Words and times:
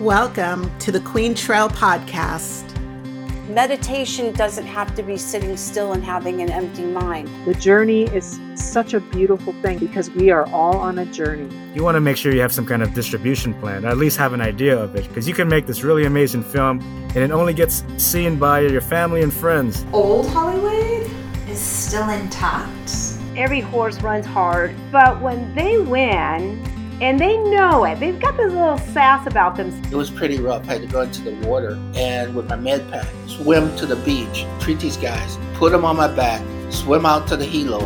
Welcome 0.00 0.78
to 0.78 0.90
the 0.90 1.00
Quaintrelle 1.00 1.68
Podcast. 1.68 2.64
Meditation 3.50 4.32
doesn't 4.32 4.64
have 4.64 4.94
to 4.94 5.02
be 5.02 5.18
sitting 5.18 5.58
still 5.58 5.92
and 5.92 6.02
having 6.02 6.40
an 6.40 6.50
empty 6.50 6.84
mind. 6.86 7.28
The 7.44 7.52
journey 7.52 8.04
is 8.04 8.40
such 8.54 8.94
a 8.94 9.00
beautiful 9.00 9.52
thing 9.60 9.76
because 9.76 10.08
we 10.08 10.30
are 10.30 10.46
all 10.54 10.78
on 10.78 11.00
a 11.00 11.04
journey. 11.04 11.54
You 11.74 11.84
want 11.84 11.96
to 11.96 12.00
make 12.00 12.16
sure 12.16 12.32
you 12.32 12.40
have 12.40 12.50
some 12.50 12.64
kind 12.64 12.82
of 12.82 12.94
distribution 12.94 13.52
plan, 13.52 13.84
or 13.84 13.88
at 13.88 13.98
least 13.98 14.16
have 14.16 14.32
an 14.32 14.40
idea 14.40 14.74
of 14.74 14.96
it, 14.96 15.06
because 15.06 15.28
you 15.28 15.34
can 15.34 15.48
make 15.48 15.66
this 15.66 15.82
really 15.82 16.06
amazing 16.06 16.44
film 16.44 16.80
and 17.14 17.18
it 17.18 17.30
only 17.30 17.52
gets 17.52 17.84
seen 18.02 18.38
by 18.38 18.60
your 18.60 18.80
family 18.80 19.20
and 19.20 19.34
friends. 19.34 19.84
Old 19.92 20.26
Hollywood 20.30 21.10
is 21.46 21.58
still 21.58 22.08
intact. 22.08 23.18
Every 23.36 23.60
horse 23.60 24.00
runs 24.00 24.24
hard, 24.24 24.74
but 24.90 25.20
when 25.20 25.54
they 25.54 25.76
win, 25.76 26.64
and 27.00 27.18
they 27.18 27.36
know 27.38 27.84
it. 27.84 27.98
They've 27.98 28.20
got 28.20 28.36
this 28.36 28.52
little 28.52 28.78
sass 28.78 29.26
about 29.26 29.56
them. 29.56 29.68
It 29.90 29.94
was 29.94 30.10
pretty 30.10 30.38
rough. 30.38 30.68
I 30.68 30.74
had 30.74 30.82
to 30.82 30.88
go 30.88 31.00
into 31.00 31.22
the 31.22 31.46
water 31.46 31.78
and 31.94 32.34
with 32.34 32.48
my 32.48 32.56
med 32.56 32.88
pack, 32.90 33.06
swim 33.26 33.74
to 33.76 33.86
the 33.86 33.96
beach, 33.96 34.44
treat 34.60 34.78
these 34.80 34.96
guys, 34.96 35.38
put 35.54 35.72
them 35.72 35.84
on 35.84 35.96
my 35.96 36.08
back, 36.14 36.42
swim 36.70 37.06
out 37.06 37.26
to 37.28 37.36
the 37.36 37.46
helo. 37.46 37.82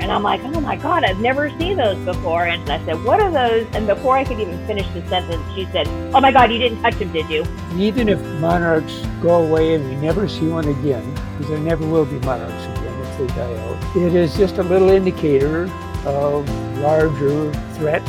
And 0.00 0.12
I'm 0.12 0.22
like, 0.22 0.40
oh 0.44 0.60
my 0.60 0.76
God, 0.76 1.02
I've 1.02 1.18
never 1.18 1.50
seen 1.58 1.78
those 1.78 1.96
before. 2.04 2.44
And 2.44 2.70
I 2.70 2.84
said, 2.84 3.02
what 3.04 3.20
are 3.20 3.30
those? 3.30 3.66
And 3.74 3.86
before 3.86 4.16
I 4.16 4.24
could 4.24 4.38
even 4.38 4.64
finish 4.66 4.86
the 4.88 5.04
sentence, 5.08 5.42
she 5.54 5.64
said, 5.72 5.88
oh 6.14 6.20
my 6.20 6.30
God, 6.30 6.52
you 6.52 6.58
didn't 6.58 6.80
touch 6.82 6.94
them, 6.96 7.10
did 7.12 7.28
you? 7.28 7.44
Even 7.74 8.08
if 8.08 8.22
monarchs 8.40 8.94
go 9.20 9.42
away 9.44 9.74
and 9.74 9.84
we 9.88 9.96
never 9.96 10.28
see 10.28 10.46
one 10.46 10.68
again, 10.68 11.14
because 11.32 11.48
there 11.48 11.58
never 11.58 11.84
will 11.86 12.04
be 12.04 12.18
monarchs 12.20 12.78
again 12.78 13.00
if 13.00 13.18
they 13.18 13.26
die 13.28 13.56
out, 13.56 13.96
it 13.96 14.14
is 14.14 14.36
just 14.36 14.58
a 14.58 14.62
little 14.62 14.90
indicator 14.90 15.64
of 16.04 16.48
larger 16.78 17.52
threats 17.74 18.08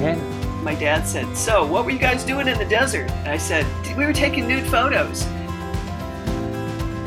yeah. 0.00 0.16
My 0.62 0.74
dad 0.74 1.06
said, 1.06 1.36
So, 1.36 1.66
what 1.66 1.84
were 1.84 1.90
you 1.90 1.98
guys 1.98 2.24
doing 2.24 2.48
in 2.48 2.58
the 2.58 2.64
desert? 2.64 3.10
And 3.10 3.28
I 3.28 3.38
said, 3.38 3.66
We 3.96 4.04
were 4.04 4.12
taking 4.12 4.46
nude 4.46 4.66
photos. 4.66 5.22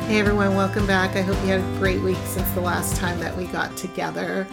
Hey 0.08 0.20
everyone, 0.20 0.56
welcome 0.56 0.86
back. 0.86 1.16
I 1.16 1.22
hope 1.22 1.38
you 1.44 1.52
had 1.52 1.62
a 1.62 1.78
great 1.78 2.02
week 2.02 2.18
since 2.26 2.50
the 2.52 2.60
last 2.60 2.98
time 2.98 3.20
that 3.22 3.36
we 3.38 3.46
got 3.46 3.78
together. 3.78 4.46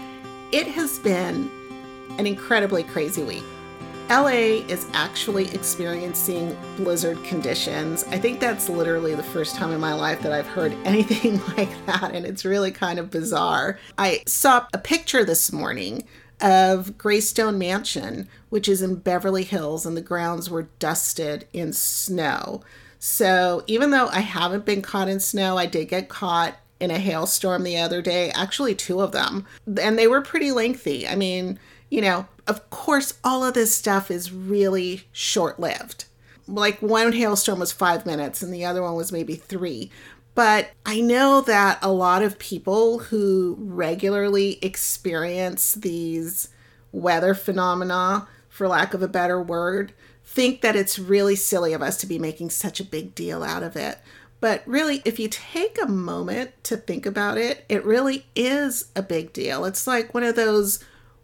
It 0.52 0.68
has 0.68 0.98
been 1.00 1.50
an 2.18 2.26
incredibly 2.26 2.84
crazy 2.84 3.24
week. 3.24 3.42
LA 4.08 4.64
is 4.68 4.86
actually 4.94 5.52
experiencing 5.52 6.56
blizzard 6.76 7.22
conditions. 7.24 8.04
I 8.04 8.18
think 8.18 8.40
that's 8.40 8.68
literally 8.68 9.14
the 9.14 9.22
first 9.22 9.56
time 9.56 9.72
in 9.72 9.80
my 9.80 9.92
life 9.92 10.22
that 10.22 10.32
I've 10.32 10.46
heard 10.46 10.72
anything 10.84 11.40
like 11.56 11.70
that, 11.86 12.12
and 12.14 12.24
it's 12.24 12.44
really 12.44 12.70
kind 12.70 12.98
of 12.98 13.10
bizarre. 13.10 13.78
I 13.98 14.22
saw 14.26 14.66
a 14.72 14.78
picture 14.78 15.24
this 15.24 15.52
morning 15.52 16.04
of 16.40 16.96
Greystone 16.98 17.58
Mansion, 17.58 18.28
which 18.48 18.68
is 18.68 18.82
in 18.82 18.96
Beverly 18.96 19.44
Hills, 19.44 19.84
and 19.84 19.96
the 19.96 20.02
grounds 20.02 20.48
were 20.48 20.68
dusted 20.78 21.46
in 21.52 21.72
snow. 21.72 22.62
So 22.98 23.62
even 23.66 23.90
though 23.90 24.08
I 24.08 24.20
haven't 24.20 24.64
been 24.64 24.82
caught 24.82 25.08
in 25.08 25.20
snow, 25.20 25.56
I 25.56 25.66
did 25.66 25.88
get 25.88 26.08
caught 26.08 26.56
in 26.80 26.90
a 26.90 26.98
hailstorm 26.98 27.64
the 27.64 27.78
other 27.78 28.00
day, 28.00 28.30
actually, 28.30 28.74
two 28.74 29.00
of 29.00 29.12
them, 29.12 29.46
and 29.80 29.98
they 29.98 30.06
were 30.06 30.20
pretty 30.20 30.52
lengthy. 30.52 31.08
I 31.08 31.16
mean, 31.16 31.58
you 31.90 32.00
know, 32.00 32.26
of 32.46 32.70
course, 32.70 33.14
all 33.24 33.44
of 33.44 33.54
this 33.54 33.74
stuff 33.74 34.10
is 34.10 34.32
really 34.32 35.02
short 35.12 35.58
lived. 35.58 36.04
Like 36.46 36.80
one 36.80 37.12
hailstorm 37.12 37.58
was 37.58 37.72
five 37.72 38.06
minutes, 38.06 38.42
and 38.42 38.54
the 38.54 38.64
other 38.64 38.82
one 38.82 38.94
was 38.94 39.12
maybe 39.12 39.34
three. 39.34 39.90
But 40.38 40.70
I 40.86 41.00
know 41.00 41.40
that 41.40 41.80
a 41.82 41.90
lot 41.90 42.22
of 42.22 42.38
people 42.38 43.00
who 43.00 43.56
regularly 43.58 44.60
experience 44.62 45.72
these 45.72 46.50
weather 46.92 47.34
phenomena, 47.34 48.28
for 48.48 48.68
lack 48.68 48.94
of 48.94 49.02
a 49.02 49.08
better 49.08 49.42
word, 49.42 49.92
think 50.24 50.60
that 50.60 50.76
it's 50.76 50.96
really 50.96 51.34
silly 51.34 51.72
of 51.72 51.82
us 51.82 51.96
to 51.96 52.06
be 52.06 52.20
making 52.20 52.50
such 52.50 52.78
a 52.78 52.84
big 52.84 53.16
deal 53.16 53.42
out 53.42 53.64
of 53.64 53.74
it. 53.74 53.98
But 54.38 54.62
really, 54.64 55.02
if 55.04 55.18
you 55.18 55.26
take 55.26 55.76
a 55.82 55.88
moment 55.88 56.52
to 56.62 56.76
think 56.76 57.04
about 57.04 57.36
it, 57.36 57.64
it 57.68 57.84
really 57.84 58.26
is 58.36 58.92
a 58.94 59.02
big 59.02 59.32
deal. 59.32 59.64
It's 59.64 59.88
like 59.88 60.14
one 60.14 60.22
of 60.22 60.36
those 60.36 60.78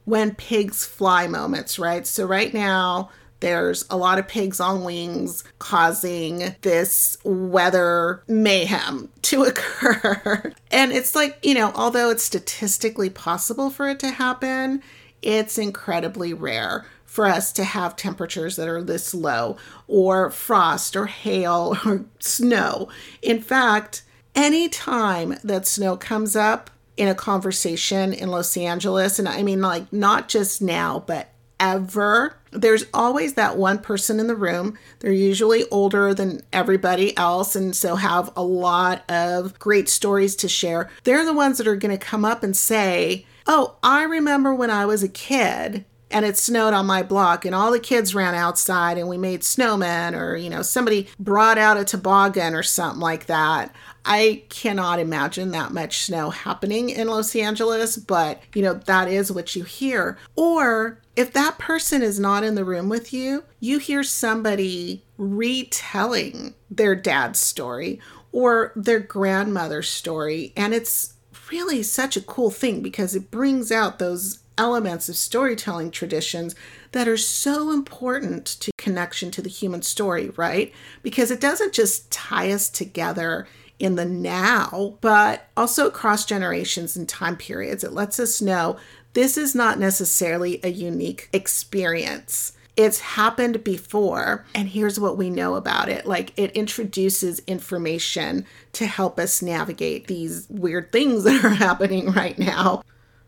when 0.05 0.35
pigs 0.35 0.85
fly 0.85 1.29
moments, 1.29 1.79
right? 1.79 2.05
So, 2.05 2.27
right 2.27 2.53
now, 2.53 3.11
there's 3.45 3.85
a 3.91 3.97
lot 3.99 4.19
of 4.19 4.27
pigs 4.27 4.59
on 4.59 4.85
wings 4.85 5.45
causing 5.59 6.57
this 6.63 7.19
weather 7.25 8.23
mayhem 8.27 9.11
to 9.21 9.43
occur. 9.45 10.51
and 10.71 10.93
it's 10.93 11.15
like, 11.15 11.39
you 11.43 11.53
know, 11.53 11.71
although 11.75 12.09
it's 12.09 12.25
statistically 12.25 13.11
possible 13.11 13.69
for 13.69 13.87
it 13.91 14.01
to 14.01 14.09
happen, 14.09 14.83
it's 15.21 15.59
incredibly 15.59 16.33
rare 16.33 16.87
for 17.05 17.27
us 17.27 17.53
to 17.53 17.65
have 17.65 17.97
temperatures 17.97 18.57
that 18.57 18.67
are 18.67 18.83
this 18.83 19.13
low, 19.13 19.59
or 19.87 20.31
frost, 20.31 20.97
or 20.97 21.05
hail, 21.05 21.77
or 21.85 22.07
snow. 22.21 22.89
In 23.21 23.43
fact, 23.43 24.05
any 24.35 24.71
time 24.71 25.35
that 25.45 25.67
snow 25.67 25.99
comes 25.99 26.35
up 26.35 26.71
in 26.97 27.09
a 27.09 27.15
conversation 27.15 28.15
in 28.15 28.31
Los 28.31 28.57
Angeles, 28.57 29.19
and 29.19 29.29
I 29.29 29.43
mean, 29.43 29.61
like, 29.61 29.93
not 29.93 30.31
just 30.31 30.63
now, 30.63 31.05
but 31.07 31.29
ever. 31.61 32.37
There's 32.51 32.85
always 32.95 33.35
that 33.35 33.57
one 33.57 33.79
person 33.79 34.21
in 34.21 34.27
the 34.27 34.37
room. 34.37 34.79
They're 35.01 35.13
usually 35.13 35.69
older 35.71 36.15
than 36.15 36.43
everybody 36.53 37.17
else 37.17 37.57
and 37.57 37.75
so 37.75 37.97
have 37.97 38.31
a 38.37 38.43
lot 38.43 39.09
of 39.11 39.59
great 39.59 39.89
stories 39.89 40.37
to 40.37 40.49
share. 40.49 40.91
They're 41.05 41.25
the 41.25 41.33
ones 41.33 41.59
that 41.59 41.67
are 41.67 41.77
going 41.77 41.97
to 41.97 42.05
come 42.05 42.25
up 42.25 42.43
and 42.43 42.57
say, 42.57 43.27
Oh, 43.47 43.77
I 43.83 44.05
remember 44.05 44.55
when 44.55 44.71
I 44.71 44.87
was 44.87 45.03
a 45.03 45.09
kid 45.09 45.85
and 46.11 46.25
it 46.25 46.39
snowed 46.39 46.73
on 46.73 46.87
my 46.87 47.03
block 47.03 47.45
and 47.45 47.55
all 47.55 47.73
the 47.73 47.81
kids 47.81 48.15
ran 48.15 48.35
outside 48.35 48.97
and 48.97 49.09
we 49.09 49.19
made 49.19 49.41
snowmen 49.41 50.19
or 50.19 50.37
you 50.37 50.49
know 50.49 50.63
somebody 50.63 51.09
brought 51.19 51.59
out 51.59 51.77
a 51.77 51.85
toboggan 51.85 52.55
or 52.55 52.63
something 52.63 53.01
like 53.01 53.27
that 53.27 53.75
I 54.05 54.43
cannot 54.49 54.99
imagine 54.99 55.51
that 55.53 55.73
much 55.73 56.01
snow 56.01 56.31
happening 56.31 56.91
in 56.91 57.09
Los 57.09 57.35
Angeles, 57.35 57.97
but 57.97 58.41
you 58.55 58.63
know, 58.63 58.75
that 58.75 59.09
is 59.09 59.33
what 59.33 59.57
you 59.57 59.65
hear. 59.65 60.19
Or 60.37 61.01
if 61.17 61.33
that 61.33 61.59
person 61.59 62.03
is 62.03 62.21
not 62.21 62.45
in 62.45 62.55
the 62.55 62.65
room 62.65 62.89
with 62.89 63.13
you, 63.13 63.45
you 63.61 63.79
hear 63.79 64.03
somebody 64.03 65.03
retelling 65.17 66.55
their 66.71 66.95
dad's 66.95 67.39
story 67.39 68.01
or 68.33 68.73
their 68.77 69.01
grandmother's 69.01 69.89
story. 69.89 70.53
And 70.57 70.75
it's 70.75 71.15
really 71.51 71.83
such 71.83 72.17
a 72.17 72.23
cool 72.23 72.51
thing 72.51 72.83
because 72.83 73.15
it 73.15 73.31
brings 73.31 73.71
out 73.71 73.99
those 73.99 74.41
elements 74.59 75.09
of 75.09 75.17
storytelling 75.17 75.91
traditions 75.91 76.55
that 76.93 77.09
are 77.09 77.17
so 77.17 77.71
important 77.71 78.47
to 78.47 78.71
connection 78.79 79.31
to 79.33 79.43
the 79.43 79.49
human 79.49 79.83
story, 79.83 80.31
right? 80.31 80.73
Because 81.03 81.31
it 81.31 81.41
doesn't 81.41 81.75
just 81.75 82.11
tie 82.11 82.53
us 82.53 82.69
together 82.69 83.47
in 83.79 83.97
the 83.97 84.05
now, 84.05 84.97
but 85.01 85.49
also 85.57 85.87
across 85.87 86.25
generations 86.25 86.97
and 86.97 87.09
time 87.09 87.37
periods. 87.37 87.85
It 87.85 87.93
lets 87.93 88.21
us 88.21 88.41
know 88.41 88.77
this 89.15 89.39
is 89.39 89.55
not 89.55 89.79
necessarily 89.79 90.61
a 90.63 90.69
unique 90.69 91.29
experience. 91.33 92.53
It's 92.77 92.99
happened 92.99 93.63
before, 93.63 94.45
and 94.55 94.69
here's 94.69 94.99
what 94.99 95.17
we 95.17 95.31
know 95.31 95.55
about 95.55 95.89
it. 95.89 96.07
Like, 96.07 96.33
it 96.37 96.51
introduces 96.53 97.41
information 97.47 98.45
to 98.73 98.87
help 98.87 99.21
us 99.21 99.41
navigate 99.41 100.09
these 100.09 100.49
weird 100.51 100.91
things 100.91 101.23
that 101.25 101.45
are 101.45 101.51
happening 101.51 102.11
right 102.11 102.39
now. 102.39 102.83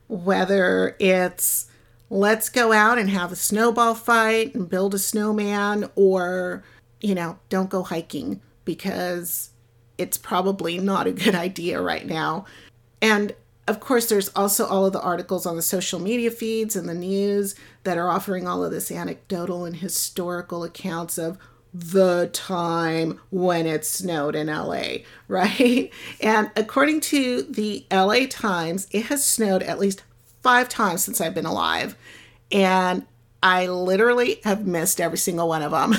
Whether 0.08 0.96
it's 0.98 1.68
let's 2.10 2.48
go 2.48 2.72
out 2.72 2.98
and 2.98 3.10
have 3.10 3.32
a 3.32 3.36
snowball 3.36 3.94
fight 3.94 4.54
and 4.54 4.68
build 4.68 4.94
a 4.94 4.98
snowman, 4.98 5.90
or, 5.94 6.64
you 7.00 7.14
know, 7.14 7.38
don't 7.48 7.70
go 7.70 7.82
hiking 7.84 8.40
because 8.64 9.50
it's 9.98 10.16
probably 10.16 10.78
not 10.78 11.06
a 11.06 11.12
good 11.12 11.34
idea 11.46 11.80
right 11.80 12.06
now. 12.06 12.46
And 13.00 13.34
of 13.68 13.80
course, 13.80 14.08
there's 14.08 14.28
also 14.30 14.64
all 14.66 14.86
of 14.86 14.92
the 14.92 15.00
articles 15.00 15.44
on 15.44 15.56
the 15.56 15.62
social 15.62 15.98
media 15.98 16.30
feeds 16.30 16.76
and 16.76 16.88
the 16.88 16.94
news 16.94 17.56
that 17.82 17.98
are 17.98 18.08
offering 18.08 18.46
all 18.46 18.64
of 18.64 18.70
this 18.70 18.92
anecdotal 18.92 19.64
and 19.64 19.76
historical 19.76 20.62
accounts 20.62 21.18
of 21.18 21.36
the 21.74 22.30
time 22.32 23.20
when 23.30 23.66
it 23.66 23.84
snowed 23.84 24.34
in 24.34 24.46
LA, 24.46 24.98
right? 25.28 25.90
And 26.20 26.50
according 26.56 27.00
to 27.02 27.42
the 27.42 27.84
LA 27.90 28.26
Times, 28.30 28.86
it 28.92 29.06
has 29.06 29.26
snowed 29.26 29.62
at 29.62 29.78
least 29.78 30.02
five 30.42 30.68
times 30.68 31.04
since 31.04 31.20
I've 31.20 31.34
been 31.34 31.44
alive. 31.44 31.96
And 32.52 33.04
I 33.42 33.66
literally 33.66 34.40
have 34.44 34.66
missed 34.66 35.00
every 35.00 35.18
single 35.18 35.48
one 35.48 35.62
of 35.62 35.72
them. 35.72 35.96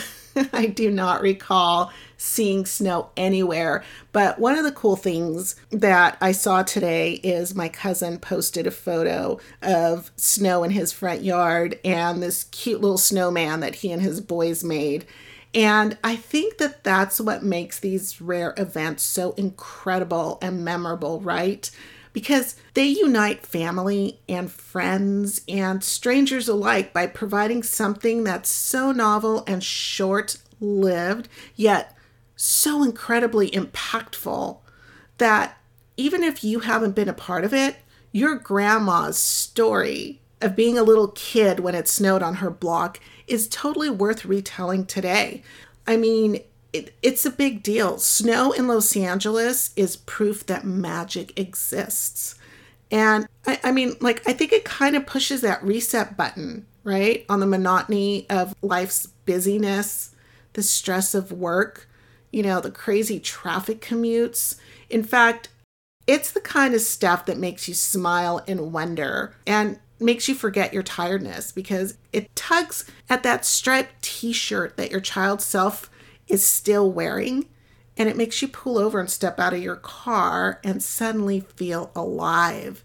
I 0.54 0.68
do 0.68 0.89
not 0.89 1.22
recall 1.22 1.92
seeing 2.27 2.65
snow 2.65 3.09
anywhere. 3.18 3.83
But 4.12 4.39
one 4.39 4.57
of 4.57 4.63
the 4.63 4.71
cool 4.71 4.95
things 4.95 5.56
that 5.71 6.18
I 6.21 6.31
saw 6.31 6.63
today 6.63 7.13
is 7.24 7.56
my 7.56 7.69
cousin 7.69 8.19
posted 8.19 8.68
a 8.68 8.71
photo 8.71 9.39
of 9.62 10.12
snow 10.15 10.63
in 10.63 10.71
his 10.71 10.91
front 10.91 11.24
yard 11.24 11.79
and 11.83 12.21
this 12.21 12.44
cute 12.45 12.81
little 12.81 12.97
snowman 12.97 13.62
that 13.62 13.75
he 13.75 13.91
and 13.91 14.01
his 14.01 14.21
boys 14.21 14.63
made. 14.63 15.06
And 15.53 15.97
I 16.03 16.15
think 16.15 16.57
that 16.57 16.83
that's 16.83 17.19
what 17.19 17.44
makes 17.44 17.79
these 17.79 18.21
rare 18.21 18.53
events 18.57 19.03
so 19.03 19.31
incredible 19.31 20.38
and 20.41 20.63
memorable, 20.63 21.21
right? 21.21 21.71
because 22.18 22.56
they 22.74 22.88
unite 22.88 23.45
family 23.45 24.19
and 24.27 24.51
friends 24.51 25.41
and 25.47 25.83
strangers 25.83 26.47
alike 26.47 26.91
by 26.91 27.06
providing 27.06 27.62
something 27.62 28.24
that's 28.24 28.50
so 28.50 28.91
novel 28.91 29.44
and 29.45 29.63
short 29.63 30.38
lived, 30.59 31.29
yet 31.56 31.95
so 32.38 32.84
incredibly 32.84 33.50
impactful 33.51 34.60
that 35.18 35.57
even 35.98 36.24
if 36.24 36.44
you 36.44 36.60
haven't 36.60 36.95
been 36.95 37.10
a 37.10 37.13
part 37.13 37.44
of 37.44 37.54
it, 37.54 37.78
your 38.12 38.36
grandma's 38.36 39.18
story 39.18 40.22
of 40.39 40.56
being 40.56 40.78
a 40.78 40.84
little 40.84 41.10
kid 41.10 41.60
when 41.60 41.75
it 41.75 41.88
snowed 41.88 42.22
on 42.22 42.36
her 42.36 42.51
block 42.51 43.00
is 43.28 43.48
totally 43.48 43.89
worth 43.89 44.24
retelling 44.24 44.86
today. 44.86 45.44
I 45.88 45.98
mean, 45.98 46.42
it, 46.72 46.94
it's 47.01 47.25
a 47.25 47.31
big 47.31 47.63
deal. 47.63 47.98
Snow 47.98 48.51
in 48.51 48.68
Los 48.68 48.95
Angeles 48.95 49.72
is 49.75 49.98
proof 49.98 50.45
that 50.45 50.63
magic 50.63 51.38
exists. 51.39 52.36
And 52.92 53.28
I, 53.45 53.60
I 53.63 53.72
mean, 53.72 53.95
like, 54.00 54.28
I 54.28 54.34
think 54.34 54.54
it 54.54 54.63
kind 54.63 54.95
of 54.95 55.07
pushes 55.07 55.42
that 55.42 55.63
reset 55.63 56.16
button, 56.16 56.68
right? 56.84 57.25
On 57.30 57.39
the 57.39 57.48
monotony 57.48 58.30
of 58.30 58.56
life's 58.62 59.07
busyness, 59.25 60.16
the 60.54 60.63
stress 60.63 61.16
of 61.16 61.31
work, 61.31 61.89
you 62.31 62.44
know, 62.44 62.59
the 62.59 62.71
crazy 62.71 63.19
traffic 63.19 63.81
commutes. 63.81 64.57
In 64.89 65.03
fact, 65.03 65.50
it's 66.06 66.31
the 66.31 66.41
kind 66.41 66.74
of 66.74 66.81
stuff 66.81 67.25
that 67.25 67.38
makes 67.38 67.68
you 67.68 67.74
smile 67.74 68.44
and 68.47 68.71
wonder 68.71 69.35
and 69.45 69.79
makes 70.00 70.27
you 70.27 70.35
forget 70.35 70.74
your 70.74 70.83
tiredness 70.83 71.51
because 71.51 71.97
it 72.13 72.33
tugs 72.35 72.85
at 73.09 73.24
that 73.24 73.45
striped 73.45 74.01
t 74.01 74.31
shirt 74.31 74.77
that 74.77 74.91
your 74.91 75.01
child 75.01 75.41
self 75.41 75.89
is 76.27 76.45
still 76.45 76.91
wearing 76.91 77.45
and 77.97 78.07
it 78.07 78.18
makes 78.18 78.41
you 78.41 78.47
pull 78.47 78.77
over 78.77 79.00
and 79.00 79.09
step 79.09 79.39
out 79.39 79.53
of 79.53 79.62
your 79.62 79.75
car 79.75 80.59
and 80.63 80.83
suddenly 80.83 81.39
feel 81.39 81.91
alive. 81.95 82.83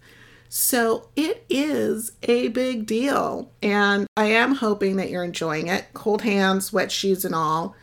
So 0.49 1.09
it 1.15 1.45
is 1.49 2.11
a 2.23 2.49
big 2.49 2.85
deal. 2.85 3.51
And 3.61 4.07
I 4.17 4.25
am 4.25 4.55
hoping 4.55 4.97
that 4.97 5.09
you're 5.09 5.23
enjoying 5.23 5.67
it. 5.67 5.85
Cold 5.93 6.23
hands, 6.23 6.73
wet 6.73 6.91
shoes, 6.91 7.25
and 7.25 7.35
all. 7.35 7.75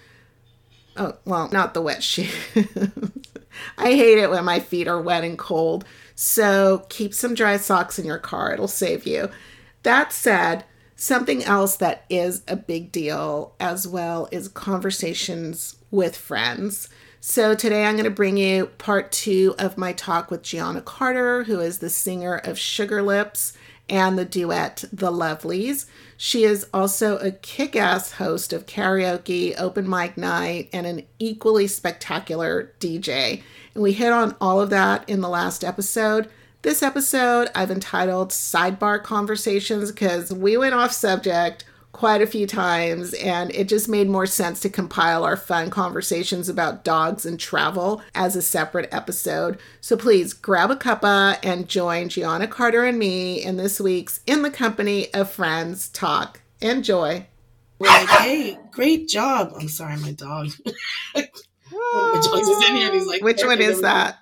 Oh, 1.01 1.17
well, 1.25 1.49
not 1.51 1.73
the 1.73 1.81
wet 1.81 2.03
shoes. 2.03 2.31
I 3.79 3.95
hate 3.95 4.19
it 4.19 4.29
when 4.29 4.45
my 4.45 4.61
feet 4.61 4.87
are 4.87 5.01
wet 5.01 5.25
and 5.25 5.39
cold. 5.39 5.87
So 6.15 6.85
keep 6.91 7.15
some 7.15 7.35
dry 7.35 7.57
socks 7.57 7.99
in 7.99 8.05
your 8.05 8.19
car, 8.19 8.53
it'll 8.53 8.69
save 8.69 9.07
you. 9.07 9.31
That 9.83 10.13
said, 10.13 10.67
something 10.97 11.43
else 11.43 11.77
that 11.77 12.05
is 12.11 12.43
a 12.47 12.55
big 12.55 12.93
deal 12.93 13.55
as 13.59 13.89
well 13.89 14.29
is 14.31 14.49
conversations 14.49 15.77
with 15.91 16.15
friends. 16.15 16.91
So 17.19 17.55
today 17.55 17.87
I'm 17.87 17.95
going 17.95 18.05
to 18.05 18.11
bring 18.11 18.37
you 18.37 18.67
part 18.67 19.11
two 19.11 19.55
of 19.59 19.79
my 19.79 19.95
talk 19.95 20.31
with 20.31 20.43
Gianna 20.43 20.83
Carter, 20.83 21.45
who 21.45 21.61
is 21.61 21.79
the 21.79 21.89
singer 21.89 22.37
of 22.37 22.59
Sugarlips 22.59 23.55
and 23.91 24.19
the 24.19 24.25
duet 24.25 24.85
The 24.93 25.11
Lovelies. 25.11 25.87
She 26.17 26.45
is 26.45 26.67
also 26.73 27.19
a 27.19 27.33
kick 27.33 27.77
ass 27.77 28.13
host 28.13 28.53
of 28.53 28.67
karaoke, 28.67 29.55
open 29.59 29.89
mic 29.89 30.17
night, 30.17 30.71
and 30.73 30.87
an 30.87 31.03
equally 31.19 31.67
spectacular 31.67 32.73
DJ. 32.79 33.43
And 33.75 33.83
we 33.83 33.93
hit 33.93 34.13
on 34.13 34.37
all 34.41 34.61
of 34.61 34.71
that 34.71 35.07
in 35.09 35.21
the 35.21 35.29
last 35.29 35.65
episode. 35.65 36.31
This 36.63 36.83
episode 36.83 37.49
I've 37.55 37.71
entitled 37.71 38.31
Sidebar 38.31 39.03
Conversations 39.03 39.91
because 39.91 40.33
we 40.33 40.57
went 40.57 40.75
off 40.75 40.93
subject 40.93 41.65
quite 41.93 42.23
a 42.23 42.27
few 42.27 42.47
times, 42.47 43.15
and 43.15 43.51
it 43.53 43.69
just 43.69 43.89
made 43.89 44.09
more 44.09 44.27
sense 44.27 44.61
to 44.61 44.69
compile 44.69 45.25
our 45.25 45.37
fun 45.37 45.71
conversations 45.71 46.49
about 46.49 46.85
dogs 46.85 47.27
and 47.27 47.39
travel 47.39 48.03
as 48.15 48.37
a 48.37 48.43
separate 48.43 48.89
episode. 48.93 49.59
So 49.81 49.97
please 49.97 50.33
grab 50.33 50.71
a 50.71 50.77
cuppa 50.77 51.39
and 51.43 51.69
join 51.69 52.09
Gianna 52.09 52.47
Carter 52.47 52.85
and 52.85 52.99
me 52.99 53.43
in 53.43 53.57
this 53.57 53.81
week's 53.81 54.21
In 54.27 54.43
the 54.43 54.51
Company 54.51 55.13
of 55.13 55.31
Friends 55.31 55.89
talk. 55.89 56.41
Enjoy. 56.61 57.27
We're 57.79 57.89
like, 57.89 58.09
hey, 58.09 58.59
great 58.71 59.09
job. 59.09 59.53
I'm 59.59 59.69
sorry, 59.69 59.97
my 59.97 60.13
dog. 60.13 60.51
one 61.13 61.25
of 61.25 62.15
my 62.15 62.21
dogs 62.23 62.49
is 62.49 62.69
in 62.69 62.77
here 62.77 62.93
he's 62.93 63.07
like, 63.07 63.23
Which 63.23 63.43
one 63.43 63.61
is 63.61 63.81
that? 63.81 64.19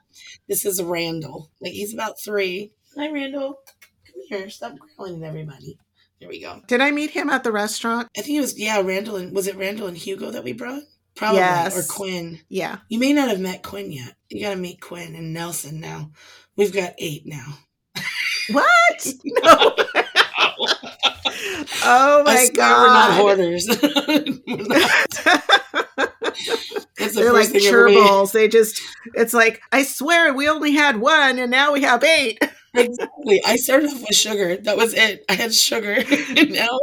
This 0.46 0.64
is 0.64 0.82
Randall. 0.82 1.50
Like 1.60 1.72
he's 1.72 1.92
about 1.92 2.20
three. 2.20 2.72
Hi, 2.96 3.10
Randall. 3.10 3.58
Come 4.06 4.22
here. 4.28 4.48
Stop 4.48 4.76
growling 4.96 5.22
at 5.22 5.28
everybody. 5.28 5.78
There 6.20 6.28
we 6.28 6.40
go. 6.40 6.60
Did 6.66 6.80
I 6.80 6.90
meet 6.90 7.10
him 7.10 7.30
at 7.30 7.44
the 7.44 7.52
restaurant? 7.52 8.08
I 8.16 8.22
think 8.22 8.38
it 8.38 8.40
was 8.40 8.58
yeah, 8.58 8.80
Randall 8.80 9.16
and 9.16 9.32
was 9.34 9.46
it 9.46 9.56
Randall 9.56 9.86
and 9.86 9.96
Hugo 9.96 10.30
that 10.32 10.44
we 10.44 10.52
brought? 10.52 10.82
Probably 11.14 11.38
Yes. 11.40 11.76
or 11.76 11.92
Quinn. 11.92 12.40
Yeah. 12.48 12.78
You 12.88 12.98
may 12.98 13.12
not 13.12 13.28
have 13.28 13.40
met 13.40 13.62
Quinn 13.62 13.90
yet. 13.92 14.14
You 14.28 14.40
got 14.42 14.50
to 14.50 14.56
meet 14.56 14.80
Quinn 14.80 15.14
and 15.14 15.32
Nelson 15.32 15.80
now. 15.80 16.10
We've 16.56 16.72
got 16.72 16.94
eight 16.98 17.22
now. 17.26 17.58
What? 18.50 19.06
No. 19.24 19.52
oh 21.84 22.22
my 22.24 22.32
I 22.32 22.48
god. 22.54 22.80
we're 22.80 22.88
not 22.88 23.12
hoarders. 23.14 23.66
We're 23.68 24.66
not. 24.66 25.08
That's 26.96 27.14
the 27.14 27.20
They're 27.20 27.32
like 27.32 27.48
thing 27.50 27.60
gerbils. 27.60 28.32
They 28.32 28.48
just, 28.48 28.80
it's 29.14 29.34
like, 29.34 29.60
I 29.72 29.82
swear 29.84 30.32
we 30.34 30.48
only 30.48 30.72
had 30.72 30.96
one 30.98 31.38
and 31.38 31.50
now 31.50 31.72
we 31.72 31.82
have 31.82 32.02
eight. 32.02 32.42
Exactly. 32.78 33.42
I 33.44 33.56
started 33.56 33.90
off 33.90 34.00
with 34.00 34.14
sugar. 34.16 34.56
That 34.56 34.76
was 34.76 34.94
it. 34.94 35.24
I 35.28 35.34
had 35.34 35.54
sugar. 35.54 35.96
now 36.48 36.78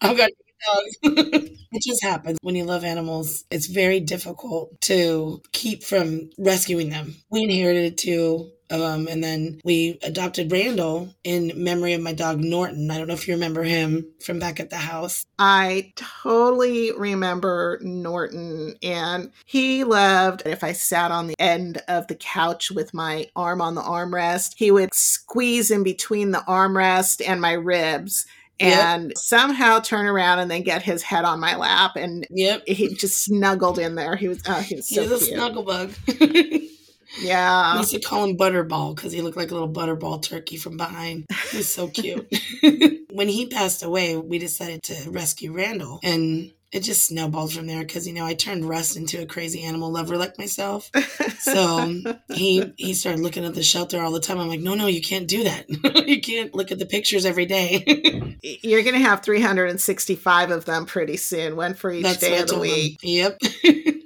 I've 0.00 0.16
got. 0.16 0.30
it 1.02 1.82
just 1.86 2.02
happens 2.02 2.38
when 2.42 2.56
you 2.56 2.64
love 2.64 2.84
animals. 2.84 3.44
It's 3.50 3.66
very 3.66 4.00
difficult 4.00 4.80
to 4.82 5.42
keep 5.52 5.82
from 5.82 6.30
rescuing 6.38 6.90
them. 6.90 7.16
We 7.30 7.44
inherited 7.44 7.98
two 7.98 8.50
them, 8.68 8.82
um, 8.82 9.08
and 9.08 9.22
then 9.22 9.60
we 9.64 9.98
adopted 10.02 10.50
Randall 10.50 11.14
in 11.24 11.52
memory 11.54 11.92
of 11.92 12.00
my 12.00 12.12
dog 12.12 12.40
Norton. 12.40 12.90
I 12.90 12.98
don't 12.98 13.08
know 13.08 13.14
if 13.14 13.28
you 13.28 13.34
remember 13.34 13.62
him 13.62 14.06
from 14.24 14.38
back 14.38 14.60
at 14.60 14.70
the 14.70 14.76
house. 14.76 15.24
I 15.38 15.92
totally 15.96 16.92
remember 16.92 17.78
Norton, 17.82 18.74
and 18.82 19.30
he 19.44 19.84
loved 19.84 20.42
if 20.46 20.64
I 20.64 20.72
sat 20.72 21.10
on 21.10 21.26
the 21.26 21.36
end 21.38 21.82
of 21.88 22.06
the 22.08 22.16
couch 22.16 22.70
with 22.70 22.94
my 22.94 23.28
arm 23.36 23.60
on 23.60 23.74
the 23.74 23.82
armrest, 23.82 24.54
he 24.56 24.70
would 24.70 24.94
squeeze 24.94 25.70
in 25.70 25.82
between 25.82 26.30
the 26.30 26.44
armrest 26.48 27.26
and 27.26 27.40
my 27.40 27.52
ribs. 27.52 28.26
Yep. 28.58 28.78
And 28.78 29.12
somehow 29.18 29.80
turn 29.80 30.06
around 30.06 30.38
and 30.38 30.50
then 30.50 30.62
get 30.62 30.82
his 30.82 31.02
head 31.02 31.24
on 31.24 31.40
my 31.40 31.56
lap, 31.56 31.92
and 31.96 32.26
Yep. 32.30 32.66
he 32.66 32.94
just 32.94 33.22
snuggled 33.24 33.78
in 33.78 33.94
there. 33.96 34.16
He 34.16 34.28
was, 34.28 34.40
oh, 34.48 34.60
he 34.60 34.76
was 34.76 34.88
so 34.88 35.02
He's 35.02 35.10
a 35.12 35.16
cute. 35.18 35.34
snuggle 35.36 35.62
bug. 35.62 35.92
yeah 37.22 37.72
we 37.74 37.78
used 37.80 37.92
to 37.92 38.00
call 38.00 38.24
him 38.24 38.36
Butterball 38.36 38.94
because 38.94 39.12
he 39.12 39.22
looked 39.22 39.36
like 39.36 39.50
a 39.50 39.54
little 39.54 39.72
Butterball 39.72 40.22
turkey 40.22 40.56
from 40.56 40.76
behind. 40.76 41.26
He 41.50 41.58
was 41.58 41.68
so 41.68 41.88
cute. 41.94 42.26
when 43.10 43.28
he 43.28 43.46
passed 43.46 43.82
away, 43.82 44.16
we 44.16 44.38
decided 44.38 44.82
to 44.84 45.10
rescue 45.10 45.52
Randall. 45.52 46.00
And 46.02 46.52
it 46.76 46.82
just 46.82 47.06
snowballed 47.06 47.52
from 47.52 47.66
there 47.66 47.80
because, 47.80 48.06
you 48.06 48.12
know, 48.12 48.24
I 48.26 48.34
turned 48.34 48.64
Russ 48.68 48.96
into 48.96 49.20
a 49.22 49.26
crazy 49.26 49.62
animal 49.62 49.90
lover 49.90 50.16
like 50.16 50.38
myself. 50.38 50.90
So 51.38 52.02
he 52.34 52.72
he 52.76 52.92
started 52.94 53.20
looking 53.20 53.44
at 53.44 53.54
the 53.54 53.62
shelter 53.62 54.00
all 54.02 54.10
the 54.10 54.18
time. 54.18 54.38
I'm 54.40 54.48
like, 54.48 54.58
no, 54.60 54.74
no, 54.74 54.88
you 54.88 55.00
can't 55.00 55.28
do 55.28 55.44
that. 55.44 55.68
you 56.08 56.20
can't 56.20 56.52
look 56.54 56.72
at 56.72 56.80
the 56.80 56.86
pictures 56.86 57.24
every 57.24 57.46
day. 57.46 58.36
you're 58.42 58.82
gonna 58.82 58.98
have 58.98 59.22
365 59.22 60.50
of 60.50 60.64
them 60.64 60.86
pretty 60.86 61.18
soon, 61.18 61.54
one 61.54 61.74
for 61.74 61.92
each 61.92 62.02
That's 62.02 62.18
day 62.18 62.40
of 62.40 62.48
the 62.48 62.54
him. 62.54 62.60
week. 62.60 62.98
Yep. 63.02 63.38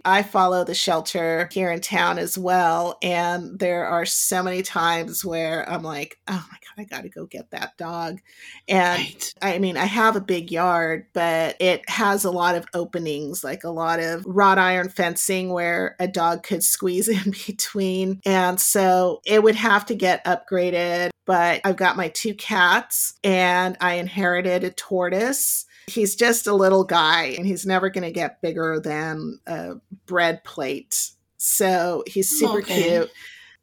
I 0.04 0.22
follow 0.22 0.64
the 0.64 0.74
shelter 0.74 1.48
here 1.52 1.70
in 1.70 1.80
town 1.80 2.18
as 2.18 2.38
well. 2.38 2.98
And 3.02 3.58
there 3.58 3.86
are 3.86 4.06
so 4.06 4.42
many 4.42 4.62
times 4.62 5.24
where 5.24 5.68
I'm 5.68 5.82
like, 5.82 6.18
oh 6.28 6.46
my 6.50 6.58
God, 6.58 6.82
I 6.82 6.84
got 6.84 7.02
to 7.02 7.08
go 7.08 7.26
get 7.26 7.50
that 7.50 7.76
dog. 7.76 8.20
And 8.68 8.98
right. 8.98 9.34
I 9.42 9.58
mean, 9.58 9.76
I 9.76 9.84
have 9.84 10.16
a 10.16 10.20
big 10.20 10.50
yard, 10.50 11.06
but 11.12 11.56
it 11.60 11.88
has 11.88 12.24
a 12.24 12.30
lot 12.30 12.54
of 12.54 12.66
openings, 12.74 13.44
like 13.44 13.64
a 13.64 13.70
lot 13.70 14.00
of 14.00 14.24
wrought 14.26 14.58
iron 14.58 14.88
fencing 14.88 15.50
where 15.52 15.96
a 15.98 16.08
dog 16.08 16.42
could 16.42 16.62
squeeze 16.62 17.08
in 17.26 17.32
between. 17.46 18.20
And 18.24 18.60
so 18.60 19.20
it 19.26 19.42
would 19.42 19.56
have 19.56 19.86
to 19.86 19.94
get 19.94 20.24
upgraded. 20.24 21.10
But 21.26 21.60
I've 21.64 21.76
got 21.76 21.96
my 21.96 22.08
two 22.08 22.34
cats 22.34 23.14
and 23.22 23.76
I 23.80 23.94
inherited 23.94 24.64
a 24.64 24.70
tortoise. 24.70 25.66
He's 25.90 26.14
just 26.14 26.46
a 26.46 26.54
little 26.54 26.84
guy 26.84 27.24
and 27.36 27.46
he's 27.46 27.66
never 27.66 27.90
going 27.90 28.04
to 28.04 28.12
get 28.12 28.40
bigger 28.40 28.80
than 28.80 29.40
a 29.46 29.74
bread 30.06 30.44
plate. 30.44 31.10
So 31.36 32.04
he's 32.06 32.28
super 32.28 32.58
Okay. 32.58 32.82
cute. 32.82 33.10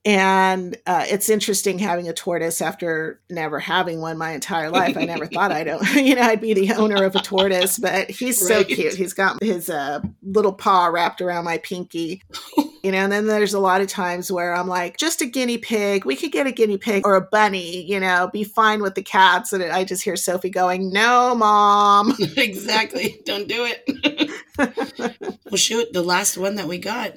And 0.05 0.77
uh, 0.85 1.05
it's 1.09 1.27
interesting 1.27 1.79
having 1.79 2.07
a 2.07 2.13
tortoise 2.13 2.61
after 2.61 3.19
never 3.29 3.59
having 3.59 3.99
one 3.99 4.17
my 4.17 4.31
entire 4.31 4.69
life. 4.69 4.95
I 4.95 5.03
never 5.03 5.25
thought 5.25 5.51
I'd, 5.51 5.67
you 5.95 6.15
know, 6.15 6.21
I'd 6.21 6.39
be 6.39 6.53
the 6.53 6.71
owner 6.73 7.03
of 7.03 7.13
a 7.15 7.19
tortoise, 7.19 7.77
but 7.77 8.09
he's 8.09 8.37
so 8.37 8.63
cute. 8.63 8.93
He's 8.93 9.11
got 9.13 9.43
his 9.43 9.69
uh, 9.69 9.99
little 10.23 10.53
paw 10.53 10.85
wrapped 10.87 11.21
around 11.21 11.43
my 11.43 11.57
pinky, 11.57 12.21
you 12.87 12.93
know. 12.93 12.99
And 12.99 13.11
then 13.11 13.27
there's 13.27 13.53
a 13.53 13.59
lot 13.59 13.81
of 13.81 13.89
times 13.89 14.31
where 14.31 14.55
I'm 14.55 14.69
like, 14.69 14.95
just 14.95 15.21
a 15.21 15.25
guinea 15.25 15.57
pig. 15.57 16.05
We 16.05 16.15
could 16.15 16.31
get 16.31 16.47
a 16.47 16.53
guinea 16.53 16.77
pig 16.77 17.05
or 17.05 17.15
a 17.15 17.21
bunny, 17.21 17.81
you 17.81 17.99
know, 17.99 18.29
be 18.31 18.45
fine 18.45 18.81
with 18.81 18.95
the 18.95 19.01
cats. 19.01 19.51
And 19.51 19.61
I 19.61 19.83
just 19.83 20.03
hear 20.03 20.15
Sophie 20.15 20.49
going, 20.49 20.89
"No, 20.89 21.35
mom." 21.35 22.15
exactly. 22.37 23.19
Don't 23.25 23.49
do 23.49 23.67
it. 23.69 25.35
well, 25.45 25.57
shoot, 25.57 25.91
the 25.91 26.01
last 26.01 26.37
one 26.37 26.55
that 26.55 26.67
we 26.67 26.77
got, 26.77 27.11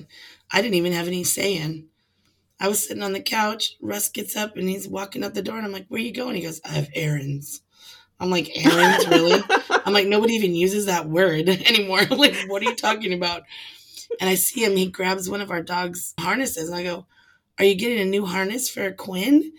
I 0.53 0.61
didn't 0.61 0.75
even 0.75 0.93
have 0.93 1.07
any 1.07 1.23
say 1.23 1.57
in. 1.57 1.87
I 2.59 2.67
was 2.67 2.85
sitting 2.85 3.05
on 3.05 3.13
the 3.13 3.21
couch. 3.21 3.77
Russ 3.81 4.09
gets 4.09 4.37
up 4.37 4.57
and 4.57 4.69
he's 4.69 4.89
walking 4.89 5.23
out 5.23 5.35
the 5.35 5.43
door, 5.43 5.57
and 5.57 5.65
I'm 5.65 5.73
like, 5.73 5.87
"Where 5.87 6.01
you 6.01 6.13
going?" 6.13 6.35
He 6.35 6.43
goes, 6.43 6.61
"I 6.65 6.71
have 6.71 6.89
errands." 6.97 7.63
I'm 8.19 8.29
like, 8.29 8.51
errands, 8.55 9.09
really? 9.09 9.41
I'm 9.87 9.95
like, 9.95 10.07
nobody 10.07 10.35
even 10.35 10.55
uses 10.55 10.85
that 10.87 11.09
word 11.09 11.49
anymore. 11.49 12.03
like, 12.11 12.37
what 12.49 12.61
are 12.61 12.67
you 12.67 12.77
talking 12.77 13.15
about? 13.15 13.45
And 14.21 14.29
I 14.29 14.35
see 14.35 14.65
him, 14.65 14.77
he 14.77 14.89
grabs 14.91 15.31
one 15.31 15.41
of 15.41 15.51
our 15.51 15.63
dog's 15.63 16.15
harnesses, 16.19 16.69
and 16.69 16.77
I 16.79 16.83
go, 16.83 17.07
Are 17.59 17.65
you 17.65 17.75
getting 17.75 18.01
a 18.01 18.05
new 18.05 18.27
harness 18.27 18.69
for 18.69 18.91
Quinn? 18.93 19.35
And 19.37 19.53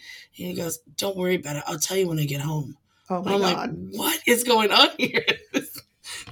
he 0.48 0.53
goes, 0.53 0.79
Don't 0.98 1.17
worry 1.17 1.36
about 1.36 1.55
it. 1.58 1.63
I'll 1.67 1.79
tell 1.79 1.98
you 1.98 2.08
when 2.08 2.20
I 2.20 2.25
get 2.25 2.41
home. 2.41 2.77
Oh 3.10 3.22
my 3.24 3.34
I'm 3.34 3.41
god. 3.41 3.70
like, 3.70 4.00
What 4.00 4.20
is 4.27 4.43
going 4.43 4.72
on 4.72 4.89
here? 4.98 5.25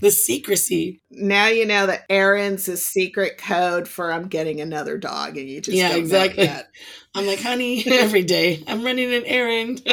the 0.02 0.12
secrecy. 0.12 1.02
now 1.12 1.48
you 1.48 1.66
know 1.66 1.86
that 1.88 2.06
Aaron's 2.10 2.68
is 2.68 2.86
secret 2.86 3.38
code 3.38 3.88
for 3.88 4.12
I'm 4.12 4.28
getting 4.28 4.62
another 4.62 4.98
dog 4.98 5.38
and 5.38 5.50
you 5.50 5.62
just 5.62 5.78
Yeah, 5.78 5.90
don't 5.90 6.08
know 6.10 6.24
it 6.24 6.32
exactly. 6.32 6.50
I'm 7.16 7.28
like, 7.28 7.42
honey, 7.42 7.84
every 7.88 8.24
day 8.24 8.64
I'm 8.68 8.84
running 8.84 9.14
an 9.14 9.24
errand. 9.26 9.82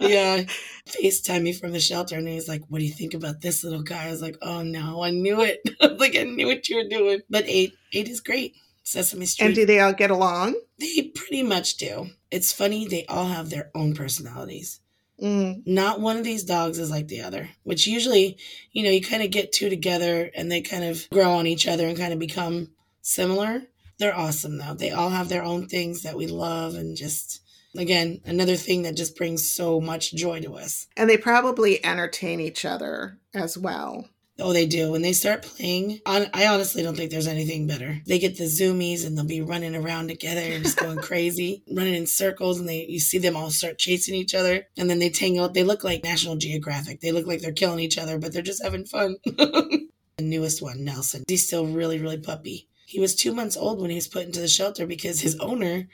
yeah. 0.00 0.44
FaceTime 0.88 1.42
me 1.42 1.52
from 1.52 1.72
the 1.72 1.80
shelter 1.80 2.16
and 2.16 2.28
he's 2.28 2.48
like, 2.48 2.62
What 2.68 2.78
do 2.78 2.84
you 2.84 2.92
think 2.92 3.14
about 3.14 3.40
this 3.40 3.64
little 3.64 3.82
guy? 3.82 4.06
I 4.06 4.10
was 4.10 4.22
like, 4.22 4.36
Oh 4.42 4.62
no, 4.62 5.02
I 5.02 5.10
knew 5.10 5.42
it. 5.42 5.60
I 5.80 5.88
was 5.88 6.00
like, 6.00 6.16
I 6.16 6.24
knew 6.24 6.46
what 6.46 6.68
you 6.68 6.76
were 6.76 6.88
doing. 6.88 7.20
But 7.28 7.44
eight 7.46 7.74
eight 7.92 8.08
is 8.08 8.20
great. 8.20 8.54
Sesame 8.82 9.26
Street. 9.26 9.46
And 9.46 9.54
do 9.54 9.66
they 9.66 9.80
all 9.80 9.92
get 9.92 10.10
along? 10.10 10.54
they 10.78 11.10
pretty 11.14 11.42
much 11.42 11.76
do. 11.76 12.10
It's 12.30 12.52
funny, 12.52 12.86
they 12.86 13.04
all 13.06 13.26
have 13.26 13.50
their 13.50 13.70
own 13.74 13.94
personalities. 13.94 14.80
Mm. 15.22 15.66
Not 15.66 16.00
one 16.00 16.16
of 16.16 16.24
these 16.24 16.44
dogs 16.44 16.78
is 16.78 16.90
like 16.90 17.08
the 17.08 17.22
other, 17.22 17.50
which 17.64 17.86
usually, 17.86 18.38
you 18.72 18.84
know, 18.84 18.90
you 18.90 19.02
kind 19.02 19.22
of 19.22 19.30
get 19.30 19.52
two 19.52 19.68
together 19.68 20.30
and 20.34 20.50
they 20.50 20.60
kind 20.60 20.84
of 20.84 21.08
grow 21.10 21.32
on 21.32 21.46
each 21.46 21.66
other 21.66 21.86
and 21.86 21.98
kind 21.98 22.12
of 22.12 22.18
become 22.18 22.70
similar. 23.02 23.62
They're 23.98 24.16
awesome 24.16 24.58
though. 24.58 24.74
They 24.74 24.90
all 24.90 25.10
have 25.10 25.28
their 25.28 25.42
own 25.42 25.66
things 25.66 26.02
that 26.02 26.16
we 26.16 26.28
love 26.28 26.76
and 26.76 26.96
just 26.96 27.40
again, 27.76 28.20
another 28.24 28.56
thing 28.56 28.82
that 28.82 28.96
just 28.96 29.16
brings 29.16 29.50
so 29.50 29.80
much 29.80 30.14
joy 30.14 30.40
to 30.40 30.54
us. 30.54 30.86
And 30.96 31.08
they 31.08 31.16
probably 31.16 31.84
entertain 31.84 32.40
each 32.40 32.64
other 32.64 33.18
as 33.34 33.58
well. 33.58 34.08
Oh, 34.40 34.52
they 34.52 34.66
do. 34.66 34.92
When 34.92 35.02
they 35.02 35.12
start 35.12 35.42
playing, 35.42 36.00
I 36.06 36.46
honestly 36.46 36.82
don't 36.84 36.96
think 36.96 37.10
there's 37.10 37.26
anything 37.26 37.66
better. 37.66 38.00
They 38.06 38.20
get 38.20 38.38
the 38.38 38.44
zoomies 38.44 39.04
and 39.04 39.18
they'll 39.18 39.24
be 39.24 39.40
running 39.40 39.74
around 39.74 40.08
together 40.08 40.40
and 40.40 40.62
just 40.62 40.78
going 40.78 40.98
crazy, 41.02 41.64
running 41.72 41.94
in 41.94 42.06
circles, 42.06 42.60
and 42.60 42.68
they 42.68 42.86
you 42.88 43.00
see 43.00 43.18
them 43.18 43.36
all 43.36 43.50
start 43.50 43.78
chasing 43.78 44.14
each 44.14 44.36
other, 44.36 44.68
and 44.76 44.88
then 44.88 45.00
they 45.00 45.10
tangle 45.10 45.44
up. 45.44 45.54
They 45.54 45.64
look 45.64 45.82
like 45.82 46.04
National 46.04 46.36
Geographic. 46.36 47.00
They 47.00 47.10
look 47.10 47.26
like 47.26 47.40
they're 47.40 47.52
killing 47.52 47.80
each 47.80 47.98
other, 47.98 48.18
but 48.18 48.32
they're 48.32 48.42
just 48.42 48.62
having 48.62 48.84
fun. 48.84 49.16
the 49.24 49.88
newest 50.20 50.62
one, 50.62 50.84
Nelson, 50.84 51.24
he's 51.26 51.46
still 51.46 51.66
really, 51.66 51.98
really 51.98 52.18
puppy. 52.18 52.68
He 52.86 53.00
was 53.00 53.16
two 53.16 53.34
months 53.34 53.56
old 53.56 53.80
when 53.80 53.90
he 53.90 53.96
was 53.96 54.08
put 54.08 54.24
into 54.24 54.40
the 54.40 54.48
shelter 54.48 54.86
because 54.86 55.20
his 55.20 55.36
owner 55.40 55.88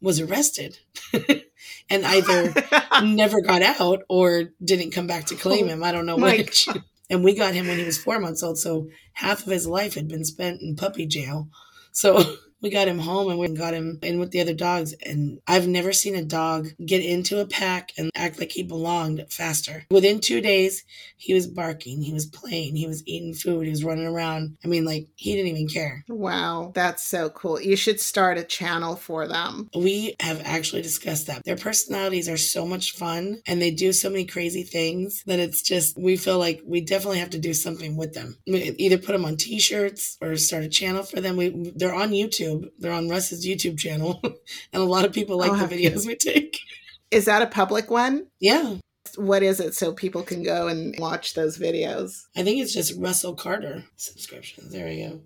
was 0.00 0.20
arrested 0.20 0.78
and 1.90 2.04
either 2.04 2.54
never 3.02 3.40
got 3.40 3.62
out 3.62 4.02
or 4.08 4.50
didn't 4.62 4.92
come 4.92 5.06
back 5.06 5.26
to 5.26 5.34
claim 5.34 5.66
oh, 5.66 5.68
him. 5.68 5.84
I 5.84 5.92
don't 5.92 6.06
know 6.06 6.18
My 6.18 6.36
which. 6.36 6.68
And 7.10 7.24
we 7.24 7.34
got 7.34 7.54
him 7.54 7.66
when 7.66 7.78
he 7.78 7.86
was 7.86 7.96
four 7.96 8.20
months 8.20 8.42
old, 8.42 8.58
so 8.58 8.90
half 9.14 9.46
of 9.46 9.50
his 9.50 9.66
life 9.66 9.94
had 9.94 10.08
been 10.08 10.26
spent 10.26 10.60
in 10.60 10.76
puppy 10.76 11.06
jail. 11.06 11.48
So 11.90 12.36
we 12.60 12.70
got 12.70 12.88
him 12.88 12.98
home 12.98 13.30
and 13.30 13.38
we 13.38 13.48
got 13.48 13.74
him 13.74 13.98
in 14.02 14.18
with 14.18 14.30
the 14.30 14.40
other 14.40 14.54
dogs. 14.54 14.94
And 15.04 15.40
I've 15.46 15.68
never 15.68 15.92
seen 15.92 16.14
a 16.14 16.24
dog 16.24 16.68
get 16.84 17.04
into 17.04 17.40
a 17.40 17.46
pack 17.46 17.92
and 17.96 18.10
act 18.14 18.38
like 18.38 18.52
he 18.52 18.62
belonged 18.62 19.26
faster. 19.30 19.84
Within 19.90 20.20
two 20.20 20.40
days, 20.40 20.84
he 21.16 21.34
was 21.34 21.46
barking, 21.46 22.02
he 22.02 22.12
was 22.12 22.26
playing, 22.26 22.76
he 22.76 22.86
was 22.86 23.06
eating 23.06 23.34
food, 23.34 23.64
he 23.64 23.70
was 23.70 23.84
running 23.84 24.06
around. 24.06 24.56
I 24.64 24.68
mean, 24.68 24.84
like, 24.84 25.08
he 25.16 25.34
didn't 25.34 25.56
even 25.56 25.68
care. 25.68 26.04
Wow, 26.08 26.72
that's 26.74 27.02
so 27.02 27.30
cool. 27.30 27.60
You 27.60 27.76
should 27.76 28.00
start 28.00 28.38
a 28.38 28.44
channel 28.44 28.96
for 28.96 29.26
them. 29.26 29.68
We 29.74 30.16
have 30.20 30.42
actually 30.44 30.82
discussed 30.82 31.26
that. 31.26 31.44
Their 31.44 31.56
personalities 31.56 32.28
are 32.28 32.36
so 32.36 32.66
much 32.66 32.92
fun 32.92 33.42
and 33.46 33.60
they 33.60 33.70
do 33.70 33.92
so 33.92 34.10
many 34.10 34.24
crazy 34.24 34.62
things 34.62 35.22
that 35.26 35.38
it's 35.38 35.62
just, 35.62 35.98
we 35.98 36.16
feel 36.16 36.38
like 36.38 36.62
we 36.64 36.80
definitely 36.80 37.18
have 37.18 37.30
to 37.30 37.38
do 37.38 37.54
something 37.54 37.96
with 37.96 38.14
them. 38.14 38.36
We 38.46 38.74
either 38.78 38.98
put 38.98 39.12
them 39.12 39.24
on 39.24 39.36
t 39.36 39.58
shirts 39.58 40.16
or 40.20 40.36
start 40.36 40.64
a 40.64 40.68
channel 40.68 41.02
for 41.02 41.20
them. 41.20 41.36
We, 41.36 41.72
they're 41.74 41.94
on 41.94 42.10
YouTube, 42.10 42.47
they're 42.78 42.92
on 42.92 43.08
Russ's 43.08 43.46
YouTube 43.46 43.78
channel, 43.78 44.20
and 44.72 44.82
a 44.82 44.92
lot 44.94 45.04
of 45.04 45.12
people 45.12 45.36
like 45.38 45.50
I'll 45.50 45.56
the 45.56 45.60
have 45.60 45.70
to- 45.70 45.76
videos 45.76 46.06
we 46.06 46.14
take. 46.16 46.58
Is 47.10 47.24
that 47.24 47.40
a 47.42 47.46
public 47.46 47.90
one? 47.90 48.26
Yeah, 48.38 48.74
What 49.16 49.42
is 49.42 49.60
it 49.60 49.74
so 49.74 49.92
people 49.94 50.22
can 50.22 50.42
go 50.42 50.68
and 50.68 50.94
watch 50.98 51.32
those 51.32 51.56
videos? 51.58 52.26
I 52.36 52.42
think 52.44 52.60
it's 52.60 52.74
just 52.74 52.98
Russell 53.00 53.34
Carter 53.34 53.82
subscriptions. 53.96 54.70
There 54.72 54.86
we 54.86 54.98
go. 55.02 55.20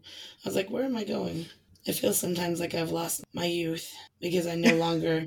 I 0.44 0.48
was 0.48 0.54
like, 0.54 0.70
where 0.70 0.84
am 0.84 0.96
I 0.96 1.02
going? 1.02 1.46
I 1.88 1.90
feel 1.90 2.12
sometimes 2.12 2.60
like 2.60 2.74
I've 2.74 2.92
lost 2.92 3.24
my 3.34 3.46
youth 3.46 3.92
because 4.20 4.46
I 4.46 4.54
no 4.54 4.76
longer 4.86 5.26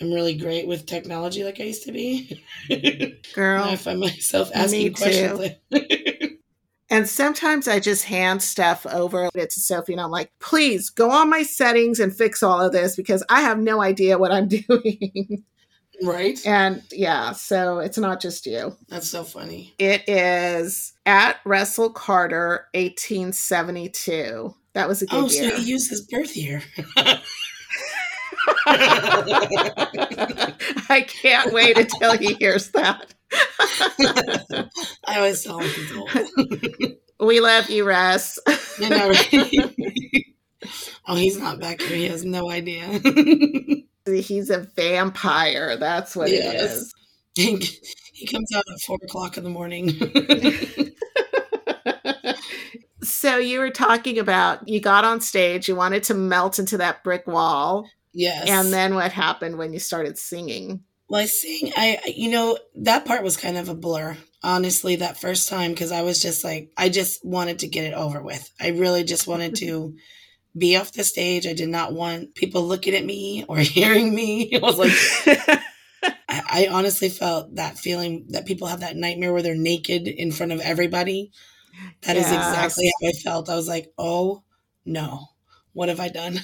am 0.00 0.12
really 0.12 0.36
great 0.36 0.68
with 0.68 0.86
technology 0.86 1.42
like 1.42 1.58
I 1.58 1.64
used 1.64 1.82
to 1.86 1.92
be. 1.92 2.40
Girl. 3.34 3.64
I 3.64 3.74
find 3.74 3.98
myself 3.98 4.50
Me 4.50 4.54
asking 4.54 4.94
questions. 4.94 5.38
too. 5.38 5.56
like- 5.72 6.17
And 6.90 7.06
sometimes 7.08 7.68
I 7.68 7.80
just 7.80 8.04
hand 8.04 8.42
stuff 8.42 8.86
over 8.86 9.28
to 9.34 9.50
Sophie 9.50 9.92
and 9.92 10.00
I'm 10.00 10.10
like, 10.10 10.32
please 10.40 10.88
go 10.88 11.10
on 11.10 11.28
my 11.28 11.42
settings 11.42 12.00
and 12.00 12.16
fix 12.16 12.42
all 12.42 12.60
of 12.60 12.72
this 12.72 12.96
because 12.96 13.22
I 13.28 13.42
have 13.42 13.58
no 13.58 13.82
idea 13.82 14.16
what 14.18 14.32
I'm 14.32 14.48
doing. 14.68 15.44
right? 16.02 16.38
and 16.46 16.82
yeah, 16.90 17.32
so 17.32 17.78
it's 17.80 17.98
not 17.98 18.22
just 18.22 18.46
you. 18.46 18.74
That's 18.88 19.08
so 19.10 19.22
funny. 19.22 19.74
It 19.78 20.08
is 20.08 20.94
at 21.04 21.40
Russell 21.44 21.90
Carter 21.90 22.66
1872. 22.74 24.54
That 24.72 24.88
was 24.88 25.02
a 25.02 25.06
good 25.06 25.24
Oh, 25.24 25.28
so 25.28 25.56
he 25.56 25.64
used 25.64 25.90
his 25.90 26.00
birth 26.02 26.34
year. 26.36 26.62
I 28.66 31.04
can't 31.06 31.52
wait 31.52 31.78
until 31.78 32.16
he 32.16 32.34
hears 32.34 32.70
that. 32.70 33.14
I 35.06 35.16
always 35.16 35.42
tell 35.42 35.60
old. 35.60 36.10
We 37.20 37.40
love 37.40 37.68
you, 37.68 37.84
Russ. 37.84 38.38
You 38.78 38.90
know, 38.90 39.08
right? 39.08 39.74
oh, 41.08 41.16
he's 41.16 41.36
not 41.36 41.58
back 41.58 41.80
here. 41.80 41.96
He 41.96 42.04
has 42.06 42.24
no 42.24 42.48
idea. 42.48 43.00
He's 44.06 44.50
a 44.50 44.60
vampire. 44.76 45.76
That's 45.76 46.14
what 46.14 46.28
it 46.28 46.34
is. 46.34 46.94
He, 47.34 47.56
he 48.12 48.24
comes 48.24 48.54
out 48.54 48.62
at 48.72 48.80
four 48.82 48.98
o'clock 49.02 49.36
in 49.36 49.42
the 49.42 49.50
morning. 49.50 49.90
So 53.02 53.36
you 53.38 53.60
were 53.60 53.70
talking 53.70 54.18
about 54.18 54.68
you 54.68 54.80
got 54.80 55.04
on 55.04 55.20
stage, 55.20 55.68
you 55.68 55.74
wanted 55.74 56.02
to 56.04 56.14
melt 56.14 56.58
into 56.58 56.78
that 56.78 57.02
brick 57.02 57.26
wall, 57.26 57.88
yes. 58.12 58.48
and 58.48 58.72
then 58.72 58.94
what 58.94 59.12
happened 59.12 59.58
when 59.58 59.72
you 59.72 59.78
started 59.78 60.18
singing? 60.18 60.84
Well, 61.08 61.20
I 61.22 61.26
sing. 61.26 61.72
I 61.76 61.98
you 62.14 62.30
know 62.30 62.58
that 62.76 63.04
part 63.04 63.22
was 63.22 63.36
kind 63.36 63.56
of 63.56 63.68
a 63.68 63.74
blur. 63.74 64.16
Honestly, 64.42 64.96
that 64.96 65.20
first 65.20 65.48
time 65.48 65.72
because 65.72 65.90
I 65.90 66.02
was 66.02 66.20
just 66.20 66.44
like 66.44 66.70
I 66.76 66.88
just 66.88 67.24
wanted 67.24 67.60
to 67.60 67.68
get 67.68 67.84
it 67.84 67.94
over 67.94 68.22
with. 68.22 68.50
I 68.60 68.68
really 68.68 69.04
just 69.04 69.26
wanted 69.26 69.56
to 69.56 69.94
be 70.56 70.76
off 70.76 70.92
the 70.92 71.04
stage. 71.04 71.46
I 71.46 71.54
did 71.54 71.68
not 71.70 71.94
want 71.94 72.34
people 72.34 72.62
looking 72.66 72.94
at 72.94 73.04
me 73.04 73.44
or 73.48 73.58
hearing 73.60 74.14
me. 74.14 74.50
I 74.56 74.60
was 74.60 74.78
like, 74.78 74.92
I, 76.28 76.42
I 76.64 76.68
honestly 76.70 77.08
felt 77.08 77.56
that 77.56 77.78
feeling 77.78 78.26
that 78.30 78.46
people 78.46 78.68
have 78.68 78.80
that 78.80 78.96
nightmare 78.96 79.32
where 79.32 79.42
they're 79.42 79.54
naked 79.56 80.08
in 80.08 80.32
front 80.32 80.52
of 80.52 80.60
everybody. 80.60 81.32
That 82.02 82.16
is 82.16 82.30
Yes. 82.30 82.78
exactly 82.78 82.92
how 83.02 83.08
I 83.08 83.12
felt. 83.12 83.50
I 83.50 83.56
was 83.56 83.68
like, 83.68 83.92
oh 83.98 84.44
no, 84.86 85.28
what 85.72 85.88
have 85.90 86.00
I 86.00 86.08
done? 86.08 86.40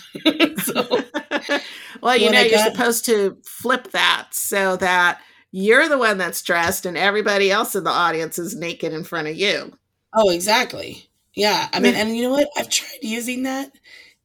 so 0.62 1.00
well, 2.00 2.16
you 2.16 2.26
When 2.26 2.34
know, 2.34 2.40
you're 2.42 2.58
supposed 2.58 3.04
to 3.06 3.36
flip 3.44 3.90
that 3.92 4.28
so 4.32 4.76
that 4.76 5.20
you're 5.52 5.88
the 5.88 5.98
one 5.98 6.18
that's 6.18 6.42
dressed 6.42 6.86
and 6.86 6.96
everybody 6.96 7.50
else 7.50 7.74
in 7.74 7.84
the 7.84 7.90
audience 7.90 8.38
is 8.38 8.54
naked 8.56 8.92
in 8.92 9.04
front 9.04 9.28
of 9.28 9.36
you. 9.36 9.72
Oh, 10.12 10.30
exactly. 10.30 11.08
Yeah. 11.34 11.68
I 11.72 11.80
mean, 11.80 11.94
and 11.94 12.16
you 12.16 12.22
know 12.22 12.30
what? 12.30 12.48
I've 12.56 12.68
tried 12.70 12.98
using 13.02 13.42
that, 13.44 13.72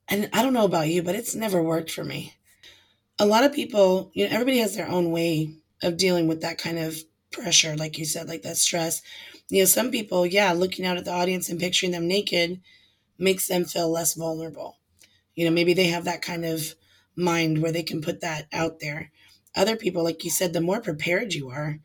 and 0.10 0.30
I 0.34 0.44
don't 0.44 0.54
know 0.54 0.66
about 0.66 0.90
you, 0.90 1.04
but 1.04 1.16
it's 1.16 1.36
never 1.36 1.62
worked 1.64 1.92
for 1.92 2.04
me. 2.04 2.36
A 3.20 3.26
lot 3.26 3.44
of 3.44 3.54
people, 3.54 4.12
you 4.14 4.26
know, 4.26 4.34
everybody 4.34 4.60
has 4.60 4.76
their 4.76 4.90
own 4.90 5.12
way 5.12 5.54
of 5.84 5.98
dealing 5.98 6.28
with 6.28 6.42
that 6.42 6.58
kind 6.58 6.80
of 6.80 6.98
pressure, 7.32 7.76
like 7.78 7.98
you 7.98 8.06
said, 8.06 8.30
like 8.30 8.44
that 8.44 8.58
stress. 8.58 9.02
You 9.50 9.62
know, 9.62 9.66
some 9.66 9.92
people, 9.92 10.26
yeah, 10.26 10.52
looking 10.54 10.86
out 10.86 10.98
at 10.98 11.06
the 11.06 11.12
audience 11.14 11.50
and 11.50 11.60
picturing 11.60 11.92
them 11.94 12.08
naked 12.08 12.62
makes 13.20 13.48
them 13.48 13.66
feel 13.66 13.92
less 13.92 14.16
vulnerable. 14.16 14.78
You 15.36 15.46
know, 15.46 15.52
maybe 15.52 15.74
they 15.74 15.88
have 15.88 16.06
that 16.06 16.22
kind 16.22 16.46
of 16.46 16.76
mind 17.20 17.62
where 17.62 17.72
they 17.72 17.84
can 17.84 18.02
put 18.02 18.22
that 18.22 18.48
out 18.52 18.80
there. 18.80 19.12
Other 19.56 19.76
people, 19.76 20.04
like 20.04 20.24
you 20.24 20.30
said, 20.30 20.54
the 20.54 20.62
more 20.62 20.82
prepared 20.82 21.34
you 21.34 21.50
are, 21.50 21.80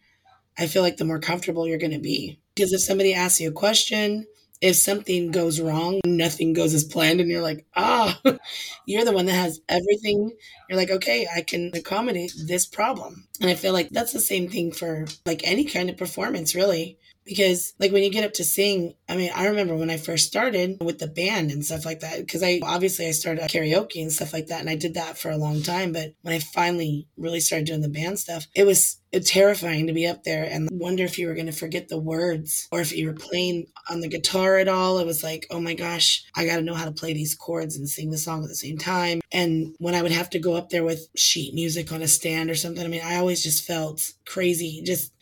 I 0.59 0.67
feel 0.67 0.83
like 0.83 0.97
the 0.97 1.05
more 1.05 1.19
comfortable 1.19 1.67
you're 1.67 1.79
going 1.79 1.93
to 1.93 1.99
be. 1.99 2.39
Because 2.55 2.73
if 2.73 2.81
somebody 2.81 3.13
asks 3.15 3.41
you 3.41 3.49
a 3.49 3.53
question, 3.53 4.27
if 4.61 4.77
something 4.77 5.31
goes 5.31 5.61
wrong, 5.61 6.01
nothing 6.07 6.53
goes 6.53 6.73
as 6.73 6.85
planned, 6.85 7.21
and 7.21 7.29
you're 7.29 7.43
like, 7.43 7.67
ah, 7.77 8.19
you're 8.87 9.05
the 9.05 9.13
one 9.13 9.27
that 9.27 9.33
has 9.33 9.61
everything. 9.69 10.33
You're 10.69 10.79
like, 10.79 10.91
okay, 10.91 11.27
I 11.35 11.43
can 11.43 11.71
accommodate 11.75 12.33
this 12.47 12.65
problem. 12.65 13.27
And 13.41 13.51
I 13.51 13.55
feel 13.55 13.73
like 13.73 13.91
that's 13.91 14.13
the 14.13 14.21
same 14.21 14.49
thing 14.49 14.73
for 14.73 15.07
like 15.27 15.43
any 15.45 15.65
kind 15.65 15.91
of 15.91 15.97
performance, 15.97 16.55
really. 16.55 16.99
Because 17.25 17.73
like 17.79 17.93
when 17.93 18.03
you 18.03 18.11
get 18.11 18.25
up 18.25 18.33
to 18.33 18.45
sing 18.45 18.95
i 19.09 19.17
mean 19.17 19.31
i 19.35 19.47
remember 19.47 19.75
when 19.75 19.91
i 19.91 19.97
first 19.97 20.27
started 20.27 20.77
with 20.81 20.99
the 20.99 21.07
band 21.07 21.51
and 21.51 21.65
stuff 21.65 21.85
like 21.85 22.01
that 22.01 22.19
because 22.19 22.43
i 22.43 22.61
obviously 22.63 23.07
i 23.07 23.11
started 23.11 23.43
karaoke 23.45 24.03
and 24.03 24.13
stuff 24.13 24.33
like 24.33 24.47
that 24.49 24.61
and 24.61 24.71
i 24.71 24.77
did 24.77 24.95
that 24.95 25.17
for 25.17 25.31
a 25.31 25.37
long 25.37 25.63
time 25.63 25.93
but 25.93 26.13
when 26.23 26.35
i 26.35 26.39
finally 26.39 27.07
really 27.17 27.41
started 27.41 27.67
doing 27.67 27.81
the 27.81 27.89
band 27.89 28.19
stuff 28.19 28.47
it 28.55 28.65
was 28.65 29.01
uh, 29.15 29.21
terrifying 29.25 29.87
to 29.87 29.93
be 29.93 30.07
up 30.07 30.25
there 30.25 30.45
and 30.45 30.69
wonder 30.73 31.05
if 31.05 31.19
you 31.19 31.29
were 31.29 31.35
going 31.35 31.47
to 31.47 31.53
forget 31.53 31.89
the 31.89 31.99
words 31.99 32.67
or 32.73 32.81
if 32.81 32.93
you 32.93 33.07
were 33.07 33.15
playing 33.15 33.67
on 33.89 34.01
the 34.01 34.09
guitar 34.09 34.59
at 34.59 34.67
all. 34.67 34.99
It 34.99 35.07
was 35.07 35.23
like 35.23 35.47
oh 35.51 35.61
my 35.61 35.75
gosh 35.75 36.25
i 36.35 36.45
got 36.47 36.57
to 36.57 36.63
know 36.63 36.75
how 36.75 36.85
to 36.85 36.93
play 36.93 37.13
these 37.13 37.35
chords 37.35 37.77
and 37.77 37.89
sing 37.89 38.11
the 38.11 38.19
song 38.19 38.43
at 38.43 38.49
the 38.49 38.55
same 38.55 38.79
time. 38.79 39.21
And 39.31 39.75
when 39.79 39.95
i 39.95 40.03
would 40.03 40.13
have 40.13 40.31
to 40.31 40.39
go 40.39 40.55
up 40.55 40.71
there 40.71 40.85
with 40.85 41.09
sheet 41.17 41.55
music 41.55 41.93
on 41.93 42.03
a 42.03 42.09
stand 42.09 42.51
or 42.51 42.55
something 42.55 42.85
i 42.85 42.89
mean 42.89 43.03
i 43.05 43.17
always 43.17 43.43
just 43.43 43.65
felt 43.65 44.13
crazy 44.27 44.83
just 44.85 45.13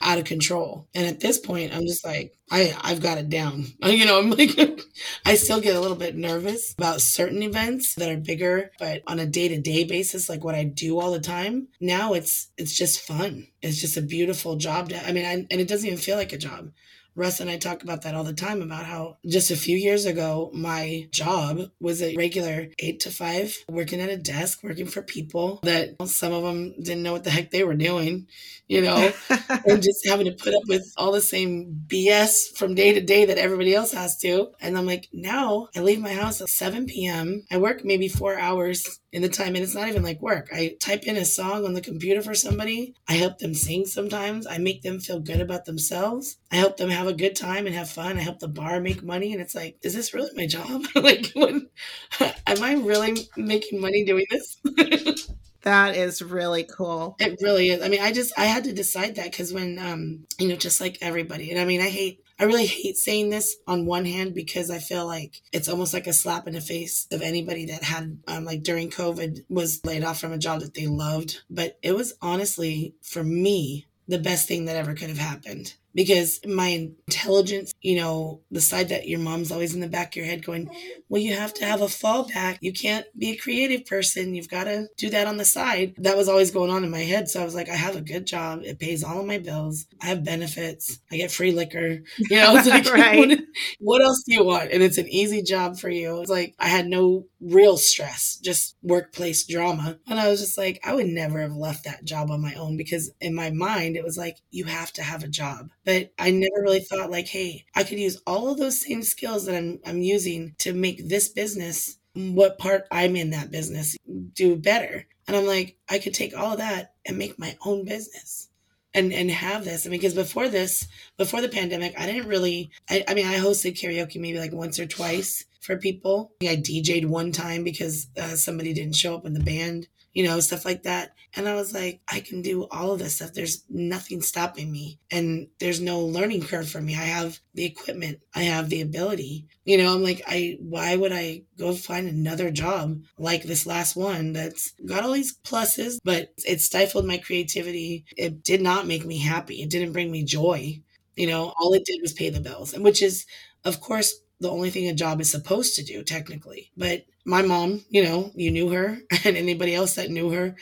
out 0.00 0.18
of 0.18 0.24
control. 0.24 0.88
And 0.94 1.06
at 1.06 1.20
this 1.20 1.38
point, 1.38 1.74
I'm 1.74 1.86
just 1.86 2.04
like, 2.04 2.34
I, 2.50 2.74
I've 2.80 3.00
got 3.00 3.18
it 3.18 3.28
down. 3.28 3.66
You 3.84 4.06
know, 4.06 4.18
I'm 4.18 4.30
like, 4.30 4.58
I 5.26 5.34
still 5.34 5.60
get 5.60 5.76
a 5.76 5.80
little 5.80 5.96
bit 5.96 6.16
nervous 6.16 6.72
about 6.72 7.00
certain 7.02 7.42
events 7.42 7.94
that 7.96 8.10
are 8.10 8.16
bigger, 8.16 8.70
but 8.78 9.02
on 9.06 9.18
a 9.18 9.26
day 9.26 9.48
to 9.48 9.60
day 9.60 9.84
basis, 9.84 10.28
like 10.28 10.42
what 10.44 10.54
I 10.54 10.64
do 10.64 10.98
all 10.98 11.12
the 11.12 11.20
time, 11.20 11.68
now 11.80 12.14
it's, 12.14 12.48
it's 12.56 12.76
just 12.76 13.00
fun. 13.00 13.48
It's 13.60 13.80
just 13.80 13.96
a 13.96 14.02
beautiful 14.02 14.56
job. 14.56 14.88
To, 14.90 15.06
I 15.06 15.12
mean, 15.12 15.26
I, 15.26 15.32
and 15.50 15.60
it 15.60 15.68
doesn't 15.68 15.86
even 15.86 15.98
feel 15.98 16.16
like 16.16 16.32
a 16.32 16.38
job. 16.38 16.70
Russ 17.14 17.40
and 17.40 17.50
I 17.50 17.58
talk 17.58 17.82
about 17.82 18.02
that 18.02 18.14
all 18.14 18.24
the 18.24 18.32
time 18.32 18.62
about 18.62 18.84
how 18.84 19.18
just 19.26 19.50
a 19.50 19.56
few 19.56 19.76
years 19.76 20.06
ago, 20.06 20.50
my 20.54 21.08
job 21.10 21.70
was 21.80 22.02
a 22.02 22.14
regular 22.16 22.68
eight 22.78 23.00
to 23.00 23.10
five, 23.10 23.56
working 23.68 24.00
at 24.00 24.08
a 24.08 24.16
desk, 24.16 24.62
working 24.62 24.86
for 24.86 25.02
people 25.02 25.60
that 25.62 25.96
some 26.06 26.32
of 26.32 26.42
them 26.42 26.74
didn't 26.80 27.02
know 27.02 27.12
what 27.12 27.24
the 27.24 27.30
heck 27.30 27.50
they 27.50 27.64
were 27.64 27.74
doing, 27.74 28.26
you 28.68 28.82
know, 28.82 29.12
and 29.66 29.82
just 29.82 30.06
having 30.06 30.26
to 30.26 30.32
put 30.32 30.54
up 30.54 30.62
with 30.68 30.92
all 30.96 31.12
the 31.12 31.20
same 31.20 31.84
BS 31.86 32.56
from 32.56 32.74
day 32.74 32.92
to 32.92 33.00
day 33.00 33.24
that 33.24 33.38
everybody 33.38 33.74
else 33.74 33.92
has 33.92 34.16
to. 34.18 34.50
And 34.60 34.78
I'm 34.78 34.86
like, 34.86 35.08
now 35.12 35.68
I 35.74 35.80
leave 35.80 36.00
my 36.00 36.12
house 36.12 36.40
at 36.40 36.48
7 36.48 36.86
p.m. 36.86 37.44
I 37.50 37.58
work 37.58 37.84
maybe 37.84 38.08
four 38.08 38.38
hours 38.38 39.00
in 39.12 39.22
the 39.22 39.28
time 39.28 39.54
and 39.54 39.58
it's 39.58 39.74
not 39.74 39.88
even 39.88 40.02
like 40.02 40.20
work. 40.20 40.48
I 40.52 40.76
type 40.80 41.04
in 41.04 41.16
a 41.16 41.24
song 41.24 41.64
on 41.64 41.74
the 41.74 41.80
computer 41.80 42.22
for 42.22 42.34
somebody. 42.34 42.94
I 43.08 43.14
help 43.14 43.38
them 43.38 43.54
sing 43.54 43.86
sometimes. 43.86 44.46
I 44.46 44.58
make 44.58 44.82
them 44.82 45.00
feel 45.00 45.20
good 45.20 45.40
about 45.40 45.64
themselves. 45.64 46.38
I 46.52 46.56
help 46.56 46.76
them 46.76 46.90
have 46.90 47.06
a 47.06 47.12
good 47.12 47.34
time 47.34 47.66
and 47.66 47.74
have 47.74 47.90
fun. 47.90 48.18
I 48.18 48.22
help 48.22 48.38
the 48.38 48.48
bar 48.48 48.80
make 48.80 49.02
money 49.02 49.32
and 49.32 49.40
it's 49.40 49.54
like, 49.54 49.78
is 49.82 49.94
this 49.94 50.14
really 50.14 50.30
my 50.34 50.46
job? 50.46 50.84
like 50.94 51.32
when, 51.34 51.68
am 52.20 52.62
I 52.62 52.74
really 52.74 53.28
making 53.36 53.80
money 53.80 54.04
doing 54.04 54.26
this? 54.30 54.56
That 55.62 55.94
is 55.94 56.22
really 56.22 56.64
cool. 56.64 57.16
It 57.18 57.38
really 57.42 57.68
is. 57.68 57.82
I 57.82 57.88
mean, 57.88 58.00
I 58.00 58.12
just 58.12 58.32
I 58.38 58.46
had 58.46 58.64
to 58.64 58.72
decide 58.72 59.16
that 59.16 59.30
because 59.30 59.52
when 59.52 59.78
um 59.78 60.24
you 60.38 60.48
know 60.48 60.56
just 60.56 60.80
like 60.80 60.96
everybody, 61.02 61.50
and 61.50 61.60
I 61.60 61.66
mean 61.66 61.82
I 61.82 61.90
hate 61.90 62.20
I 62.40 62.44
really 62.44 62.64
hate 62.64 62.96
saying 62.96 63.28
this 63.28 63.56
on 63.66 63.84
one 63.84 64.06
hand 64.06 64.34
because 64.34 64.70
I 64.70 64.78
feel 64.78 65.04
like 65.06 65.42
it's 65.52 65.68
almost 65.68 65.92
like 65.92 66.06
a 66.06 66.12
slap 66.14 66.46
in 66.48 66.54
the 66.54 66.62
face 66.62 67.06
of 67.12 67.20
anybody 67.20 67.66
that 67.66 67.84
had, 67.84 68.18
um, 68.26 68.46
like 68.46 68.62
during 68.62 68.88
COVID, 68.88 69.44
was 69.50 69.84
laid 69.84 70.04
off 70.04 70.18
from 70.18 70.32
a 70.32 70.38
job 70.38 70.60
that 70.60 70.72
they 70.72 70.86
loved. 70.86 71.42
But 71.50 71.78
it 71.82 71.92
was 71.92 72.14
honestly, 72.22 72.94
for 73.02 73.22
me, 73.22 73.88
the 74.08 74.18
best 74.18 74.48
thing 74.48 74.64
that 74.64 74.76
ever 74.76 74.94
could 74.94 75.10
have 75.10 75.18
happened 75.18 75.74
because 75.94 76.40
my 76.46 76.68
intelligence, 76.68 77.72
you 77.80 77.96
know, 77.96 78.40
the 78.50 78.60
side 78.60 78.88
that 78.90 79.08
your 79.08 79.18
mom's 79.18 79.50
always 79.50 79.74
in 79.74 79.80
the 79.80 79.88
back 79.88 80.12
of 80.12 80.16
your 80.16 80.26
head 80.26 80.44
going, 80.44 80.70
well, 81.08 81.20
you 81.20 81.34
have 81.34 81.52
to 81.54 81.64
have 81.64 81.80
a 81.80 81.86
fallback. 81.86 82.58
You 82.60 82.72
can't 82.72 83.06
be 83.18 83.30
a 83.30 83.36
creative 83.36 83.86
person. 83.86 84.34
You've 84.34 84.48
got 84.48 84.64
to 84.64 84.86
do 84.96 85.10
that 85.10 85.26
on 85.26 85.36
the 85.36 85.44
side. 85.44 85.94
That 85.98 86.16
was 86.16 86.28
always 86.28 86.50
going 86.50 86.70
on 86.70 86.84
in 86.84 86.90
my 86.90 87.00
head. 87.00 87.28
So 87.28 87.40
I 87.40 87.44
was 87.44 87.54
like, 87.54 87.68
I 87.68 87.74
have 87.74 87.96
a 87.96 88.00
good 88.00 88.26
job. 88.26 88.60
It 88.64 88.78
pays 88.78 89.02
all 89.02 89.20
of 89.20 89.26
my 89.26 89.38
bills. 89.38 89.86
I 90.00 90.06
have 90.06 90.24
benefits. 90.24 91.00
I 91.10 91.16
get 91.16 91.32
free 91.32 91.52
liquor. 91.52 91.98
You 92.18 92.36
know, 92.36 92.56
it's 92.56 92.68
like, 92.68 92.86
right. 92.92 93.18
what, 93.18 93.38
what 93.80 94.02
else 94.02 94.22
do 94.26 94.34
you 94.34 94.44
want? 94.44 94.70
And 94.70 94.82
it's 94.82 94.98
an 94.98 95.08
easy 95.08 95.42
job 95.42 95.78
for 95.78 95.90
you. 95.90 96.20
It's 96.20 96.30
like 96.30 96.54
I 96.58 96.68
had 96.68 96.86
no 96.86 97.26
real 97.40 97.76
stress, 97.76 98.38
just 98.42 98.76
workplace 98.82 99.46
drama. 99.46 99.98
And 100.06 100.20
I 100.20 100.28
was 100.28 100.40
just 100.40 100.58
like, 100.58 100.80
I 100.84 100.94
would 100.94 101.06
never 101.06 101.40
have 101.40 101.54
left 101.54 101.84
that 101.84 102.04
job 102.04 102.30
on 102.30 102.42
my 102.42 102.54
own 102.54 102.76
because 102.76 103.10
in 103.20 103.34
my 103.34 103.50
mind, 103.50 103.96
it 103.96 104.04
was 104.04 104.18
like, 104.18 104.36
you 104.50 104.64
have 104.64 104.92
to 104.92 105.02
have 105.02 105.24
a 105.24 105.28
job 105.28 105.70
but 105.84 106.12
I 106.18 106.30
never 106.30 106.62
really 106.62 106.80
thought 106.80 107.10
like, 107.10 107.28
hey, 107.28 107.64
I 107.74 107.84
could 107.84 107.98
use 107.98 108.20
all 108.26 108.50
of 108.50 108.58
those 108.58 108.80
same 108.80 109.02
skills 109.02 109.46
that 109.46 109.56
I'm 109.56 109.80
I'm 109.86 110.02
using 110.02 110.54
to 110.58 110.72
make 110.72 111.08
this 111.08 111.28
business 111.28 111.98
what 112.14 112.58
part 112.58 112.86
I'm 112.90 113.16
in 113.16 113.30
that 113.30 113.50
business 113.50 113.96
do 114.34 114.56
better. 114.56 115.06
And 115.26 115.36
I'm 115.36 115.46
like, 115.46 115.76
I 115.88 115.98
could 115.98 116.14
take 116.14 116.36
all 116.36 116.52
of 116.52 116.58
that 116.58 116.94
and 117.06 117.16
make 117.16 117.38
my 117.38 117.56
own 117.64 117.84
business 117.84 118.48
and 118.94 119.12
and 119.12 119.30
have 119.30 119.64
this. 119.64 119.86
I 119.86 119.90
mean, 119.90 120.00
because 120.00 120.14
before 120.14 120.48
this, 120.48 120.88
before 121.16 121.40
the 121.40 121.48
pandemic, 121.48 121.94
I 121.98 122.06
didn't 122.06 122.28
really. 122.28 122.70
I, 122.88 123.04
I, 123.08 123.14
mean, 123.14 123.26
I 123.26 123.38
hosted 123.38 123.80
karaoke 123.80 124.20
maybe 124.20 124.38
like 124.38 124.52
once 124.52 124.78
or 124.78 124.86
twice 124.86 125.44
for 125.60 125.76
people. 125.76 126.32
I 126.42 126.56
DJ'd 126.56 127.04
one 127.04 127.32
time 127.32 127.64
because 127.64 128.08
uh, 128.20 128.36
somebody 128.36 128.72
didn't 128.72 128.96
show 128.96 129.14
up 129.14 129.26
in 129.26 129.34
the 129.34 129.40
band 129.40 129.88
you 130.12 130.24
know, 130.24 130.40
stuff 130.40 130.64
like 130.64 130.82
that. 130.84 131.12
And 131.36 131.48
I 131.48 131.54
was 131.54 131.72
like, 131.72 132.00
I 132.08 132.20
can 132.20 132.42
do 132.42 132.66
all 132.70 132.90
of 132.92 132.98
this 132.98 133.16
stuff. 133.16 133.32
There's 133.32 133.64
nothing 133.68 134.20
stopping 134.20 134.70
me. 134.72 134.98
And 135.10 135.48
there's 135.60 135.80
no 135.80 136.00
learning 136.00 136.42
curve 136.42 136.68
for 136.68 136.80
me. 136.80 136.94
I 136.94 137.04
have 137.04 137.38
the 137.54 137.64
equipment, 137.64 138.20
I 138.34 138.42
have 138.42 138.68
the 138.68 138.80
ability. 138.80 139.46
You 139.64 139.78
know, 139.78 139.94
I'm 139.94 140.02
like, 140.02 140.22
I 140.26 140.56
why 140.60 140.96
would 140.96 141.12
I 141.12 141.42
go 141.58 141.72
find 141.72 142.08
another 142.08 142.50
job 142.50 143.02
like 143.18 143.44
this 143.44 143.66
last 143.66 143.94
one 143.94 144.32
that's 144.32 144.72
got 144.84 145.04
all 145.04 145.12
these 145.12 145.36
pluses, 145.38 145.98
but 146.02 146.32
it 146.44 146.60
stifled 146.60 147.06
my 147.06 147.18
creativity. 147.18 148.04
It 148.16 148.42
did 148.42 148.60
not 148.60 148.86
make 148.86 149.04
me 149.04 149.18
happy. 149.18 149.62
It 149.62 149.70
didn't 149.70 149.92
bring 149.92 150.10
me 150.10 150.24
joy. 150.24 150.80
You 151.16 151.26
know, 151.26 151.52
all 151.60 151.72
it 151.74 151.84
did 151.84 152.00
was 152.02 152.12
pay 152.12 152.30
the 152.30 152.40
bills. 152.40 152.72
And 152.74 152.82
which 152.82 153.02
is, 153.02 153.26
of 153.64 153.80
course, 153.80 154.14
the 154.40 154.50
only 154.50 154.70
thing 154.70 154.88
a 154.88 154.94
job 154.94 155.20
is 155.20 155.30
supposed 155.30 155.76
to 155.76 155.84
do, 155.84 156.02
technically. 156.02 156.70
But 156.76 157.04
my 157.24 157.42
mom, 157.42 157.84
you 157.90 158.02
know, 158.02 158.30
you 158.34 158.50
knew 158.50 158.70
her, 158.70 158.98
and 159.24 159.36
anybody 159.36 159.74
else 159.74 159.94
that 159.94 160.10
knew 160.10 160.30
her, 160.30 160.56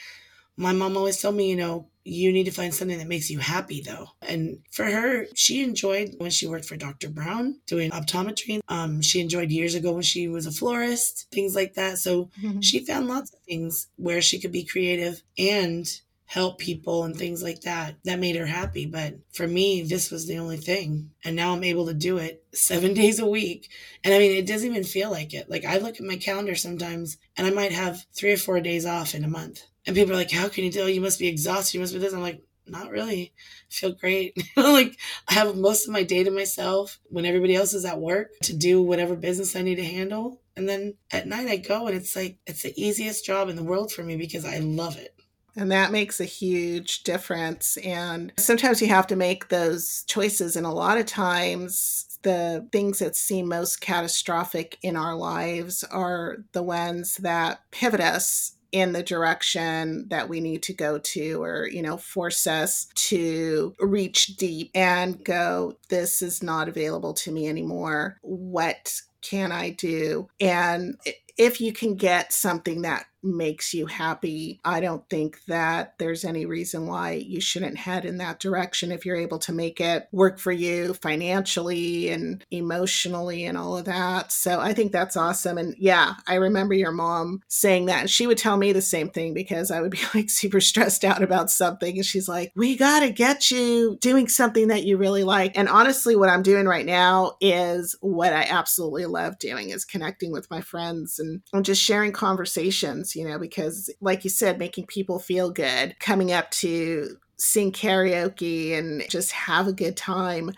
my 0.56 0.72
mom 0.72 0.96
always 0.96 1.20
told 1.20 1.36
me, 1.36 1.48
you 1.48 1.56
know, 1.56 1.88
you 2.08 2.32
need 2.32 2.44
to 2.44 2.50
find 2.50 2.74
something 2.74 2.98
that 2.98 3.06
makes 3.06 3.30
you 3.30 3.38
happy 3.38 3.82
though. 3.82 4.08
And 4.22 4.60
for 4.72 4.84
her, 4.84 5.26
she 5.34 5.62
enjoyed 5.62 6.14
when 6.18 6.30
she 6.30 6.46
worked 6.46 6.64
for 6.64 6.76
Dr. 6.76 7.10
Brown 7.10 7.60
doing 7.66 7.90
optometry. 7.90 8.60
Um, 8.68 9.02
she 9.02 9.20
enjoyed 9.20 9.50
years 9.50 9.74
ago 9.74 9.92
when 9.92 10.02
she 10.02 10.26
was 10.26 10.46
a 10.46 10.50
florist, 10.50 11.26
things 11.30 11.54
like 11.54 11.74
that. 11.74 11.98
So 11.98 12.30
mm-hmm. 12.42 12.60
she 12.60 12.84
found 12.84 13.08
lots 13.08 13.32
of 13.32 13.40
things 13.40 13.88
where 13.96 14.22
she 14.22 14.40
could 14.40 14.52
be 14.52 14.64
creative 14.64 15.22
and 15.36 15.86
help 16.28 16.58
people 16.58 17.04
and 17.04 17.16
things 17.16 17.42
like 17.42 17.62
that. 17.62 17.96
That 18.04 18.18
made 18.18 18.36
her 18.36 18.44
happy. 18.46 18.84
But 18.84 19.18
for 19.32 19.48
me, 19.48 19.82
this 19.82 20.10
was 20.10 20.26
the 20.26 20.36
only 20.36 20.58
thing. 20.58 21.10
And 21.24 21.34
now 21.34 21.54
I'm 21.54 21.64
able 21.64 21.86
to 21.86 21.94
do 21.94 22.18
it 22.18 22.44
seven 22.52 22.92
days 23.02 23.18
a 23.18 23.26
week. 23.26 23.70
And 24.04 24.14
I 24.14 24.18
mean, 24.18 24.32
it 24.32 24.46
doesn't 24.46 24.70
even 24.70 24.84
feel 24.84 25.10
like 25.10 25.32
it. 25.32 25.48
Like 25.48 25.64
I 25.64 25.78
look 25.78 25.96
at 25.96 26.06
my 26.06 26.16
calendar 26.16 26.54
sometimes 26.54 27.16
and 27.36 27.46
I 27.46 27.50
might 27.50 27.72
have 27.72 28.04
three 28.14 28.32
or 28.32 28.36
four 28.36 28.60
days 28.60 28.84
off 28.84 29.14
in 29.14 29.24
a 29.24 29.28
month. 29.28 29.62
And 29.86 29.96
people 29.96 30.12
are 30.12 30.16
like, 30.16 30.30
how 30.30 30.48
can 30.48 30.64
you 30.64 30.70
tell? 30.70 30.86
You 30.86 31.00
must 31.00 31.18
be 31.18 31.28
exhausted. 31.28 31.74
You 31.74 31.80
must 31.80 31.94
be 31.94 31.98
this. 31.98 32.12
I'm 32.12 32.20
like, 32.20 32.42
not 32.66 32.90
really. 32.90 33.32
I 33.70 33.72
feel 33.72 33.92
great. 33.92 34.36
like 34.56 34.98
I 35.28 35.32
have 35.32 35.56
most 35.56 35.86
of 35.86 35.94
my 35.94 36.02
day 36.02 36.24
to 36.24 36.30
myself 36.30 37.00
when 37.08 37.24
everybody 37.24 37.56
else 37.56 37.72
is 37.72 37.86
at 37.86 38.00
work 38.00 38.32
to 38.42 38.54
do 38.54 38.82
whatever 38.82 39.16
business 39.16 39.56
I 39.56 39.62
need 39.62 39.76
to 39.76 39.84
handle. 39.84 40.42
And 40.56 40.68
then 40.68 40.94
at 41.10 41.26
night 41.26 41.48
I 41.48 41.56
go 41.56 41.86
and 41.86 41.96
it's 41.96 42.14
like, 42.14 42.36
it's 42.46 42.64
the 42.64 42.74
easiest 42.76 43.24
job 43.24 43.48
in 43.48 43.56
the 43.56 43.64
world 43.64 43.90
for 43.90 44.02
me 44.02 44.16
because 44.16 44.44
I 44.44 44.58
love 44.58 44.98
it. 44.98 45.17
And 45.58 45.72
that 45.72 45.92
makes 45.92 46.20
a 46.20 46.24
huge 46.24 47.02
difference. 47.02 47.76
And 47.78 48.32
sometimes 48.38 48.80
you 48.80 48.88
have 48.88 49.08
to 49.08 49.16
make 49.16 49.48
those 49.48 50.04
choices. 50.06 50.54
And 50.56 50.64
a 50.64 50.70
lot 50.70 50.98
of 50.98 51.06
times, 51.06 52.18
the 52.22 52.66
things 52.72 53.00
that 53.00 53.16
seem 53.16 53.48
most 53.48 53.80
catastrophic 53.80 54.78
in 54.82 54.96
our 54.96 55.14
lives 55.14 55.84
are 55.84 56.38
the 56.52 56.62
ones 56.62 57.16
that 57.16 57.60
pivot 57.70 58.00
us 58.00 58.56
in 58.70 58.92
the 58.92 59.02
direction 59.02 60.06
that 60.08 60.28
we 60.28 60.40
need 60.40 60.62
to 60.62 60.74
go 60.74 60.98
to 60.98 61.42
or 61.42 61.66
you 61.68 61.80
know 61.80 61.96
force 61.96 62.46
us 62.46 62.86
to 62.94 63.74
reach 63.80 64.36
deep 64.36 64.70
and 64.74 65.24
go 65.24 65.74
this 65.88 66.20
is 66.20 66.42
not 66.42 66.68
available 66.68 67.14
to 67.14 67.32
me 67.32 67.48
anymore 67.48 68.18
what 68.20 69.00
can 69.22 69.52
i 69.52 69.70
do 69.70 70.28
and 70.38 70.98
if 71.38 71.60
you 71.60 71.72
can 71.72 71.94
get 71.94 72.32
something 72.32 72.82
that 72.82 73.06
makes 73.22 73.74
you 73.74 73.86
happy, 73.86 74.60
I 74.64 74.80
don't 74.80 75.08
think 75.08 75.44
that 75.46 75.94
there's 75.98 76.24
any 76.24 76.46
reason 76.46 76.86
why 76.86 77.12
you 77.12 77.40
shouldn't 77.40 77.78
head 77.78 78.04
in 78.04 78.18
that 78.18 78.40
direction 78.40 78.92
if 78.92 79.04
you're 79.04 79.16
able 79.16 79.38
to 79.40 79.52
make 79.52 79.80
it 79.80 80.08
work 80.12 80.38
for 80.38 80.52
you 80.52 80.94
financially 80.94 82.10
and 82.10 82.44
emotionally 82.50 83.44
and 83.44 83.58
all 83.58 83.76
of 83.76 83.86
that. 83.86 84.32
So 84.32 84.60
I 84.60 84.72
think 84.72 84.92
that's 84.92 85.16
awesome. 85.16 85.58
And 85.58 85.74
yeah, 85.78 86.14
I 86.26 86.36
remember 86.36 86.74
your 86.74 86.92
mom 86.92 87.42
saying 87.48 87.86
that. 87.86 88.00
And 88.02 88.10
she 88.10 88.26
would 88.26 88.38
tell 88.38 88.56
me 88.56 88.72
the 88.72 88.82
same 88.82 89.10
thing 89.10 89.34
because 89.34 89.70
I 89.70 89.80
would 89.80 89.90
be 89.92 90.00
like 90.14 90.30
super 90.30 90.60
stressed 90.60 91.04
out 91.04 91.22
about 91.22 91.50
something. 91.50 91.96
And 91.96 92.06
she's 92.06 92.28
like, 92.28 92.52
we 92.54 92.76
got 92.76 93.00
to 93.00 93.10
get 93.10 93.50
you 93.50 93.98
doing 94.00 94.28
something 94.28 94.68
that 94.68 94.84
you 94.84 94.96
really 94.96 95.24
like. 95.24 95.56
And 95.56 95.68
honestly, 95.68 96.16
what 96.16 96.28
I'm 96.28 96.42
doing 96.42 96.66
right 96.66 96.86
now 96.86 97.32
is 97.40 97.96
what 98.00 98.32
I 98.32 98.46
absolutely 98.48 99.06
love 99.06 99.38
doing 99.38 99.70
is 99.70 99.84
connecting 99.84 100.32
with 100.32 100.50
my 100.50 100.60
friends 100.60 101.18
and, 101.18 101.42
and 101.52 101.64
just 101.64 101.82
sharing 101.82 102.12
conversations 102.12 103.07
you 103.14 103.26
know, 103.26 103.38
because 103.38 103.90
like 104.00 104.24
you 104.24 104.30
said, 104.30 104.58
making 104.58 104.86
people 104.86 105.18
feel 105.18 105.50
good, 105.50 105.98
coming 106.00 106.32
up 106.32 106.50
to 106.52 107.16
sing 107.36 107.72
karaoke 107.72 108.76
and 108.76 109.04
just 109.08 109.30
have 109.32 109.68
a 109.68 109.72
good 109.72 109.96
time 109.96 110.50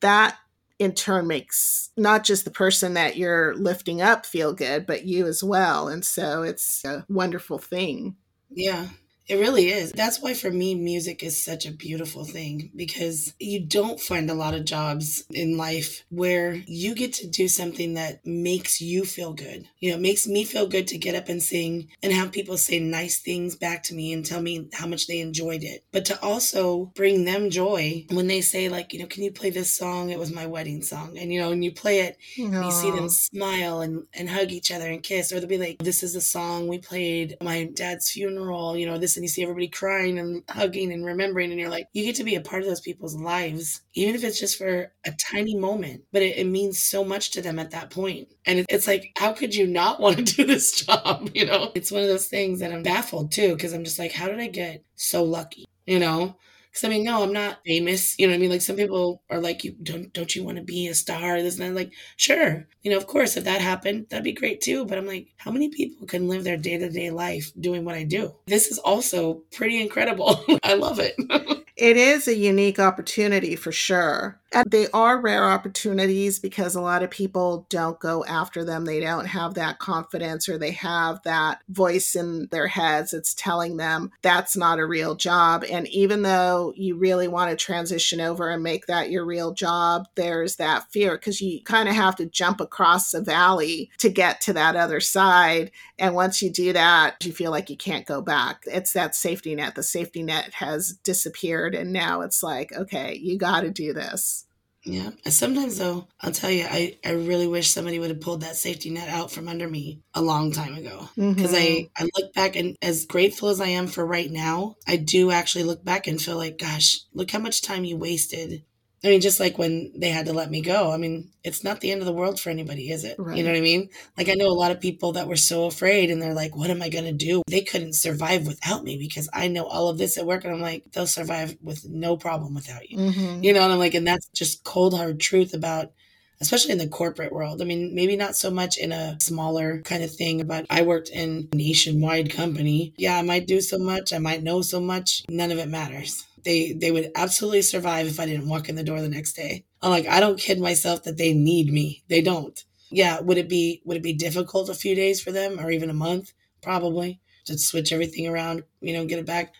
that 0.00 0.36
in 0.78 0.92
turn 0.92 1.26
makes 1.26 1.90
not 1.96 2.24
just 2.24 2.44
the 2.44 2.50
person 2.50 2.94
that 2.94 3.16
you're 3.16 3.54
lifting 3.54 4.02
up 4.02 4.26
feel 4.26 4.52
good, 4.52 4.86
but 4.86 5.04
you 5.04 5.26
as 5.26 5.42
well. 5.42 5.88
And 5.88 6.04
so 6.04 6.42
it's 6.42 6.84
a 6.84 7.04
wonderful 7.08 7.58
thing. 7.58 8.16
Yeah. 8.50 8.88
It 9.26 9.36
really 9.36 9.68
is. 9.68 9.92
That's 9.92 10.20
why 10.20 10.34
for 10.34 10.50
me, 10.50 10.74
music 10.74 11.22
is 11.22 11.42
such 11.42 11.64
a 11.64 11.72
beautiful 11.72 12.24
thing 12.24 12.70
because 12.76 13.32
you 13.38 13.64
don't 13.64 13.98
find 13.98 14.28
a 14.28 14.34
lot 14.34 14.54
of 14.54 14.66
jobs 14.66 15.24
in 15.30 15.56
life 15.56 16.04
where 16.10 16.54
you 16.66 16.94
get 16.94 17.14
to 17.14 17.26
do 17.26 17.48
something 17.48 17.94
that 17.94 18.24
makes 18.26 18.82
you 18.82 19.04
feel 19.04 19.32
good. 19.32 19.66
You 19.78 19.90
know, 19.90 19.96
it 19.96 20.02
makes 20.02 20.26
me 20.26 20.44
feel 20.44 20.66
good 20.66 20.86
to 20.88 20.98
get 20.98 21.14
up 21.14 21.30
and 21.30 21.42
sing 21.42 21.88
and 22.02 22.12
have 22.12 22.32
people 22.32 22.58
say 22.58 22.78
nice 22.78 23.18
things 23.18 23.56
back 23.56 23.82
to 23.84 23.94
me 23.94 24.12
and 24.12 24.26
tell 24.26 24.42
me 24.42 24.68
how 24.74 24.86
much 24.86 25.06
they 25.06 25.20
enjoyed 25.20 25.62
it. 25.62 25.84
But 25.90 26.04
to 26.06 26.22
also 26.22 26.92
bring 26.94 27.24
them 27.24 27.48
joy 27.48 28.04
when 28.10 28.26
they 28.26 28.42
say, 28.42 28.68
like, 28.68 28.92
you 28.92 28.98
know, 28.98 29.06
can 29.06 29.22
you 29.22 29.32
play 29.32 29.48
this 29.48 29.74
song? 29.74 30.10
It 30.10 30.18
was 30.18 30.32
my 30.32 30.44
wedding 30.44 30.82
song. 30.82 31.16
And, 31.16 31.32
you 31.32 31.40
know, 31.40 31.50
and 31.50 31.64
you 31.64 31.72
play 31.72 32.00
it 32.00 32.18
and 32.36 32.64
you 32.64 32.70
see 32.70 32.90
them 32.90 33.08
smile 33.08 33.80
and, 33.80 34.04
and 34.12 34.28
hug 34.28 34.52
each 34.52 34.70
other 34.70 34.90
and 34.90 35.02
kiss, 35.02 35.32
or 35.32 35.40
they'll 35.40 35.48
be 35.48 35.56
like, 35.56 35.78
this 35.78 36.02
is 36.02 36.14
a 36.14 36.20
song 36.20 36.68
we 36.68 36.78
played 36.78 37.36
my 37.42 37.64
dad's 37.72 38.10
funeral, 38.10 38.76
you 38.76 38.84
know, 38.86 38.98
this 38.98 39.13
and 39.16 39.24
you 39.24 39.28
see 39.28 39.42
everybody 39.42 39.68
crying 39.68 40.18
and 40.18 40.42
hugging 40.48 40.92
and 40.92 41.04
remembering 41.04 41.50
and 41.50 41.60
you're 41.60 41.70
like 41.70 41.86
you 41.92 42.04
get 42.04 42.16
to 42.16 42.24
be 42.24 42.34
a 42.34 42.40
part 42.40 42.62
of 42.62 42.68
those 42.68 42.80
people's 42.80 43.16
lives 43.16 43.82
even 43.94 44.14
if 44.14 44.24
it's 44.24 44.40
just 44.40 44.58
for 44.58 44.92
a 45.04 45.12
tiny 45.12 45.54
moment. 45.56 46.02
But 46.12 46.22
it, 46.22 46.36
it 46.38 46.46
means 46.46 46.82
so 46.82 47.04
much 47.04 47.30
to 47.32 47.42
them 47.42 47.58
at 47.58 47.70
that 47.72 47.90
point. 47.90 48.28
And 48.46 48.60
it, 48.60 48.66
it's 48.68 48.86
like 48.86 49.12
how 49.16 49.32
could 49.32 49.54
you 49.54 49.66
not 49.66 50.00
want 50.04 50.18
to 50.18 50.22
do 50.22 50.44
this 50.44 50.84
job 50.84 51.30
you 51.34 51.46
know? 51.46 51.72
It's 51.74 51.92
one 51.92 52.02
of 52.02 52.08
those 52.08 52.28
things 52.28 52.60
that 52.60 52.72
i'm 52.72 52.82
baffled 52.82 53.32
too 53.32 53.54
because 53.54 53.72
i'm 53.72 53.84
just 53.84 53.98
like 53.98 54.12
how 54.12 54.28
did 54.28 54.40
i 54.40 54.46
get 54.46 54.84
so 54.96 55.22
lucky 55.22 55.64
you 55.86 55.98
know 55.98 56.36
because 56.74 56.88
I 56.88 56.88
mean, 56.88 57.04
no, 57.04 57.22
I'm 57.22 57.32
not 57.32 57.60
famous. 57.64 58.18
You 58.18 58.26
know 58.26 58.32
what 58.32 58.38
I 58.38 58.40
mean? 58.40 58.50
Like 58.50 58.60
some 58.60 58.74
people 58.74 59.22
are 59.30 59.38
like, 59.38 59.62
you 59.62 59.76
don't 59.80 60.12
don't 60.12 60.34
you 60.34 60.42
want 60.42 60.58
to 60.58 60.64
be 60.64 60.88
a 60.88 60.94
star? 60.94 61.40
This 61.40 61.60
and 61.60 61.70
that. 61.70 61.80
Like, 61.80 61.92
sure, 62.16 62.66
you 62.82 62.90
know, 62.90 62.96
of 62.96 63.06
course, 63.06 63.36
if 63.36 63.44
that 63.44 63.60
happened, 63.60 64.06
that'd 64.10 64.24
be 64.24 64.32
great 64.32 64.60
too. 64.60 64.84
But 64.84 64.98
I'm 64.98 65.06
like, 65.06 65.28
how 65.36 65.52
many 65.52 65.68
people 65.68 66.04
can 66.08 66.26
live 66.26 66.42
their 66.42 66.56
day 66.56 66.76
to 66.76 66.90
day 66.90 67.10
life 67.10 67.52
doing 67.60 67.84
what 67.84 67.94
I 67.94 68.02
do? 68.02 68.34
This 68.46 68.66
is 68.66 68.78
also 68.80 69.42
pretty 69.52 69.80
incredible. 69.80 70.44
I 70.64 70.74
love 70.74 70.98
it. 70.98 71.14
it 71.76 71.96
is 71.96 72.26
a 72.26 72.36
unique 72.36 72.80
opportunity 72.80 73.54
for 73.54 73.70
sure. 73.70 74.40
And 74.54 74.70
they 74.70 74.88
are 74.92 75.20
rare 75.20 75.50
opportunities 75.50 76.38
because 76.38 76.76
a 76.76 76.80
lot 76.80 77.02
of 77.02 77.10
people 77.10 77.66
don't 77.68 77.98
go 77.98 78.24
after 78.24 78.64
them. 78.64 78.84
They 78.84 79.00
don't 79.00 79.26
have 79.26 79.54
that 79.54 79.80
confidence 79.80 80.48
or 80.48 80.58
they 80.58 80.70
have 80.70 81.20
that 81.24 81.60
voice 81.68 82.14
in 82.14 82.46
their 82.52 82.68
heads 82.68 83.10
that's 83.10 83.34
telling 83.34 83.78
them 83.78 84.12
that's 84.22 84.56
not 84.56 84.78
a 84.78 84.86
real 84.86 85.16
job. 85.16 85.64
And 85.68 85.88
even 85.88 86.22
though 86.22 86.72
you 86.76 86.94
really 86.94 87.26
want 87.26 87.50
to 87.50 87.56
transition 87.56 88.20
over 88.20 88.48
and 88.48 88.62
make 88.62 88.86
that 88.86 89.10
your 89.10 89.24
real 89.24 89.52
job, 89.52 90.06
there's 90.14 90.54
that 90.56 90.88
fear 90.92 91.16
because 91.18 91.40
you 91.40 91.60
kind 91.64 91.88
of 91.88 91.96
have 91.96 92.14
to 92.16 92.26
jump 92.26 92.60
across 92.60 93.10
the 93.10 93.20
valley 93.20 93.90
to 93.98 94.08
get 94.08 94.40
to 94.42 94.52
that 94.52 94.76
other 94.76 95.00
side. 95.00 95.72
And 95.98 96.14
once 96.14 96.40
you 96.40 96.50
do 96.50 96.72
that, 96.72 97.24
you 97.24 97.32
feel 97.32 97.50
like 97.50 97.70
you 97.70 97.76
can't 97.76 98.06
go 98.06 98.22
back. 98.22 98.62
It's 98.66 98.92
that 98.92 99.16
safety 99.16 99.56
net. 99.56 99.74
The 99.74 99.82
safety 99.82 100.22
net 100.22 100.54
has 100.54 100.92
disappeared. 101.02 101.74
And 101.74 101.92
now 101.92 102.20
it's 102.20 102.42
like, 102.42 102.72
okay, 102.72 103.18
you 103.20 103.36
got 103.36 103.62
to 103.62 103.70
do 103.70 103.92
this. 103.92 104.43
Yeah. 104.86 105.10
Sometimes 105.26 105.78
though, 105.78 106.08
I'll 106.20 106.32
tell 106.32 106.50
you, 106.50 106.66
I, 106.68 106.98
I 107.04 107.12
really 107.12 107.46
wish 107.46 107.70
somebody 107.70 107.98
would 107.98 108.10
have 108.10 108.20
pulled 108.20 108.42
that 108.42 108.56
safety 108.56 108.90
net 108.90 109.08
out 109.08 109.30
from 109.30 109.48
under 109.48 109.68
me 109.68 110.02
a 110.12 110.20
long 110.20 110.52
time 110.52 110.74
ago. 110.74 111.08
Because 111.16 111.52
mm-hmm. 111.52 111.54
I, 111.54 111.88
I 111.96 112.08
look 112.18 112.34
back 112.34 112.56
and 112.56 112.76
as 112.82 113.06
grateful 113.06 113.48
as 113.48 113.60
I 113.60 113.68
am 113.68 113.86
for 113.86 114.04
right 114.04 114.30
now, 114.30 114.76
I 114.86 114.96
do 114.96 115.30
actually 115.30 115.64
look 115.64 115.84
back 115.84 116.06
and 116.06 116.20
feel 116.20 116.36
like, 116.36 116.58
gosh, 116.58 117.00
look 117.14 117.30
how 117.30 117.38
much 117.38 117.62
time 117.62 117.84
you 117.84 117.96
wasted 117.96 118.64
I 119.04 119.08
mean, 119.08 119.20
just 119.20 119.38
like 119.38 119.58
when 119.58 119.92
they 119.94 120.08
had 120.08 120.26
to 120.26 120.32
let 120.32 120.50
me 120.50 120.62
go. 120.62 120.90
I 120.90 120.96
mean, 120.96 121.30
it's 121.42 121.62
not 121.62 121.80
the 121.80 121.92
end 121.92 122.00
of 122.00 122.06
the 122.06 122.12
world 122.12 122.40
for 122.40 122.48
anybody, 122.48 122.90
is 122.90 123.04
it? 123.04 123.16
Right. 123.18 123.36
You 123.36 123.44
know 123.44 123.50
what 123.50 123.58
I 123.58 123.60
mean? 123.60 123.90
Like, 124.16 124.30
I 124.30 124.34
know 124.34 124.48
a 124.48 124.56
lot 124.56 124.70
of 124.70 124.80
people 124.80 125.12
that 125.12 125.28
were 125.28 125.36
so 125.36 125.66
afraid 125.66 126.10
and 126.10 126.22
they're 126.22 126.32
like, 126.32 126.56
what 126.56 126.70
am 126.70 126.80
I 126.80 126.88
going 126.88 127.04
to 127.04 127.12
do? 127.12 127.42
They 127.46 127.60
couldn't 127.60 127.94
survive 127.94 128.46
without 128.46 128.82
me 128.82 128.96
because 128.96 129.28
I 129.32 129.48
know 129.48 129.64
all 129.64 129.88
of 129.88 129.98
this 129.98 130.16
at 130.16 130.24
work. 130.24 130.44
And 130.44 130.54
I'm 130.54 130.62
like, 130.62 130.90
they'll 130.92 131.06
survive 131.06 131.56
with 131.62 131.86
no 131.86 132.16
problem 132.16 132.54
without 132.54 132.88
you. 132.88 132.96
Mm-hmm. 132.96 133.44
You 133.44 133.52
know, 133.52 133.62
and 133.62 133.74
I'm 133.74 133.78
like, 133.78 133.94
and 133.94 134.06
that's 134.06 134.26
just 134.28 134.64
cold, 134.64 134.94
hard 134.96 135.20
truth 135.20 135.52
about 135.52 135.92
especially 136.40 136.72
in 136.72 136.78
the 136.78 136.88
corporate 136.88 137.32
world. 137.32 137.62
I 137.62 137.64
mean, 137.64 137.94
maybe 137.94 138.16
not 138.16 138.36
so 138.36 138.50
much 138.50 138.76
in 138.76 138.92
a 138.92 139.16
smaller 139.20 139.80
kind 139.82 140.02
of 140.02 140.10
thing, 140.12 140.44
but 140.46 140.66
I 140.68 140.82
worked 140.82 141.08
in 141.08 141.48
a 141.52 141.56
nationwide 141.56 142.32
company. 142.32 142.92
Yeah, 142.98 143.16
I 143.16 143.22
might 143.22 143.46
do 143.46 143.60
so 143.60 143.78
much, 143.78 144.12
I 144.12 144.18
might 144.18 144.42
know 144.42 144.60
so 144.60 144.80
much, 144.80 145.24
none 145.30 145.52
of 145.52 145.58
it 145.58 145.68
matters 145.68 146.26
they 146.44 146.72
they 146.72 146.90
would 146.90 147.10
absolutely 147.14 147.62
survive 147.62 148.06
if 148.06 148.20
I 148.20 148.26
didn't 148.26 148.48
walk 148.48 148.68
in 148.68 148.76
the 148.76 148.82
door 148.82 149.00
the 149.00 149.08
next 149.08 149.34
day. 149.34 149.64
I'm 149.82 149.90
like, 149.90 150.06
I 150.06 150.20
don't 150.20 150.38
kid 150.38 150.60
myself 150.60 151.04
that 151.04 151.18
they 151.18 151.34
need 151.34 151.72
me. 151.72 152.04
They 152.08 152.22
don't. 152.22 152.62
Yeah, 152.90 153.20
would 153.20 153.38
it 153.38 153.48
be 153.48 153.82
would 153.84 153.96
it 153.96 154.02
be 154.02 154.12
difficult 154.12 154.68
a 154.68 154.74
few 154.74 154.94
days 154.94 155.20
for 155.20 155.32
them 155.32 155.58
or 155.58 155.70
even 155.70 155.90
a 155.90 155.94
month? 155.94 156.32
Probably. 156.62 157.20
To 157.46 157.58
switch 157.58 157.92
everything 157.92 158.26
around, 158.26 158.62
you 158.80 158.94
know, 158.94 159.04
get 159.04 159.18
it 159.18 159.26
back. 159.26 159.52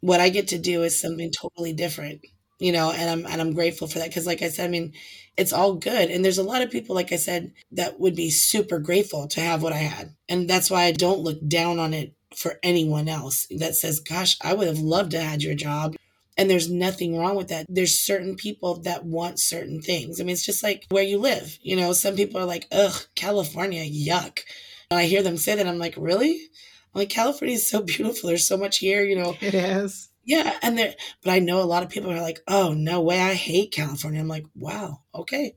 What 0.00 0.20
I 0.20 0.30
get 0.30 0.48
to 0.48 0.58
do 0.58 0.82
is 0.82 0.98
something 0.98 1.30
totally 1.30 1.72
different, 1.72 2.22
you 2.58 2.72
know, 2.72 2.90
and 2.90 3.08
I'm 3.08 3.30
and 3.30 3.40
I'm 3.40 3.52
grateful 3.52 3.86
for 3.86 4.00
that 4.00 4.08
because 4.08 4.26
like 4.26 4.42
I 4.42 4.48
said, 4.48 4.64
I 4.64 4.68
mean, 4.68 4.94
it's 5.36 5.52
all 5.52 5.74
good. 5.74 6.10
And 6.10 6.24
there's 6.24 6.38
a 6.38 6.42
lot 6.42 6.62
of 6.62 6.70
people, 6.70 6.94
like 6.94 7.12
I 7.12 7.16
said, 7.16 7.52
that 7.72 8.00
would 8.00 8.16
be 8.16 8.30
super 8.30 8.78
grateful 8.78 9.28
to 9.28 9.40
have 9.40 9.62
what 9.62 9.72
I 9.72 9.78
had. 9.78 10.14
And 10.28 10.48
that's 10.48 10.70
why 10.70 10.84
I 10.84 10.92
don't 10.92 11.20
look 11.20 11.38
down 11.46 11.78
on 11.78 11.94
it 11.94 12.14
for 12.36 12.58
anyone 12.62 13.08
else 13.08 13.46
that 13.58 13.76
says, 13.76 14.00
gosh, 14.00 14.36
I 14.42 14.54
would 14.54 14.66
have 14.66 14.78
loved 14.78 15.12
to 15.12 15.20
have 15.20 15.30
had 15.30 15.42
your 15.42 15.54
job. 15.54 15.96
And 16.36 16.50
there's 16.50 16.70
nothing 16.70 17.16
wrong 17.16 17.36
with 17.36 17.48
that. 17.48 17.66
There's 17.68 18.00
certain 18.00 18.34
people 18.34 18.80
that 18.82 19.04
want 19.04 19.38
certain 19.38 19.80
things. 19.80 20.20
I 20.20 20.24
mean, 20.24 20.32
it's 20.32 20.44
just 20.44 20.64
like 20.64 20.84
where 20.88 21.04
you 21.04 21.18
live. 21.18 21.58
You 21.62 21.76
know, 21.76 21.92
some 21.92 22.16
people 22.16 22.40
are 22.40 22.44
like, 22.44 22.66
ugh, 22.72 23.06
California, 23.14 23.84
yuck. 23.84 24.40
And 24.90 24.98
I 24.98 25.04
hear 25.04 25.22
them 25.22 25.36
say 25.36 25.54
that. 25.54 25.66
I'm 25.66 25.78
like, 25.78 25.94
really? 25.96 26.32
I'm 26.92 27.00
like, 27.00 27.10
California 27.10 27.54
is 27.54 27.68
so 27.68 27.82
beautiful. 27.82 28.28
There's 28.28 28.46
so 28.46 28.56
much 28.56 28.78
here, 28.78 29.04
you 29.04 29.16
know. 29.16 29.36
It 29.40 29.54
is. 29.54 30.08
Yeah. 30.24 30.56
And 30.62 30.76
there, 30.76 30.94
but 31.22 31.30
I 31.30 31.38
know 31.38 31.62
a 31.62 31.64
lot 31.64 31.82
of 31.82 31.90
people 31.90 32.10
are 32.10 32.20
like, 32.20 32.40
oh, 32.48 32.72
no 32.72 33.00
way. 33.00 33.20
I 33.20 33.34
hate 33.34 33.72
California. 33.72 34.20
I'm 34.20 34.28
like, 34.28 34.46
wow, 34.54 35.02
okay. 35.14 35.54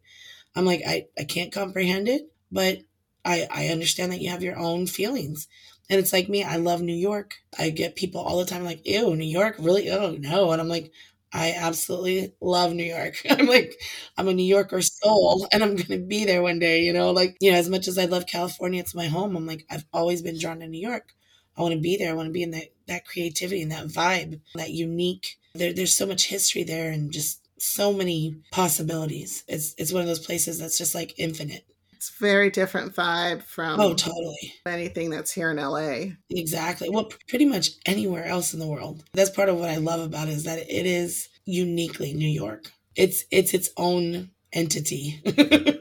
I'm 0.55 0.65
like, 0.65 0.81
I, 0.85 1.07
I 1.17 1.23
can't 1.23 1.51
comprehend 1.51 2.09
it, 2.09 2.23
but 2.51 2.79
I, 3.23 3.47
I 3.51 3.67
understand 3.67 4.11
that 4.11 4.21
you 4.21 4.29
have 4.29 4.43
your 4.43 4.57
own 4.57 4.87
feelings. 4.87 5.47
And 5.89 5.99
it's 5.99 6.11
like 6.13 6.27
me, 6.29 6.43
I 6.43 6.57
love 6.57 6.81
New 6.81 6.95
York. 6.95 7.35
I 7.57 7.69
get 7.69 7.95
people 7.95 8.21
all 8.21 8.39
the 8.39 8.45
time 8.45 8.63
like, 8.65 8.85
ew, 8.85 9.15
New 9.15 9.25
York? 9.25 9.55
Really? 9.59 9.89
Oh, 9.89 10.11
no. 10.19 10.51
And 10.51 10.61
I'm 10.61 10.67
like, 10.67 10.91
I 11.33 11.53
absolutely 11.53 12.33
love 12.41 12.73
New 12.73 12.83
York. 12.83 13.15
I'm 13.29 13.47
like, 13.47 13.79
I'm 14.17 14.27
a 14.27 14.33
New 14.33 14.43
Yorker 14.43 14.81
soul 14.81 15.47
and 15.51 15.63
I'm 15.63 15.75
going 15.75 15.87
to 16.01 16.05
be 16.05 16.25
there 16.25 16.41
one 16.41 16.59
day, 16.59 16.83
you 16.83 16.93
know, 16.93 17.11
like, 17.11 17.37
you 17.39 17.51
know, 17.51 17.57
as 17.57 17.69
much 17.69 17.87
as 17.87 17.97
I 17.97 18.05
love 18.05 18.25
California, 18.25 18.79
it's 18.79 18.95
my 18.95 19.07
home. 19.07 19.35
I'm 19.35 19.45
like, 19.47 19.65
I've 19.69 19.85
always 19.93 20.21
been 20.21 20.39
drawn 20.39 20.59
to 20.59 20.67
New 20.67 20.79
York. 20.81 21.13
I 21.57 21.61
want 21.61 21.73
to 21.73 21.79
be 21.81 21.97
there. 21.97 22.11
I 22.11 22.15
want 22.15 22.27
to 22.27 22.33
be 22.33 22.43
in 22.43 22.51
that, 22.51 22.67
that 22.87 23.05
creativity 23.05 23.61
and 23.61 23.71
that 23.71 23.87
vibe, 23.87 24.39
that 24.55 24.71
unique, 24.71 25.37
there, 25.55 25.73
there's 25.73 25.95
so 25.97 26.05
much 26.05 26.27
history 26.27 26.63
there 26.63 26.91
and 26.91 27.11
just 27.11 27.41
so 27.59 27.91
many 27.91 28.35
possibilities. 28.51 29.43
It's, 29.47 29.73
it's 29.77 29.91
one 29.91 30.01
of 30.01 30.07
those 30.07 30.19
places 30.25 30.59
that's 30.59 30.77
just 30.77 30.93
like 30.93 31.13
infinite. 31.17 31.65
It's 31.97 32.11
very 32.11 32.51
different 32.51 32.93
vibe 32.93 33.41
from 33.41 33.79
oh 33.79 33.95
totally 33.95 34.53
anything 34.67 35.09
that's 35.09 35.31
here 35.31 35.49
in 35.49 35.57
LA. 35.57 36.13
Exactly. 36.29 36.91
Well, 36.91 37.09
pretty 37.27 37.45
much 37.45 37.71
anywhere 37.87 38.25
else 38.25 38.53
in 38.53 38.59
the 38.59 38.67
world. 38.67 39.03
That's 39.13 39.31
part 39.31 39.49
of 39.49 39.57
what 39.57 39.71
I 39.71 39.77
love 39.77 40.01
about 40.01 40.27
it 40.27 40.33
is 40.33 40.43
that 40.43 40.59
it 40.59 40.85
is 40.85 41.27
uniquely 41.45 42.13
New 42.13 42.29
York. 42.29 42.71
It's 42.95 43.23
it's 43.31 43.55
its 43.55 43.71
own 43.77 44.29
entity. 44.53 45.23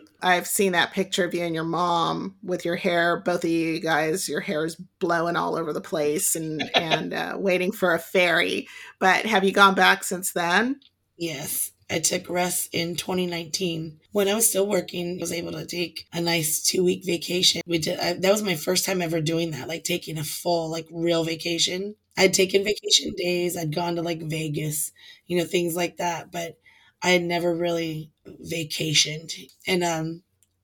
I've 0.22 0.46
seen 0.46 0.72
that 0.72 0.94
picture 0.94 1.26
of 1.26 1.34
you 1.34 1.42
and 1.42 1.54
your 1.54 1.64
mom 1.64 2.36
with 2.42 2.64
your 2.64 2.76
hair. 2.76 3.20
Both 3.20 3.44
of 3.44 3.50
you 3.50 3.78
guys, 3.78 4.26
your 4.26 4.40
hair 4.40 4.64
is 4.64 4.76
blowing 4.98 5.36
all 5.36 5.54
over 5.54 5.74
the 5.74 5.82
place 5.82 6.34
and 6.34 6.62
and 6.74 7.12
uh, 7.12 7.36
waiting 7.38 7.72
for 7.72 7.92
a 7.92 7.98
ferry. 7.98 8.68
But 9.00 9.26
have 9.26 9.44
you 9.44 9.52
gone 9.52 9.74
back 9.74 10.02
since 10.02 10.32
then? 10.32 10.80
Yes, 11.18 11.72
I 11.90 11.98
took 11.98 12.30
Russ 12.30 12.70
in 12.72 12.96
2019 12.96 14.00
when 14.16 14.28
I 14.28 14.34
was 14.34 14.48
still 14.48 14.66
working. 14.66 15.18
I 15.18 15.20
was 15.20 15.30
able 15.30 15.52
to 15.52 15.66
take 15.66 16.06
a 16.10 16.22
nice 16.22 16.62
two 16.62 16.82
week 16.82 17.04
vacation. 17.04 17.60
We 17.66 17.76
did 17.76 18.00
I, 18.00 18.14
that 18.14 18.32
was 18.32 18.42
my 18.42 18.54
first 18.54 18.86
time 18.86 19.02
ever 19.02 19.20
doing 19.20 19.50
that, 19.50 19.68
like 19.68 19.84
taking 19.84 20.16
a 20.16 20.24
full 20.24 20.70
like 20.70 20.86
real 20.90 21.22
vacation. 21.22 21.96
I'd 22.16 22.32
taken 22.32 22.64
vacation 22.64 23.12
days. 23.14 23.58
I'd 23.58 23.74
gone 23.74 23.96
to 23.96 24.02
like 24.02 24.22
Vegas, 24.22 24.90
you 25.26 25.36
know, 25.36 25.44
things 25.44 25.76
like 25.76 25.98
that, 25.98 26.32
but 26.32 26.56
I 27.02 27.10
had 27.10 27.24
never 27.24 27.54
really 27.54 28.10
vacationed. 28.50 29.34
And 29.66 29.84
um, 29.84 30.22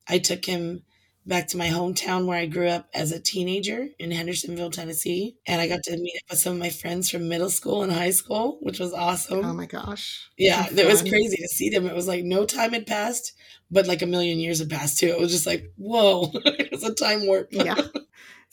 I 0.09 0.17
took 0.17 0.45
him 0.45 0.81
back 1.25 1.47
to 1.47 1.57
my 1.57 1.67
hometown 1.67 2.25
where 2.25 2.37
I 2.37 2.45
grew 2.45 2.67
up 2.67 2.87
as 2.93 3.11
a 3.11 3.19
teenager 3.19 3.87
in 3.99 4.11
Hendersonville, 4.11 4.71
Tennessee. 4.71 5.37
And 5.47 5.61
I 5.61 5.67
got 5.67 5.83
to 5.83 5.97
meet 5.97 6.17
up 6.17 6.31
with 6.31 6.39
some 6.39 6.53
of 6.53 6.59
my 6.59 6.69
friends 6.69 7.09
from 7.09 7.29
middle 7.29 7.49
school 7.49 7.83
and 7.83 7.91
high 7.91 8.11
school, 8.11 8.59
which 8.61 8.79
was 8.79 8.93
awesome. 8.93 9.43
Oh 9.43 9.53
my 9.53 9.65
gosh. 9.65 10.29
Yeah, 10.37 10.65
it 10.69 10.87
was 10.87 11.01
crazy 11.01 11.37
to 11.37 11.47
see 11.47 11.69
them. 11.69 11.85
It 11.85 11.95
was 11.95 12.07
like 12.07 12.23
no 12.23 12.45
time 12.45 12.73
had 12.73 12.87
passed, 12.87 13.33
but 13.71 13.87
like 13.87 14.01
a 14.01 14.07
million 14.07 14.39
years 14.39 14.59
had 14.59 14.69
passed 14.69 14.99
too. 14.99 15.07
It 15.07 15.19
was 15.19 15.31
just 15.31 15.47
like, 15.47 15.71
whoa, 15.77 16.31
it 16.33 16.71
was 16.71 16.83
a 16.83 16.93
time 16.93 17.25
warp. 17.25 17.49
yeah. 17.51 17.75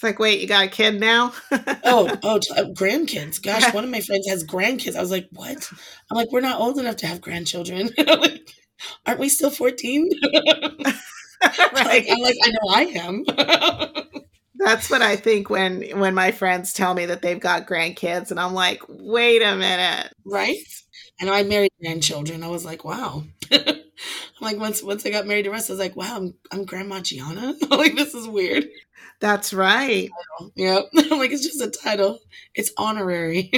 It's 0.00 0.04
like, 0.04 0.18
wait, 0.18 0.40
you 0.40 0.46
got 0.46 0.64
a 0.64 0.68
kid 0.68 0.98
now? 0.98 1.34
oh, 1.84 2.16
oh, 2.22 2.36
uh, 2.56 2.64
grandkids. 2.72 3.42
Gosh, 3.42 3.74
one 3.74 3.84
of 3.84 3.90
my 3.90 4.00
friends 4.00 4.26
has 4.28 4.42
grandkids. 4.42 4.96
I 4.96 5.00
was 5.02 5.10
like, 5.10 5.28
what? 5.30 5.70
I'm 6.10 6.16
like, 6.16 6.32
we're 6.32 6.40
not 6.40 6.58
old 6.58 6.78
enough 6.78 6.96
to 6.96 7.06
have 7.06 7.20
grandchildren. 7.20 7.90
like, 7.98 8.48
Aren't 9.04 9.20
we 9.20 9.28
still 9.28 9.50
14? 9.50 10.08
right. 11.72 12.06
I'm 12.10 12.20
like, 12.20 12.36
I 12.44 12.50
know 12.50 12.68
I 12.70 12.82
am. 12.96 13.24
That's 14.56 14.90
what 14.90 15.00
I 15.00 15.16
think 15.16 15.48
when 15.48 15.98
when 15.98 16.14
my 16.14 16.32
friends 16.32 16.74
tell 16.74 16.92
me 16.92 17.06
that 17.06 17.22
they've 17.22 17.40
got 17.40 17.66
grandkids, 17.66 18.30
and 18.30 18.38
I'm 18.38 18.52
like, 18.52 18.82
wait 18.88 19.42
a 19.42 19.56
minute, 19.56 20.12
right? 20.26 20.56
I 21.20 21.24
know 21.24 21.32
I 21.32 21.44
married 21.44 21.72
grandchildren. 21.80 22.42
I 22.42 22.48
was 22.48 22.64
like, 22.64 22.84
wow. 22.84 23.24
I'm 23.52 23.74
like 24.40 24.58
once 24.58 24.82
once 24.82 25.06
I 25.06 25.10
got 25.10 25.26
married 25.26 25.44
to 25.44 25.50
Russ, 25.50 25.70
I 25.70 25.74
was 25.74 25.80
like, 25.80 25.96
wow, 25.96 26.16
I'm 26.16 26.34
I'm 26.52 26.64
Grandma 26.64 27.00
Gianna. 27.00 27.54
like 27.70 27.96
this 27.96 28.14
is 28.14 28.28
weird. 28.28 28.68
That's 29.20 29.52
right. 29.54 30.10
Yep. 30.56 30.90
I'm 31.10 31.18
like 31.18 31.30
it's 31.30 31.44
just 31.46 31.60
a 31.62 31.70
title. 31.70 32.18
It's 32.54 32.72
honorary. 32.76 33.50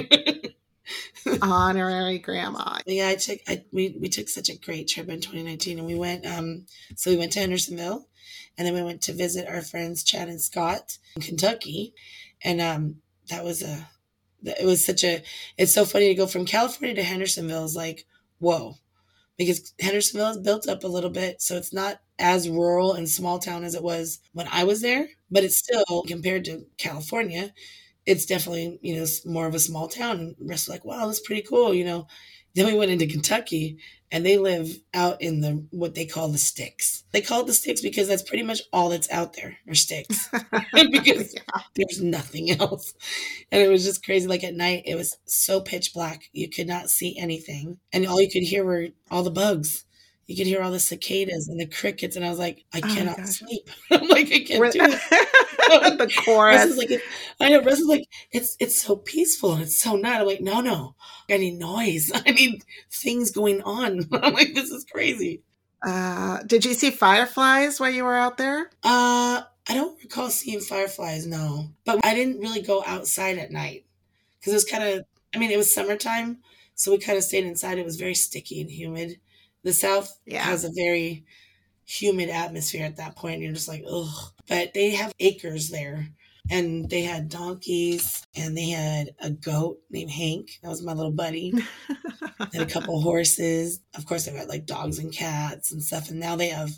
Honorary 1.43 2.19
grandma. 2.19 2.79
Yeah, 2.87 3.09
I 3.09 3.17
took 3.17 3.39
I 3.49 3.65
we, 3.73 3.97
we 4.01 4.09
took 4.09 4.29
such 4.29 4.49
a 4.49 4.59
great 4.59 4.89
trip 4.89 5.09
in 5.09 5.21
2019 5.21 5.79
and 5.79 5.87
we 5.87 5.95
went 5.95 6.27
um 6.27 6.67
so 6.97 7.11
we 7.11 7.17
went 7.17 7.33
to 7.33 7.41
Hendersonville 7.41 8.07
and 8.57 8.67
then 8.67 8.75
we 8.75 8.83
went 8.83 9.03
to 9.03 9.13
visit 9.13 9.49
our 9.49 9.63
friends 9.63 10.03
Chad 10.03 10.29
and 10.29 10.41
Scott 10.41 10.99
in 11.17 11.23
Kentucky. 11.23 11.95
And 12.43 12.61
um 12.61 12.97
that 13.29 13.45
was 13.45 13.63
a 13.63 13.89
it 14.45 14.67
was 14.67 14.85
such 14.85 15.05
a 15.05 15.23
it's 15.57 15.75
so 15.75 15.85
funny 15.85 16.09
to 16.09 16.15
go 16.15 16.27
from 16.27 16.47
California 16.47 16.95
to 16.97 17.03
Hendersonville 17.03 17.65
is 17.65 17.77
like, 17.77 18.07
whoa. 18.39 18.77
Because 19.39 19.73
Hendersonville 19.81 20.31
is 20.31 20.39
built 20.39 20.69
up 20.69 20.85
a 20.85 20.89
little 20.89 21.11
bit, 21.11 21.41
so 21.41 21.57
it's 21.57 21.73
not 21.73 22.01
as 22.19 22.49
rural 22.49 22.93
and 22.93 23.09
small 23.09 23.39
town 23.39 23.65
as 23.65 23.75
it 23.75 23.83
was 23.83 24.21
when 24.33 24.47
I 24.53 24.65
was 24.65 24.81
there, 24.83 25.09
but 25.31 25.43
it's 25.43 25.59
still 25.59 26.05
compared 26.07 26.45
to 26.45 26.67
California, 26.79 27.53
it's 28.07 28.27
definitely 28.27 28.79
you 28.83 28.97
know 28.97 29.07
more 29.27 29.47
of 29.47 29.55
a 29.55 29.59
small 29.59 29.89
town 29.89 30.19
and 30.19 30.37
Russ 30.41 30.69
like 30.69 30.85
wow 30.85 31.07
that's 31.07 31.21
pretty 31.21 31.43
cool 31.43 31.75
you 31.75 31.85
know. 31.85 32.07
Then 32.55 32.67
we 32.67 32.75
went 32.75 32.91
into 32.91 33.07
kentucky 33.07 33.79
and 34.11 34.27
they 34.27 34.37
live 34.37 34.79
out 34.93 35.23
in 35.23 35.41
the 35.41 35.65
what 35.71 35.95
they 35.95 36.05
call 36.05 36.29
the 36.29 36.37
sticks. 36.39 37.05
They 37.13 37.23
call 37.23 37.41
it 37.41 37.47
the 37.47 37.55
sticks 37.55 37.81
because 37.81 38.09
that's 38.09 38.23
pretty 38.23 38.43
much 38.43 38.61
all 38.71 38.91
that's 38.91 39.11
out 39.11 39.33
there 39.33 39.57
are 39.67 39.75
sticks. 39.75 40.29
Because 40.91 41.35
yeah. 41.35 41.63
there's 41.75 42.03
nothing 42.03 42.51
else. 42.51 42.93
And 43.51 43.63
it 43.63 43.69
was 43.69 43.85
just 43.85 44.05
crazy 44.05 44.27
like 44.27 44.45
at 44.45 44.55
night 44.55 44.83
it 44.87 44.97
was 44.97 45.17
so 45.25 45.61
pitch 45.61 45.95
black 45.95 46.25
you 46.33 46.51
could 46.51 46.67
not 46.67 46.91
see 46.91 47.19
anything 47.19 47.79
and 47.93 48.07
all 48.07 48.21
you 48.21 48.31
could 48.31 48.43
hear 48.43 48.65
were 48.65 48.89
all 49.11 49.23
the 49.23 49.31
bugs 49.31 49.85
you 50.33 50.37
could 50.39 50.47
hear 50.47 50.63
all 50.63 50.71
the 50.71 50.81
cicadas 50.81 51.49
and 51.49 51.61
the 51.61 51.67
crickets, 51.67 52.17
and 52.17 52.25
I 52.25 52.31
was 52.31 52.39
like, 52.39 52.65
I 52.73 52.81
oh 52.83 52.95
cannot 52.95 53.29
sleep. 53.29 53.69
I'm 53.91 54.09
like, 54.09 54.33
I 54.33 54.41
can't 54.41 54.73
do 54.73 54.81
it. 54.83 55.01
the 55.99 56.13
chorus. 56.25 56.65
is 56.65 56.77
like, 56.79 57.03
I 57.39 57.51
know. 57.51 57.63
Russ 57.63 57.81
is 57.81 57.87
like, 57.87 58.09
it's 58.31 58.57
it's 58.59 58.81
so 58.81 58.97
peaceful 58.97 59.53
and 59.53 59.63
it's 59.63 59.79
so 59.79 59.97
not. 59.97 60.23
I'm 60.23 60.27
like, 60.27 60.41
no, 60.41 60.61
no, 60.61 60.95
I 61.31 61.37
need 61.37 61.59
noise. 61.59 62.11
I 62.15 62.31
need 62.31 62.65
things 62.91 63.31
going 63.31 63.63
on. 63.63 64.09
I'm 64.13 64.33
like, 64.33 64.55
this 64.55 64.71
is 64.71 64.85
crazy. 64.85 65.43
Uh, 65.83 66.43
did 66.47 66.65
you 66.65 66.75
see 66.75 66.91
fireflies 66.91 67.81
while 67.81 67.91
you 67.91 68.05
were 68.05 68.17
out 68.17 68.39
there? 68.39 68.71
Uh, 68.83 69.43
I 69.69 69.75
don't 69.75 70.01
recall 70.03 70.31
seeing 70.31 70.61
fireflies. 70.61 71.27
No, 71.27 71.69
but 71.85 72.05
I 72.05 72.15
didn't 72.15 72.41
really 72.41 72.63
go 72.63 72.83
outside 72.87 73.39
at 73.39 73.51
night 73.51 73.85
because 74.39 74.53
it 74.53 74.57
was 74.57 74.65
kind 74.65 74.85
of. 74.85 75.05
I 75.35 75.39
mean, 75.39 75.51
it 75.51 75.57
was 75.57 75.73
summertime, 75.73 76.39
so 76.75 76.91
we 76.91 76.99
kind 76.99 77.17
of 77.19 77.25
stayed 77.25 77.45
inside. 77.45 77.79
It 77.79 77.85
was 77.85 77.97
very 77.97 78.15
sticky 78.15 78.61
and 78.61 78.71
humid. 78.71 79.19
The 79.65 79.73
South 79.73 80.19
yeah. 80.27 80.43
has 80.43 80.65
a 80.65 80.73
very 80.75 81.25
humid 81.85 82.31
atmosphere 82.31 82.85
at 82.85 82.97
that 82.97 83.17
point. 83.17 83.41
You're 83.41 83.53
just 83.53 83.69
like, 83.69 83.85
ugh. 83.91 84.33
But 84.49 84.75
they 84.75 84.91
have 84.91 85.15
acres 85.21 85.71
there. 85.71 86.09
And 86.51 86.91
they 86.91 87.03
had 87.03 87.29
donkeys 87.29 88.27
and 88.35 88.57
they 88.57 88.71
had 88.71 89.11
a 89.21 89.31
goat 89.31 89.79
named 89.91 90.11
Hank. 90.11 90.59
That 90.63 90.71
was 90.71 90.83
my 90.83 90.93
little 90.93 91.13
buddy. 91.13 91.53
and 92.53 92.63
a 92.63 92.67
couple 92.67 93.01
horses. 93.01 93.81
Of 93.95 94.07
course, 94.07 94.25
they've 94.25 94.35
got 94.35 94.49
like 94.49 94.67
dogs 94.67 94.99
and 94.99 95.13
cats 95.13 95.71
and 95.71 95.83
stuff. 95.83 96.11
And 96.11 96.19
now 96.19 96.35
they 96.35 96.49
have 96.49 96.73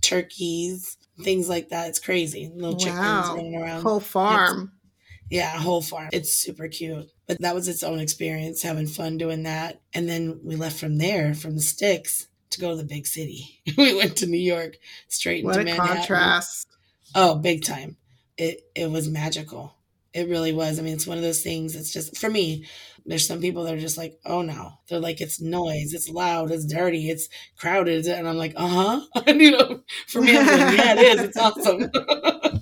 turkeys, 0.00 0.96
things 1.22 1.50
like 1.50 1.68
that. 1.68 1.88
It's 1.88 2.00
crazy. 2.00 2.50
Little 2.54 2.78
chickens 2.78 2.98
wow. 2.98 3.34
running 3.36 3.56
around. 3.56 3.82
Whole 3.82 4.00
farm. 4.00 4.72
It's, 4.72 4.90
yeah, 5.30 5.50
whole 5.58 5.82
farm. 5.82 6.08
It's 6.12 6.34
super 6.34 6.68
cute. 6.68 7.06
But 7.28 7.40
that 7.40 7.54
was 7.54 7.68
its 7.68 7.82
own 7.82 8.00
experience, 8.00 8.62
having 8.62 8.86
fun 8.86 9.18
doing 9.18 9.44
that. 9.44 9.82
And 9.92 10.08
then 10.08 10.40
we 10.42 10.56
left 10.56 10.80
from 10.80 10.98
there, 10.98 11.34
from 11.34 11.54
the 11.54 11.62
sticks, 11.62 12.26
to 12.50 12.60
go 12.60 12.70
to 12.70 12.76
the 12.76 12.84
big 12.84 13.06
city. 13.06 13.60
we 13.76 13.94
went 13.94 14.16
to 14.18 14.26
New 14.26 14.38
York, 14.38 14.78
straight 15.08 15.44
what 15.44 15.56
into 15.56 15.72
a 15.72 15.76
Manhattan. 15.76 15.96
contrast! 15.98 16.66
Oh, 17.14 17.36
big 17.36 17.64
time! 17.64 17.96
It 18.36 18.62
it 18.74 18.90
was 18.90 19.08
magical. 19.08 19.74
It 20.12 20.28
really 20.28 20.52
was. 20.52 20.78
I 20.78 20.82
mean, 20.82 20.94
it's 20.94 21.06
one 21.06 21.18
of 21.18 21.22
those 21.22 21.42
things. 21.42 21.76
It's 21.76 21.92
just 21.92 22.16
for 22.16 22.30
me. 22.30 22.66
There's 23.06 23.26
some 23.26 23.40
people 23.40 23.64
that 23.64 23.74
are 23.74 23.80
just 23.80 23.96
like, 23.96 24.18
oh 24.26 24.42
no, 24.42 24.72
they're 24.88 25.00
like, 25.00 25.20
it's 25.20 25.40
noise, 25.40 25.94
it's 25.94 26.08
loud, 26.10 26.50
it's 26.50 26.66
dirty, 26.66 27.08
it's 27.08 27.28
crowded, 27.56 28.06
and 28.06 28.28
I'm 28.28 28.36
like, 28.36 28.52
uh 28.56 28.68
huh. 28.68 29.22
you 29.32 29.52
know, 29.52 29.80
for 30.06 30.20
me, 30.20 30.36
I'm 30.36 30.46
like, 30.46 30.78
yeah, 30.78 30.92
it 30.94 31.18
is. 31.18 31.20
It's 31.22 31.36
awesome. 31.38 31.90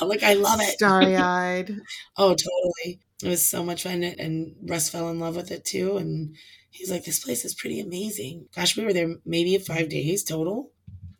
I'm 0.00 0.08
like, 0.08 0.22
I 0.22 0.34
love 0.34 0.60
it. 0.60 0.74
Starry 0.74 1.16
eyed. 1.16 1.70
oh, 2.16 2.34
totally. 2.34 3.00
It 3.22 3.28
was 3.28 3.44
so 3.44 3.62
much 3.62 3.82
fun, 3.84 4.02
and 4.02 4.54
Russ 4.66 4.88
fell 4.88 5.08
in 5.10 5.20
love 5.20 5.36
with 5.36 5.50
it 5.50 5.64
too, 5.64 5.96
and 5.96 6.36
He's 6.74 6.90
like, 6.90 7.04
this 7.04 7.24
place 7.24 7.44
is 7.44 7.54
pretty 7.54 7.78
amazing. 7.78 8.48
Gosh, 8.54 8.76
we 8.76 8.84
were 8.84 8.92
there 8.92 9.14
maybe 9.24 9.56
five 9.58 9.88
days 9.88 10.24
total. 10.24 10.72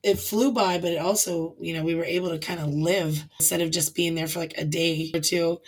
It 0.03 0.19
flew 0.19 0.53
by, 0.53 0.79
but 0.79 0.91
it 0.93 0.99
also, 0.99 1.55
you 1.61 1.73
know, 1.73 1.85
we 1.85 1.95
were 1.95 2.05
able 2.05 2.31
to 2.31 2.39
kind 2.39 2.59
of 2.59 2.69
live 2.69 3.25
instead 3.39 3.61
of 3.61 3.71
just 3.71 3.95
being 3.95 4.17
there 4.17 4.27
for 4.27 4.41
like 4.41 4.55
a 4.59 4.65
day 4.65 5.13
or 5.15 5.21
two. 5.21 5.61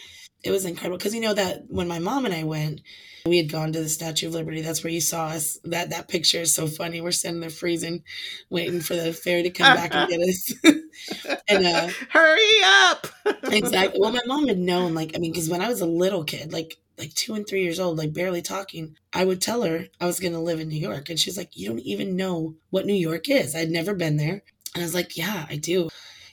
It 0.43 0.51
was 0.51 0.65
incredible 0.65 0.99
because 0.99 1.15
you 1.15 1.21
know 1.21 1.35
that 1.35 1.63
when 1.69 1.87
my 1.87 2.01
mom 2.01 2.25
and 2.25 2.35
I 2.35 2.43
went, 2.43 2.81
we 3.27 3.37
had 3.37 3.51
gone 3.51 3.73
to 3.73 3.81
the 3.81 3.89
Statue 3.89 4.27
of 4.27 4.35
Liberty. 4.35 4.61
That's 4.61 4.83
where 4.83 4.93
you 4.93 5.01
saw 5.01 5.27
us. 5.27 5.59
That 5.65 5.91
that 5.91 6.09
picture 6.09 6.41
is 6.41 6.53
so 6.53 6.67
funny. 6.67 7.01
We're 7.01 7.13
sitting 7.13 7.41
there 7.41 7.49
freezing, 7.49 8.03
waiting 8.51 8.81
for 8.81 8.97
the 8.97 9.13
ferry 9.13 9.45
to 9.45 9.51
come 9.51 9.75
back 9.75 9.95
and 9.95 10.11
get 10.11 10.21
us. 10.21 10.53
and 11.49 11.65
uh, 11.67 11.89
hurry 12.11 12.63
up! 12.65 13.07
exactly. 13.45 14.01
Well, 14.01 14.13
my 14.13 14.23
mom 14.27 14.49
had 14.49 14.59
known, 14.59 14.95
like, 14.95 15.13
I 15.15 15.19
mean, 15.19 15.33
because 15.33 15.49
when 15.49 15.61
I 15.61 15.69
was 15.69 15.81
a 15.81 15.87
little 15.87 16.25
kid, 16.25 16.53
like 16.53 16.77
like 16.99 17.15
two 17.15 17.35
and 17.35 17.47
three 17.47 17.63
years 17.63 17.81
old, 17.81 17.99
like 17.99 18.13
barely 18.13 18.43
talking, 18.43 18.97
I 19.13 19.25
would 19.25 19.41
tell 19.41 19.63
her 19.63 19.87
I 20.01 20.07
was 20.07 20.21
going 20.21 20.33
to 20.33 20.39
live 20.39 20.61
in 20.61 20.69
New 20.69 20.81
York. 20.81 21.09
And 21.09 21.19
she's 21.19 21.37
like, 21.37 21.57
You 21.57 21.69
don't 21.69 21.81
even 21.81 22.17
know 22.17 22.55
what 22.71 22.87
New 22.87 22.95
York 22.95 23.29
is. 23.29 23.55
I'd 23.55 23.71
never 23.71 23.95
been 23.95 24.17
there. 24.17 24.43
And 24.75 24.83
I 24.83 24.87
was 24.87 24.95
like, 24.95 25.17
Yeah, 25.17 25.47
I 25.49 25.57
do. 25.57 25.89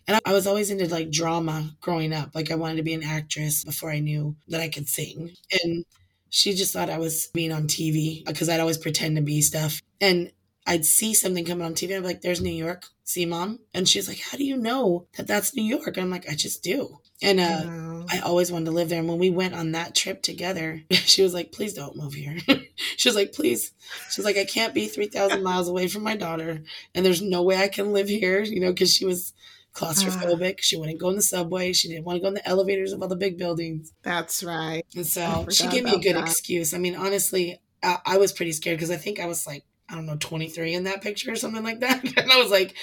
And 0.07 0.19
I 0.25 0.33
was 0.33 0.47
always 0.47 0.69
into 0.69 0.87
like 0.87 1.11
drama 1.11 1.75
growing 1.79 2.13
up. 2.13 2.35
Like 2.35 2.51
I 2.51 2.55
wanted 2.55 2.77
to 2.77 2.83
be 2.83 2.93
an 2.93 3.03
actress 3.03 3.63
before 3.63 3.91
I 3.91 3.99
knew 3.99 4.35
that 4.49 4.61
I 4.61 4.67
could 4.67 4.89
sing. 4.89 5.31
And 5.63 5.85
she 6.29 6.53
just 6.53 6.73
thought 6.73 6.89
I 6.89 6.97
was 6.97 7.27
being 7.27 7.51
on 7.51 7.67
TV 7.67 8.25
because 8.25 8.49
I'd 8.49 8.59
always 8.59 8.77
pretend 8.77 9.15
to 9.15 9.21
be 9.21 9.41
stuff. 9.41 9.81
And 10.01 10.31
I'd 10.65 10.85
see 10.85 11.13
something 11.13 11.45
coming 11.45 11.65
on 11.65 11.73
TV. 11.73 11.95
I'm 11.95 12.03
like, 12.03 12.21
there's 12.21 12.41
New 12.41 12.49
York. 12.49 12.87
See, 13.03 13.25
mom? 13.25 13.59
And 13.73 13.87
she's 13.87 14.07
like, 14.07 14.19
how 14.19 14.37
do 14.37 14.45
you 14.45 14.57
know 14.57 15.07
that 15.17 15.27
that's 15.27 15.55
New 15.55 15.63
York? 15.63 15.87
And 15.87 15.99
I'm 15.99 16.09
like, 16.09 16.29
I 16.29 16.35
just 16.35 16.63
do. 16.63 16.99
And 17.23 17.39
uh, 17.39 17.61
wow. 17.65 18.05
I 18.11 18.19
always 18.19 18.51
wanted 18.51 18.65
to 18.65 18.71
live 18.71 18.89
there. 18.89 18.99
And 18.99 19.07
when 19.07 19.17
we 19.17 19.31
went 19.31 19.55
on 19.55 19.71
that 19.71 19.95
trip 19.95 20.21
together, 20.21 20.83
she 20.91 21.23
was 21.23 21.33
like, 21.33 21.51
please 21.51 21.73
don't 21.73 21.95
move 21.95 22.13
here. 22.13 22.37
she 22.75 23.09
was 23.09 23.15
like, 23.15 23.33
please. 23.33 23.71
She's 24.11 24.25
like, 24.25 24.37
I 24.37 24.45
can't 24.45 24.73
be 24.73 24.87
3,000 24.87 25.41
miles 25.41 25.69
away 25.69 25.87
from 25.87 26.03
my 26.03 26.15
daughter. 26.15 26.63
And 26.93 27.05
there's 27.05 27.21
no 27.21 27.41
way 27.41 27.57
I 27.57 27.69
can 27.69 27.93
live 27.93 28.09
here, 28.09 28.41
you 28.41 28.59
know, 28.59 28.71
because 28.71 28.93
she 28.93 29.05
was 29.05 29.33
claustrophobic. 29.73 30.59
Uh, 30.59 30.61
she 30.61 30.77
wouldn't 30.77 30.99
go 30.99 31.09
in 31.09 31.15
the 31.15 31.21
subway. 31.21 31.73
She 31.73 31.87
didn't 31.87 32.03
want 32.03 32.17
to 32.17 32.21
go 32.21 32.27
in 32.27 32.33
the 32.35 32.47
elevators 32.47 32.93
of 32.93 33.01
all 33.01 33.07
the 33.07 33.15
big 33.15 33.37
buildings. 33.37 33.93
That's 34.03 34.43
right. 34.43 34.85
And 34.95 35.07
so 35.07 35.47
she 35.49 35.67
gave 35.67 35.85
me 35.85 35.95
a 35.95 35.99
good 35.99 36.15
that. 36.15 36.27
excuse. 36.27 36.73
I 36.73 36.77
mean, 36.77 36.95
honestly, 36.95 37.59
I, 37.81 37.97
I 38.05 38.17
was 38.17 38.33
pretty 38.33 38.51
scared 38.51 38.77
because 38.77 38.91
I 38.91 38.97
think 38.97 39.19
I 39.19 39.25
was 39.25 39.47
like, 39.47 39.63
I 39.89 39.95
don't 39.95 40.05
know, 40.05 40.17
23 40.19 40.73
in 40.73 40.83
that 40.85 41.01
picture 41.01 41.31
or 41.31 41.35
something 41.35 41.63
like 41.63 41.79
that. 41.81 42.03
and 42.17 42.31
I 42.31 42.37
was 42.37 42.51
like, 42.51 42.75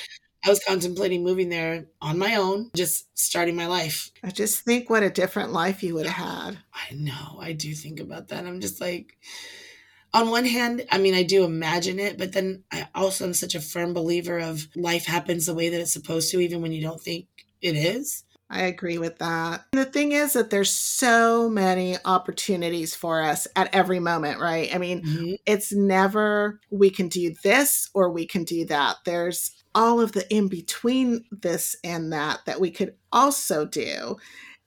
I 0.45 0.49
was 0.49 0.65
contemplating 0.67 1.23
moving 1.23 1.51
there 1.51 1.87
on 2.01 2.19
my 2.19 2.37
own, 2.37 2.71
just 2.75 3.07
starting 3.19 3.57
my 3.57 3.67
life. 3.67 4.11
I 4.25 4.31
just 4.31 4.65
think 4.65 4.89
what 4.89 5.03
a 5.03 5.11
different 5.11 5.53
life 5.53 5.83
you 5.83 5.95
would 5.95 6.07
have 6.07 6.27
had. 6.27 6.59
I 6.73 6.95
know. 6.95 7.39
I 7.41 7.53
do 7.53 7.75
think 7.75 8.01
about 8.01 8.29
that. 8.29 8.47
I'm 8.47 8.61
just 8.61 8.81
like, 8.81 9.19
on 10.13 10.31
one 10.31 10.47
hand, 10.47 10.87
I 10.91 10.99
mean, 10.99 11.15
I 11.15 11.23
do 11.23 11.45
imagine 11.45 11.99
it, 11.99 12.19
but 12.19 12.33
then 12.33 12.65
I 12.73 12.89
also 12.95 13.25
am 13.27 13.35
such 13.35 13.55
a 13.55 13.61
firm 13.61 13.93
believer 13.93 14.39
of 14.39 14.67
life 14.75 15.07
happens 15.07 15.47
the 15.47 15.55
way 15.55 15.69
that 15.69 15.81
it's 15.81 15.93
supposed 15.93 16.31
to, 16.31 16.41
even 16.41 16.63
when 16.63 16.73
you 16.73 16.83
don't 16.83 17.01
think 17.01 17.27
it 17.61 17.77
is. 17.77 18.25
I 18.53 18.63
agree 18.63 18.99
with 18.99 19.19
that. 19.19 19.67
The 19.71 19.85
thing 19.85 20.11
is 20.11 20.33
that 20.33 20.51
there's 20.51 20.73
so 20.73 21.49
many 21.49 21.97
opportunities 22.05 22.97
for 22.97 23.23
us 23.23 23.47
at 23.55 23.73
every 23.73 24.01
moment, 24.01 24.41
right? 24.41 24.75
I 24.75 24.79
mean, 24.79 25.03
mm-hmm. 25.03 25.35
it's 25.47 25.73
never 25.73 26.59
we 26.69 26.91
can 26.91 27.07
do 27.07 27.33
this 27.45 27.89
or 27.95 28.11
we 28.11 28.27
can 28.27 28.43
do 28.43 28.65
that. 28.65 28.97
There's 29.05 29.53
all 29.75 30.01
of 30.01 30.13
the 30.13 30.33
in 30.35 30.49
between 30.49 31.25
this 31.31 31.77
and 31.85 32.13
that 32.13 32.41
that 32.47 32.61
we 32.61 32.71
could 32.71 32.95
also 33.13 33.65
do 33.65 34.17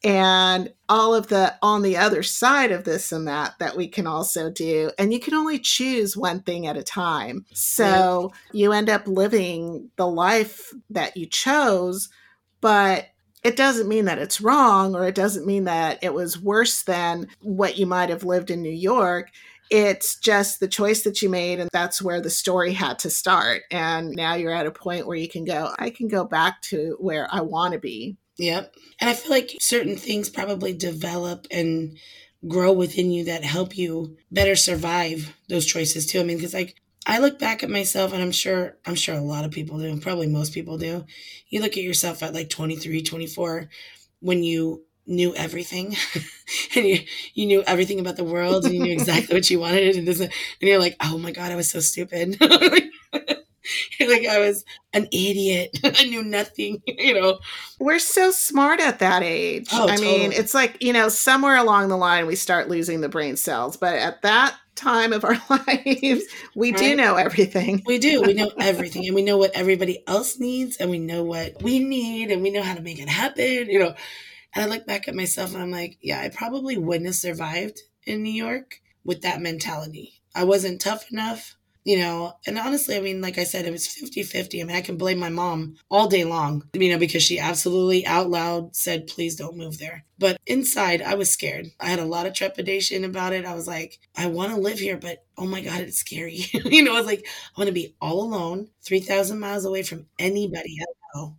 and 0.03 0.73
all 0.89 1.15
of 1.15 1.27
the 1.27 1.55
on 1.61 1.81
the 1.81 1.95
other 1.95 2.23
side 2.23 2.71
of 2.71 2.83
this 2.83 3.11
and 3.11 3.27
that 3.27 3.57
that 3.59 3.77
we 3.77 3.87
can 3.87 4.05
also 4.05 4.49
do. 4.49 4.91
And 4.97 5.13
you 5.13 5.19
can 5.19 5.33
only 5.33 5.59
choose 5.59 6.17
one 6.17 6.41
thing 6.41 6.67
at 6.67 6.77
a 6.77 6.83
time. 6.83 7.45
So 7.53 8.33
you 8.51 8.73
end 8.73 8.89
up 8.89 9.07
living 9.07 9.91
the 9.95 10.07
life 10.07 10.73
that 10.89 11.15
you 11.15 11.25
chose 11.25 12.09
but 12.63 13.09
it 13.43 13.57
doesn't 13.57 13.89
mean 13.89 14.05
that 14.05 14.19
it's 14.19 14.39
wrong 14.39 14.95
or 14.95 15.05
it 15.05 15.15
doesn't 15.15 15.45
mean 15.45 15.65
that 15.65 16.01
it 16.01 16.13
was 16.13 16.41
worse 16.41 16.83
than 16.83 17.27
what 17.41 17.77
you 17.77 17.85
might 17.85 18.09
have 18.09 18.23
lived 18.23 18.49
in 18.49 18.61
New 18.61 18.69
York 18.69 19.31
it's 19.69 20.17
just 20.17 20.59
the 20.59 20.67
choice 20.67 21.03
that 21.03 21.21
you 21.21 21.29
made, 21.29 21.59
and 21.59 21.69
that's 21.71 22.01
where 22.01 22.21
the 22.21 22.29
story 22.29 22.73
had 22.73 22.99
to 22.99 23.09
start. 23.09 23.63
And 23.71 24.11
now 24.11 24.35
you're 24.35 24.53
at 24.53 24.67
a 24.67 24.71
point 24.71 25.07
where 25.07 25.17
you 25.17 25.29
can 25.29 25.45
go, 25.45 25.73
I 25.77 25.89
can 25.89 26.07
go 26.07 26.25
back 26.25 26.61
to 26.63 26.97
where 26.99 27.27
I 27.31 27.41
want 27.41 27.73
to 27.73 27.79
be. 27.79 28.17
Yep. 28.37 28.75
And 28.99 29.09
I 29.09 29.13
feel 29.13 29.31
like 29.31 29.55
certain 29.59 29.95
things 29.95 30.29
probably 30.29 30.73
develop 30.73 31.47
and 31.51 31.97
grow 32.47 32.71
within 32.73 33.11
you 33.11 33.25
that 33.25 33.43
help 33.43 33.77
you 33.77 34.17
better 34.31 34.55
survive 34.55 35.35
those 35.49 35.65
choices 35.65 36.05
too. 36.05 36.19
I 36.19 36.23
mean, 36.23 36.37
because 36.37 36.53
like 36.53 36.75
I 37.05 37.19
look 37.19 37.39
back 37.39 37.63
at 37.63 37.69
myself 37.69 38.13
and 38.13 38.21
I'm 38.21 38.31
sure 38.31 38.77
I'm 38.85 38.95
sure 38.95 39.15
a 39.15 39.21
lot 39.21 39.45
of 39.45 39.51
people 39.51 39.79
do, 39.79 39.99
probably 39.99 40.27
most 40.27 40.53
people 40.53 40.77
do. 40.77 41.05
You 41.49 41.61
look 41.61 41.77
at 41.77 41.83
yourself 41.83 42.23
at 42.23 42.33
like 42.33 42.49
23, 42.49 43.03
24 43.03 43.69
when 44.19 44.43
you 44.43 44.83
knew 45.05 45.35
everything. 45.35 45.95
And 46.75 46.85
you, 46.85 46.99
you 47.33 47.45
knew 47.45 47.63
everything 47.63 47.99
about 47.99 48.15
the 48.17 48.23
world. 48.23 48.65
And 48.65 48.73
you 48.73 48.81
knew 48.81 48.91
exactly 48.91 49.35
what 49.35 49.49
you 49.49 49.59
wanted. 49.59 49.95
And, 49.95 50.07
and 50.07 50.31
you're 50.59 50.79
like 50.79 50.95
oh 51.01 51.17
my 51.17 51.31
god 51.31 51.51
i 51.51 51.55
was 51.55 51.69
so 51.69 51.79
stupid. 51.79 52.37
Like 53.99 54.27
i 54.27 54.39
was 54.39 54.65
an 54.91 55.07
idiot. 55.11 55.77
I 55.83 56.03
knew 56.03 56.23
nothing 56.23 56.81
you 56.85 57.13
know? 57.13 57.39
We're 57.79 57.99
so 57.99 58.31
smart 58.31 58.81
at 58.81 58.99
that 58.99 59.23
age. 59.23 59.69
Oh, 59.71 59.87
i 59.87 59.97
mean 59.97 60.33
it's 60.33 60.53
like 60.53 60.83
you 60.83 60.91
know 60.91 61.07
somewhere 61.07 61.55
along 61.55 61.87
the 61.87 61.97
line 61.97 62.27
we 62.27 62.35
start 62.35 62.69
losing 62.69 62.99
the 63.01 63.09
brain 63.09 63.37
cells. 63.37 63.77
But 63.77 63.95
at 63.95 64.21
that 64.23 64.55
time 64.75 65.13
of 65.13 65.23
our 65.23 65.37
lives 65.49 66.23
we 66.55 66.73
do 66.73 66.95
know 66.95 67.15
everything. 67.15 67.81
We 67.85 67.99
do. 67.99 68.21
We 68.21 68.33
know 68.33 68.51
everything. 68.59 69.05
And 69.05 69.15
we 69.15 69.23
know 69.23 69.37
what 69.37 69.51
everybody 69.55 70.03
else 70.07 70.39
needs. 70.39 70.77
And 70.77 70.91
we 70.91 70.99
know 70.99 71.23
what 71.23 71.63
we 71.63 71.79
need. 71.79 72.31
And 72.31 72.41
we 72.41 72.51
know 72.51 72.63
how 72.63 72.73
to 72.75 72.81
make 72.81 72.99
it 72.99 73.09
happen 73.09 73.69
you 73.69 73.79
know 73.79 73.95
and 74.55 74.63
i 74.63 74.67
look 74.67 74.85
back 74.85 75.07
at 75.07 75.15
myself 75.15 75.53
and 75.53 75.61
i'm 75.61 75.71
like 75.71 75.97
yeah 76.01 76.19
i 76.19 76.29
probably 76.29 76.77
wouldn't 76.77 77.05
have 77.05 77.15
survived 77.15 77.81
in 78.05 78.23
new 78.23 78.31
york 78.31 78.81
with 79.05 79.21
that 79.21 79.41
mentality. 79.41 80.21
I 80.35 80.45
wasn't 80.45 80.81
tough 80.81 81.11
enough 81.11 81.55
you 81.85 81.97
know? 81.97 82.33
And 82.47 82.57
honestly 82.57 82.95
i 82.95 83.01
mean 83.01 83.21
like 83.21 83.37
i 83.37 83.43
said 83.43 83.65
it 83.65 83.71
was 83.71 83.87
50-50 83.87 84.61
i 84.61 84.63
mean 84.63 84.75
i 84.75 84.81
can 84.81 84.97
blame 84.97 85.19
my 85.19 85.29
mom 85.29 85.75
all 85.91 86.07
day 86.07 86.23
long 86.23 86.63
you 86.73 86.89
know 86.89 86.97
because 86.97 87.23
she 87.23 87.39
absolutely 87.39 88.05
out 88.05 88.29
loud 88.29 88.75
said 88.75 89.07
please 89.07 89.35
don't 89.35 89.57
move 89.57 89.79
there. 89.79 90.05
But 90.17 90.39
inside 90.47 91.01
i 91.01 91.15
was 91.15 91.29
scared. 91.31 91.67
I 91.79 91.87
had 91.87 91.99
a 91.99 92.05
lot 92.05 92.25
of 92.25 92.33
trepidation 92.33 93.03
about 93.03 93.33
it. 93.33 93.45
I 93.45 93.53
was 93.53 93.67
like 93.67 93.99
i 94.15 94.27
want 94.27 94.53
to 94.53 94.59
live 94.61 94.79
here 94.79 94.97
but 94.97 95.25
oh 95.37 95.45
my 95.45 95.61
god 95.61 95.81
it's 95.81 95.97
scary. 95.97 96.45
You 96.53 96.83
know 96.83 96.93
i 96.93 96.97
was 96.97 97.05
like 97.05 97.25
i 97.27 97.59
want 97.59 97.67
to 97.67 97.73
be 97.73 97.95
all 98.01 98.23
alone 98.23 98.69
3000 98.83 99.39
miles 99.39 99.65
away 99.65 99.83
from 99.83 100.05
anybody 100.19 100.77
i 100.81 100.85
know 101.15 101.35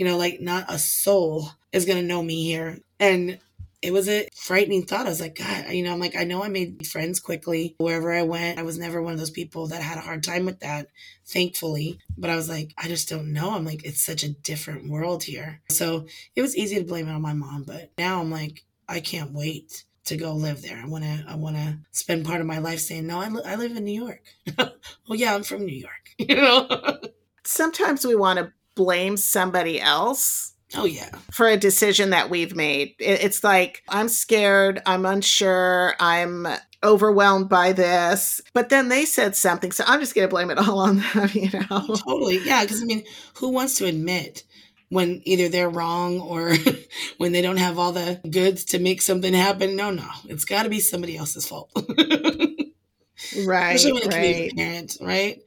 you 0.00 0.06
know 0.06 0.16
like 0.16 0.40
not 0.40 0.64
a 0.68 0.78
soul 0.78 1.50
is 1.72 1.84
going 1.84 1.98
to 1.98 2.06
know 2.06 2.22
me 2.22 2.42
here 2.42 2.78
and 2.98 3.38
it 3.82 3.92
was 3.92 4.08
a 4.10 4.28
frightening 4.34 4.84
thought. 4.84 5.06
I 5.06 5.08
was 5.08 5.22
like, 5.22 5.36
God, 5.36 5.70
you 5.70 5.82
know, 5.82 5.92
I'm 5.92 6.00
like, 6.00 6.14
I 6.14 6.24
know 6.24 6.42
I 6.42 6.48
made 6.48 6.86
friends 6.86 7.18
quickly 7.18 7.76
wherever 7.78 8.12
I 8.12 8.22
went. 8.22 8.58
I 8.58 8.62
was 8.62 8.78
never 8.78 9.00
one 9.00 9.14
of 9.14 9.18
those 9.18 9.30
people 9.30 9.68
that 9.68 9.80
had 9.80 9.96
a 9.96 10.02
hard 10.02 10.22
time 10.22 10.44
with 10.44 10.60
that, 10.60 10.88
thankfully. 11.26 11.98
But 12.18 12.28
I 12.28 12.36
was 12.36 12.46
like, 12.46 12.74
I 12.76 12.88
just 12.88 13.08
don't 13.08 13.32
know. 13.32 13.52
I'm 13.52 13.64
like, 13.64 13.84
it's 13.84 14.04
such 14.04 14.22
a 14.22 14.34
different 14.34 14.90
world 14.90 15.22
here. 15.22 15.62
So 15.70 16.06
it 16.36 16.42
was 16.42 16.58
easy 16.58 16.76
to 16.76 16.84
blame 16.84 17.08
it 17.08 17.12
on 17.12 17.22
my 17.22 17.32
mom. 17.32 17.62
But 17.62 17.92
now 17.96 18.20
I'm 18.20 18.30
like, 18.30 18.64
I 18.86 19.00
can't 19.00 19.32
wait 19.32 19.84
to 20.04 20.16
go 20.18 20.34
live 20.34 20.60
there. 20.60 20.76
I 20.76 20.86
want 20.86 21.04
to, 21.04 21.24
I 21.26 21.36
want 21.36 21.56
to 21.56 21.78
spend 21.90 22.26
part 22.26 22.42
of 22.42 22.46
my 22.46 22.58
life 22.58 22.80
saying, 22.80 23.06
no, 23.06 23.18
I, 23.18 23.28
li- 23.28 23.42
I 23.46 23.56
live 23.56 23.74
in 23.74 23.84
New 23.84 23.98
York. 23.98 24.22
well, 24.58 24.74
oh, 25.08 25.14
yeah, 25.14 25.34
I'm 25.34 25.42
from 25.42 25.64
New 25.64 25.76
York, 25.76 26.10
you 26.18 26.36
know? 26.36 27.00
sometimes 27.44 28.06
we 28.06 28.14
want 28.14 28.38
to 28.38 28.52
blame 28.74 29.16
somebody 29.16 29.80
else 29.80 30.54
oh, 30.74 30.84
yeah. 30.84 31.10
for 31.30 31.48
a 31.48 31.56
decision 31.56 32.10
that 32.10 32.30
we've 32.30 32.54
made. 32.54 32.94
It's 32.98 33.44
like, 33.44 33.82
I'm 33.88 34.08
scared, 34.08 34.80
I'm 34.86 35.04
unsure, 35.04 35.94
I'm 36.00 36.46
overwhelmed 36.82 37.48
by 37.48 37.72
this. 37.72 38.40
But 38.52 38.68
then 38.68 38.88
they 38.88 39.04
said 39.04 39.36
something, 39.36 39.72
so 39.72 39.84
I'm 39.86 40.00
just 40.00 40.14
going 40.14 40.28
to 40.28 40.30
blame 40.30 40.50
it 40.50 40.58
all 40.58 40.78
on 40.78 40.98
them, 40.98 41.30
you 41.32 41.50
know? 41.50 41.66
Oh, 41.70 41.96
totally. 41.96 42.38
Yeah. 42.38 42.62
Because 42.62 42.82
I 42.82 42.84
mean, 42.84 43.04
who 43.34 43.50
wants 43.50 43.76
to 43.76 43.86
admit 43.86 44.44
when 44.88 45.22
either 45.24 45.48
they're 45.48 45.70
wrong 45.70 46.20
or 46.20 46.54
when 47.18 47.32
they 47.32 47.42
don't 47.42 47.58
have 47.58 47.78
all 47.78 47.92
the 47.92 48.20
goods 48.30 48.64
to 48.66 48.78
make 48.78 49.02
something 49.02 49.34
happen? 49.34 49.76
No, 49.76 49.90
no. 49.90 50.08
It's 50.26 50.44
got 50.44 50.64
to 50.64 50.68
be 50.70 50.80
somebody 50.80 51.16
else's 51.16 51.46
fault. 51.46 51.70
Right, 53.44 53.76
Especially 53.76 53.92
when 53.92 54.02
it 54.02 54.10
can 54.10 54.22
be 54.22 54.32
right. 54.32 54.44
your 54.44 54.54
parents, 54.54 54.98
right? 55.00 55.42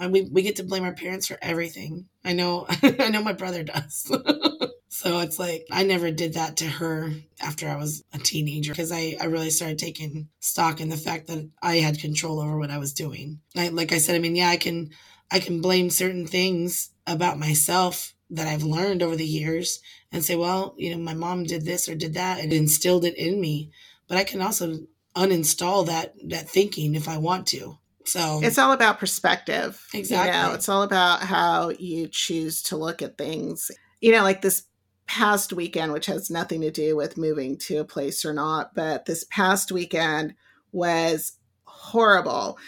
And 0.00 0.12
we, 0.12 0.22
we 0.22 0.42
get 0.42 0.56
to 0.56 0.62
blame 0.62 0.84
our 0.84 0.92
parents 0.92 1.26
for 1.26 1.38
everything. 1.42 2.06
I 2.24 2.32
know, 2.32 2.66
I 2.82 3.08
know 3.08 3.22
my 3.22 3.32
brother 3.32 3.64
does. 3.64 4.10
so 4.88 5.18
it's 5.20 5.38
like, 5.38 5.66
I 5.70 5.82
never 5.82 6.10
did 6.10 6.34
that 6.34 6.58
to 6.58 6.66
her 6.66 7.12
after 7.40 7.68
I 7.68 7.76
was 7.76 8.04
a 8.12 8.18
teenager 8.18 8.72
because 8.72 8.92
I, 8.92 9.16
I 9.20 9.26
really 9.26 9.50
started 9.50 9.78
taking 9.78 10.28
stock 10.40 10.80
in 10.80 10.88
the 10.88 10.96
fact 10.96 11.26
that 11.26 11.48
I 11.62 11.76
had 11.76 12.00
control 12.00 12.40
over 12.40 12.58
what 12.58 12.70
I 12.70 12.78
was 12.78 12.92
doing. 12.92 13.40
I, 13.56 13.68
like 13.68 13.92
I 13.92 13.98
said, 13.98 14.14
I 14.14 14.20
mean, 14.20 14.36
yeah, 14.36 14.50
I 14.50 14.56
can, 14.56 14.90
I 15.30 15.40
can 15.40 15.60
blame 15.60 15.90
certain 15.90 16.26
things 16.26 16.90
about 17.06 17.38
myself 17.38 18.14
that 18.30 18.46
I've 18.46 18.62
learned 18.62 19.02
over 19.02 19.16
the 19.16 19.24
years 19.24 19.80
and 20.12 20.24
say, 20.24 20.36
well, 20.36 20.74
you 20.76 20.90
know, 20.90 21.02
my 21.02 21.14
mom 21.14 21.44
did 21.44 21.64
this 21.64 21.88
or 21.88 21.94
did 21.94 22.14
that 22.14 22.40
and 22.40 22.52
instilled 22.52 23.04
it 23.04 23.16
in 23.16 23.40
me. 23.40 23.70
But 24.06 24.18
I 24.18 24.24
can 24.24 24.40
also 24.40 24.78
uninstall 25.16 25.86
that 25.86 26.14
that 26.28 26.48
thinking 26.48 26.94
if 26.94 27.08
I 27.08 27.18
want 27.18 27.46
to. 27.48 27.78
So 28.08 28.40
It's 28.42 28.58
all 28.58 28.72
about 28.72 28.98
perspective. 28.98 29.86
You 29.92 30.32
know, 30.32 30.54
it's 30.54 30.68
all 30.68 30.82
about 30.82 31.20
how 31.20 31.70
you 31.70 32.08
choose 32.08 32.62
to 32.64 32.76
look 32.76 33.02
at 33.02 33.18
things. 33.18 33.70
You 34.00 34.12
know, 34.12 34.22
like 34.22 34.40
this 34.40 34.64
past 35.06 35.52
weekend, 35.52 35.92
which 35.92 36.06
has 36.06 36.30
nothing 36.30 36.60
to 36.62 36.70
do 36.70 36.96
with 36.96 37.16
moving 37.16 37.56
to 37.56 37.78
a 37.78 37.84
place 37.84 38.24
or 38.24 38.32
not, 38.32 38.74
but 38.74 39.06
this 39.06 39.24
past 39.24 39.72
weekend 39.72 40.34
was 40.72 41.32
horrible. 41.64 42.58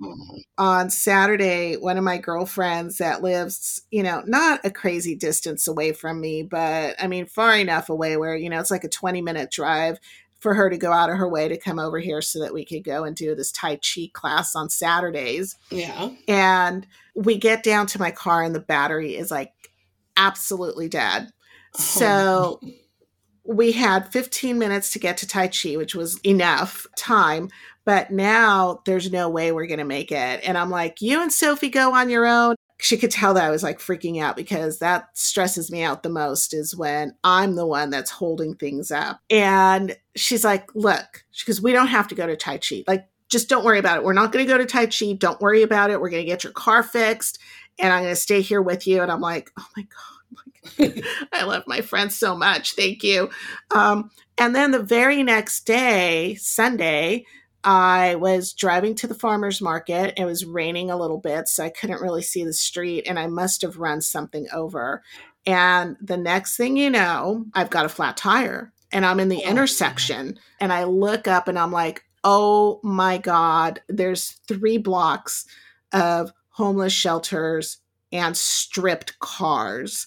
Mm-hmm. 0.00 0.38
On 0.58 0.90
Saturday, 0.90 1.76
one 1.76 1.98
of 1.98 2.04
my 2.04 2.18
girlfriends 2.18 2.98
that 2.98 3.22
lives, 3.22 3.82
you 3.90 4.02
know, 4.02 4.22
not 4.26 4.60
a 4.64 4.70
crazy 4.70 5.14
distance 5.14 5.68
away 5.68 5.92
from 5.92 6.20
me, 6.20 6.42
but 6.42 6.96
I 7.00 7.06
mean, 7.06 7.26
far 7.26 7.54
enough 7.56 7.88
away 7.88 8.16
where, 8.16 8.34
you 8.34 8.48
know, 8.50 8.58
it's 8.58 8.70
like 8.70 8.84
a 8.84 8.88
20 8.88 9.22
minute 9.22 9.50
drive 9.50 9.98
for 10.42 10.54
her 10.54 10.68
to 10.68 10.76
go 10.76 10.92
out 10.92 11.08
of 11.08 11.16
her 11.16 11.28
way 11.28 11.46
to 11.46 11.56
come 11.56 11.78
over 11.78 12.00
here 12.00 12.20
so 12.20 12.40
that 12.40 12.52
we 12.52 12.64
could 12.64 12.82
go 12.82 13.04
and 13.04 13.14
do 13.14 13.32
this 13.34 13.52
Tai 13.52 13.76
Chi 13.76 14.10
class 14.12 14.56
on 14.56 14.68
Saturdays. 14.68 15.56
yeah. 15.70 16.10
And 16.26 16.84
we 17.14 17.38
get 17.38 17.62
down 17.62 17.86
to 17.86 18.00
my 18.00 18.10
car 18.10 18.42
and 18.42 18.54
the 18.54 18.60
battery 18.60 19.14
is 19.14 19.30
like 19.30 19.52
absolutely 20.16 20.88
dead. 20.88 21.28
Oh, 21.76 21.80
so 21.80 22.60
we 23.44 23.70
had 23.70 24.12
15 24.12 24.58
minutes 24.58 24.92
to 24.92 24.98
get 24.98 25.16
to 25.18 25.28
Tai 25.28 25.48
Chi, 25.48 25.76
which 25.76 25.94
was 25.94 26.18
enough 26.20 26.88
time. 26.96 27.48
But 27.84 28.10
now 28.10 28.80
there's 28.84 29.12
no 29.12 29.28
way 29.28 29.52
we're 29.52 29.66
going 29.66 29.78
to 29.78 29.84
make 29.84 30.10
it. 30.10 30.40
And 30.44 30.58
I'm 30.58 30.70
like, 30.70 31.00
you 31.00 31.22
and 31.22 31.32
Sophie 31.32 31.68
go 31.68 31.94
on 31.94 32.08
your 32.08 32.26
own. 32.26 32.56
She 32.82 32.96
could 32.96 33.10
tell 33.10 33.34
that 33.34 33.44
I 33.44 33.50
was 33.50 33.62
like 33.62 33.78
freaking 33.78 34.20
out 34.20 34.36
because 34.36 34.80
that 34.80 35.16
stresses 35.16 35.70
me 35.70 35.82
out 35.82 36.02
the 36.02 36.08
most 36.08 36.52
is 36.52 36.76
when 36.76 37.14
I'm 37.22 37.54
the 37.54 37.66
one 37.66 37.90
that's 37.90 38.10
holding 38.10 38.54
things 38.54 38.90
up. 38.90 39.20
And 39.30 39.96
she's 40.16 40.44
like, 40.44 40.74
look, 40.74 41.24
because 41.38 41.62
we 41.62 41.72
don't 41.72 41.86
have 41.86 42.08
to 42.08 42.14
go 42.14 42.26
to 42.26 42.36
Tai 42.36 42.58
Chi. 42.58 42.82
Like, 42.88 43.06
just 43.28 43.48
don't 43.48 43.64
worry 43.64 43.78
about 43.78 43.98
it. 43.98 44.04
We're 44.04 44.12
not 44.12 44.32
going 44.32 44.44
to 44.44 44.52
go 44.52 44.58
to 44.58 44.66
Tai 44.66 44.86
Chi. 44.86 45.12
Don't 45.12 45.40
worry 45.40 45.62
about 45.62 45.90
it. 45.90 46.00
We're 46.00 46.10
going 46.10 46.24
to 46.24 46.30
get 46.30 46.44
your 46.44 46.52
car 46.52 46.82
fixed 46.82 47.38
and 47.78 47.92
I'm 47.92 48.02
going 48.02 48.14
to 48.14 48.20
stay 48.20 48.40
here 48.40 48.62
with 48.62 48.86
you. 48.86 49.02
And 49.02 49.10
I'm 49.10 49.20
like, 49.20 49.50
oh 49.58 49.66
my 49.76 49.82
God. 49.82 51.02
I 51.32 51.44
love 51.44 51.64
my 51.66 51.80
friends 51.80 52.16
so 52.16 52.36
much. 52.36 52.74
Thank 52.74 53.02
you. 53.02 53.30
Um, 53.74 54.10
and 54.38 54.54
then 54.54 54.70
the 54.70 54.82
very 54.82 55.22
next 55.22 55.66
day, 55.66 56.36
Sunday, 56.36 57.24
I 57.64 58.16
was 58.16 58.52
driving 58.52 58.94
to 58.96 59.06
the 59.06 59.14
farmer's 59.14 59.60
market. 59.60 60.14
It 60.16 60.24
was 60.24 60.44
raining 60.44 60.90
a 60.90 60.96
little 60.96 61.18
bit, 61.18 61.48
so 61.48 61.64
I 61.64 61.70
couldn't 61.70 62.00
really 62.00 62.22
see 62.22 62.44
the 62.44 62.52
street, 62.52 63.06
and 63.06 63.18
I 63.18 63.26
must 63.28 63.62
have 63.62 63.76
run 63.78 64.00
something 64.00 64.48
over. 64.52 65.02
And 65.46 65.96
the 66.00 66.16
next 66.16 66.56
thing 66.56 66.76
you 66.76 66.90
know, 66.90 67.46
I've 67.54 67.70
got 67.70 67.84
a 67.84 67.88
flat 67.88 68.16
tire 68.16 68.72
and 68.92 69.04
I'm 69.04 69.18
in 69.20 69.28
the 69.28 69.42
Oh. 69.44 69.48
intersection. 69.48 70.38
And 70.60 70.72
I 70.72 70.84
look 70.84 71.26
up 71.26 71.48
and 71.48 71.58
I'm 71.58 71.72
like, 71.72 72.04
oh 72.22 72.78
my 72.84 73.18
God, 73.18 73.80
there's 73.88 74.40
three 74.46 74.78
blocks 74.78 75.44
of 75.92 76.32
homeless 76.50 76.92
shelters 76.92 77.78
and 78.12 78.36
stripped 78.36 79.18
cars 79.18 80.06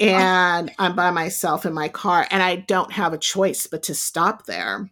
oh. 0.00 0.04
and 0.04 0.72
I'm 0.78 0.94
by 0.94 1.10
myself 1.10 1.64
in 1.64 1.72
my 1.72 1.88
car 1.88 2.26
and 2.30 2.42
I 2.42 2.56
don't 2.56 2.92
have 2.92 3.12
a 3.12 3.18
choice 3.18 3.66
but 3.66 3.82
to 3.84 3.94
stop 3.94 4.46
there. 4.46 4.90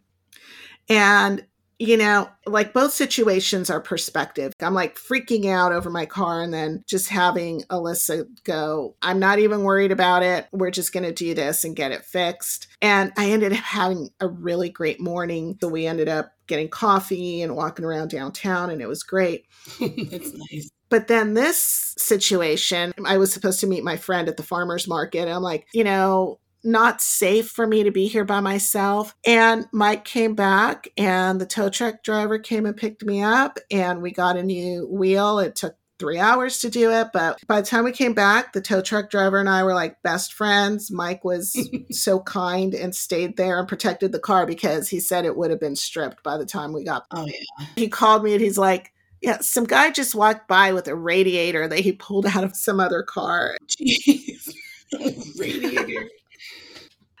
And 0.89 1.45
you 1.77 1.97
know, 1.97 2.29
like 2.45 2.73
both 2.73 2.93
situations 2.93 3.69
are 3.69 3.81
perspective. 3.81 4.53
I'm 4.61 4.73
like 4.73 4.97
freaking 4.97 5.47
out 5.47 5.73
over 5.73 5.89
my 5.89 6.05
car 6.05 6.41
and 6.41 6.53
then 6.53 6.83
just 6.87 7.09
having 7.09 7.63
Alyssa 7.63 8.25
go, 8.43 8.95
I'm 9.01 9.19
not 9.19 9.39
even 9.39 9.63
worried 9.63 9.91
about 9.91 10.23
it. 10.23 10.47
We're 10.51 10.71
just 10.71 10.93
going 10.93 11.03
to 11.03 11.11
do 11.11 11.33
this 11.33 11.63
and 11.63 11.75
get 11.75 11.91
it 11.91 12.05
fixed. 12.05 12.67
And 12.81 13.11
I 13.17 13.31
ended 13.31 13.51
up 13.51 13.59
having 13.59 14.09
a 14.21 14.27
really 14.27 14.69
great 14.69 15.01
morning. 15.01 15.57
So 15.61 15.67
we 15.67 15.85
ended 15.85 16.07
up 16.07 16.31
getting 16.47 16.69
coffee 16.69 17.41
and 17.41 17.55
walking 17.55 17.85
around 17.85 18.09
downtown 18.09 18.69
and 18.69 18.81
it 18.81 18.87
was 18.87 19.03
great. 19.03 19.45
That's 19.79 20.33
nice. 20.51 20.69
But 20.89 21.07
then 21.07 21.33
this 21.33 21.95
situation, 21.97 22.93
I 23.05 23.17
was 23.17 23.33
supposed 23.33 23.59
to 23.61 23.67
meet 23.67 23.83
my 23.83 23.97
friend 23.97 24.29
at 24.29 24.37
the 24.37 24.43
farmer's 24.43 24.87
market. 24.87 25.21
And 25.21 25.31
I'm 25.31 25.41
like, 25.41 25.67
you 25.73 25.83
know, 25.83 26.39
not 26.65 27.01
safe 27.01 27.49
for 27.49 27.67
me 27.67 27.83
to 27.83 27.91
be 27.91 28.07
here 28.07 28.25
by 28.25 28.39
myself. 28.39 29.15
And 29.25 29.65
Mike 29.71 30.05
came 30.05 30.35
back, 30.35 30.87
and 30.97 31.39
the 31.39 31.45
tow 31.45 31.69
truck 31.69 32.03
driver 32.03 32.39
came 32.39 32.65
and 32.65 32.75
picked 32.75 33.03
me 33.03 33.21
up, 33.21 33.59
and 33.71 34.01
we 34.01 34.11
got 34.11 34.37
a 34.37 34.43
new 34.43 34.87
wheel. 34.87 35.39
It 35.39 35.55
took 35.55 35.75
three 35.99 36.19
hours 36.19 36.59
to 36.59 36.69
do 36.69 36.91
it. 36.91 37.07
But 37.13 37.39
by 37.47 37.61
the 37.61 37.67
time 37.67 37.85
we 37.85 37.91
came 37.91 38.13
back, 38.13 38.53
the 38.53 38.61
tow 38.61 38.81
truck 38.81 39.09
driver 39.09 39.39
and 39.39 39.49
I 39.49 39.63
were 39.63 39.73
like 39.73 40.01
best 40.03 40.33
friends. 40.33 40.91
Mike 40.91 41.23
was 41.23 41.57
so 41.91 42.19
kind 42.19 42.73
and 42.73 42.95
stayed 42.95 43.37
there 43.37 43.59
and 43.59 43.67
protected 43.67 44.11
the 44.11 44.19
car 44.19 44.45
because 44.45 44.89
he 44.89 44.99
said 44.99 45.25
it 45.25 45.37
would 45.37 45.51
have 45.51 45.59
been 45.59 45.75
stripped 45.75 46.23
by 46.23 46.37
the 46.37 46.45
time 46.45 46.73
we 46.73 46.83
got. 46.83 47.05
Oh, 47.11 47.25
yeah. 47.25 47.65
He 47.75 47.87
called 47.87 48.23
me 48.23 48.33
and 48.33 48.41
he's 48.41 48.57
like, 48.57 48.91
yeah, 49.21 49.39
some 49.39 49.63
guy 49.63 49.89
just 49.89 50.13
walked 50.13 50.47
by 50.47 50.73
with 50.73 50.87
a 50.87 50.95
radiator 50.95 51.67
that 51.67 51.79
he 51.79 51.93
pulled 51.93 52.25
out 52.25 52.43
of 52.43 52.55
some 52.55 52.79
other 52.79 53.01
car. 53.01 53.57
Jeez. 53.67 54.53
radiator. 55.39 56.09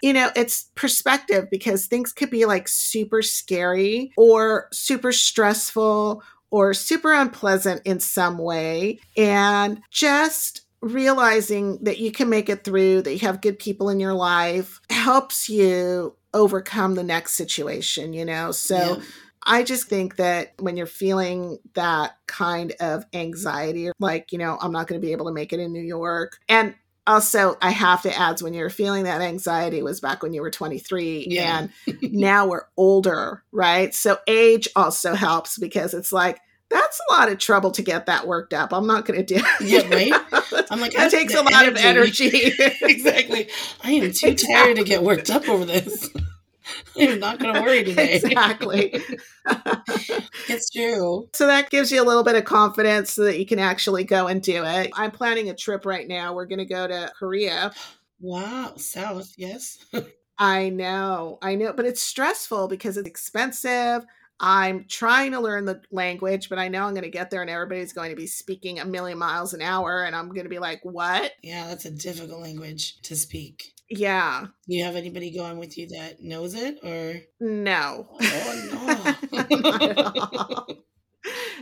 You 0.05 0.13
know, 0.13 0.29
it's 0.35 0.65
perspective 0.75 1.47
because 1.49 1.87
things 1.87 2.13
could 2.13 2.29
be 2.29 2.45
like 2.45 2.67
super 2.67 3.23
scary 3.23 4.11
or 4.17 4.67
super 4.71 5.11
stressful 5.11 6.21
or 6.51 6.75
super 6.75 7.11
unpleasant 7.11 7.81
in 7.85 7.99
some 7.99 8.37
way. 8.37 8.99
And 9.17 9.81
just 9.89 10.61
realizing 10.79 11.79
that 11.85 11.97
you 11.97 12.11
can 12.11 12.29
make 12.29 12.49
it 12.49 12.63
through, 12.63 13.01
that 13.01 13.13
you 13.13 13.19
have 13.21 13.41
good 13.41 13.57
people 13.57 13.89
in 13.89 13.99
your 13.99 14.13
life 14.13 14.79
helps 14.91 15.49
you 15.49 16.15
overcome 16.35 16.93
the 16.93 17.03
next 17.03 17.33
situation, 17.33 18.13
you 18.13 18.25
know? 18.25 18.51
So, 18.51 18.77
yeah. 18.77 19.03
I 19.47 19.63
just 19.63 19.87
think 19.87 20.17
that 20.17 20.53
when 20.59 20.77
you're 20.77 20.85
feeling 20.85 21.57
that 21.73 22.17
kind 22.27 22.73
of 22.79 23.05
anxiety, 23.13 23.89
like, 23.99 24.31
you 24.31 24.37
know, 24.37 24.57
I'm 24.61 24.71
not 24.71 24.85
going 24.87 25.01
to 25.01 25.05
be 25.05 25.13
able 25.13 25.25
to 25.25 25.31
make 25.31 25.51
it 25.51 25.59
in 25.59 25.71
New 25.71 25.83
York. 25.83 26.37
And 26.47 26.75
also, 27.07 27.57
I 27.61 27.71
have 27.71 28.01
to 28.03 28.17
add, 28.17 28.41
when 28.41 28.53
you're 28.53 28.69
feeling 28.69 29.03
that 29.03 29.21
anxiety 29.21 29.81
was 29.83 29.99
back 29.99 30.23
when 30.23 30.33
you 30.33 30.41
were 30.41 30.51
23, 30.51 31.27
yeah. 31.29 31.67
and 31.87 31.99
now 32.01 32.47
we're 32.47 32.65
older, 32.77 33.43
right? 33.51 33.93
So 33.93 34.17
age 34.27 34.67
also 34.75 35.13
helps 35.13 35.57
because 35.57 35.93
it's 35.93 36.11
like, 36.11 36.39
that's 36.69 36.99
a 37.09 37.13
lot 37.13 37.31
of 37.31 37.37
trouble 37.37 37.71
to 37.71 37.81
get 37.83 38.07
that 38.07 38.27
worked 38.27 38.53
up. 38.53 38.73
I'm 38.73 38.87
not 38.87 39.05
going 39.05 39.23
to 39.23 39.25
do 39.25 39.41
it. 39.43 39.61
Yeah, 39.61 39.87
right. 39.87 40.65
I'm 40.71 40.79
like, 40.79 40.93
that 40.93 41.11
takes 41.11 41.35
a 41.35 41.43
lot 41.43 41.53
energy. 41.53 41.69
of 41.69 41.85
energy. 41.85 42.53
exactly. 42.81 43.49
I 43.83 43.91
am 43.91 44.11
too 44.11 44.33
tired 44.33 44.77
to 44.77 44.83
get 44.83 45.03
worked 45.03 45.29
up 45.29 45.47
over 45.47 45.65
this. 45.65 46.09
I'm 46.99 47.19
not 47.19 47.39
going 47.39 47.53
to 47.53 47.61
worry 47.61 47.83
today. 47.83 48.15
Exactly. 48.15 48.95
it's 50.47 50.69
true. 50.69 51.29
So 51.33 51.47
that 51.47 51.69
gives 51.69 51.91
you 51.91 52.01
a 52.01 52.05
little 52.05 52.23
bit 52.23 52.35
of 52.35 52.45
confidence 52.45 53.11
so 53.11 53.23
that 53.25 53.39
you 53.39 53.45
can 53.45 53.59
actually 53.59 54.03
go 54.03 54.27
and 54.27 54.41
do 54.41 54.63
it. 54.63 54.91
I'm 54.93 55.11
planning 55.11 55.49
a 55.49 55.55
trip 55.55 55.85
right 55.85 56.07
now. 56.07 56.33
We're 56.33 56.45
going 56.45 56.59
to 56.59 56.65
go 56.65 56.87
to 56.87 57.11
Korea. 57.17 57.71
Wow, 58.19 58.73
South, 58.77 59.33
yes. 59.37 59.77
I 60.37 60.69
know, 60.69 61.37
I 61.41 61.55
know, 61.55 61.71
but 61.73 61.85
it's 61.85 62.01
stressful 62.01 62.67
because 62.67 62.97
it's 62.97 63.07
expensive. 63.07 64.05
I'm 64.39 64.85
trying 64.89 65.31
to 65.31 65.39
learn 65.39 65.63
the 65.63 65.81
language, 65.91 66.49
but 66.49 66.59
I 66.59 66.67
know 66.67 66.83
I'm 66.83 66.93
going 66.93 67.03
to 67.03 67.09
get 67.09 67.31
there 67.31 67.41
and 67.41 67.49
everybody's 67.49 67.93
going 67.93 68.09
to 68.09 68.17
be 68.17 68.27
speaking 68.27 68.79
a 68.79 68.85
million 68.85 69.17
miles 69.17 69.53
an 69.53 69.61
hour. 69.61 70.03
And 70.03 70.13
I'm 70.13 70.27
going 70.29 70.43
to 70.43 70.49
be 70.49 70.59
like, 70.59 70.81
what? 70.83 71.31
Yeah, 71.41 71.67
that's 71.67 71.85
a 71.85 71.91
difficult 71.91 72.41
language 72.41 73.01
to 73.03 73.15
speak. 73.15 73.74
Yeah. 73.89 74.47
Do 74.67 74.75
you 74.75 74.83
have 74.83 74.95
anybody 74.95 75.31
going 75.31 75.57
with 75.57 75.77
you 75.77 75.87
that 75.89 76.21
knows 76.21 76.55
it 76.55 76.79
or? 76.83 77.21
No. 77.39 78.07
Oh, 78.21 79.15
no. 79.31 80.65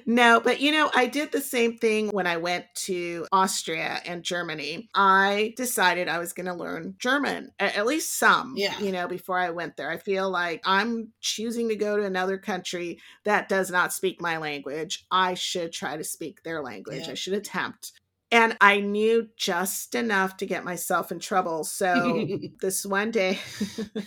no, 0.05 0.39
but 0.39 0.61
you 0.61 0.71
know, 0.71 0.89
I 0.95 1.07
did 1.07 1.31
the 1.31 1.41
same 1.41 1.77
thing 1.77 2.09
when 2.09 2.27
I 2.27 2.37
went 2.37 2.65
to 2.75 3.27
Austria 3.31 3.99
and 4.05 4.23
Germany. 4.23 4.89
I 4.95 5.53
decided 5.57 6.07
I 6.07 6.19
was 6.19 6.33
going 6.33 6.45
to 6.45 6.53
learn 6.53 6.95
German, 6.97 7.51
at 7.59 7.85
least 7.85 8.17
some, 8.17 8.53
yeah. 8.55 8.77
you 8.79 8.91
know, 8.91 9.07
before 9.07 9.39
I 9.39 9.49
went 9.49 9.75
there. 9.75 9.89
I 9.89 9.97
feel 9.97 10.29
like 10.29 10.61
I'm 10.65 11.11
choosing 11.21 11.69
to 11.69 11.75
go 11.75 11.97
to 11.97 12.05
another 12.05 12.37
country 12.37 12.99
that 13.25 13.49
does 13.49 13.69
not 13.69 13.93
speak 13.93 14.21
my 14.21 14.37
language. 14.37 15.05
I 15.11 15.33
should 15.33 15.73
try 15.73 15.97
to 15.97 16.03
speak 16.03 16.43
their 16.43 16.61
language. 16.61 17.05
Yeah. 17.05 17.11
I 17.11 17.15
should 17.15 17.33
attempt. 17.33 17.93
And 18.33 18.57
I 18.59 18.79
knew 18.79 19.29
just 19.37 19.93
enough 19.93 20.37
to 20.37 20.47
get 20.47 20.63
myself 20.63 21.11
in 21.11 21.19
trouble. 21.19 21.63
So 21.63 22.27
this 22.61 22.83
one 22.83 23.11
day, 23.11 23.37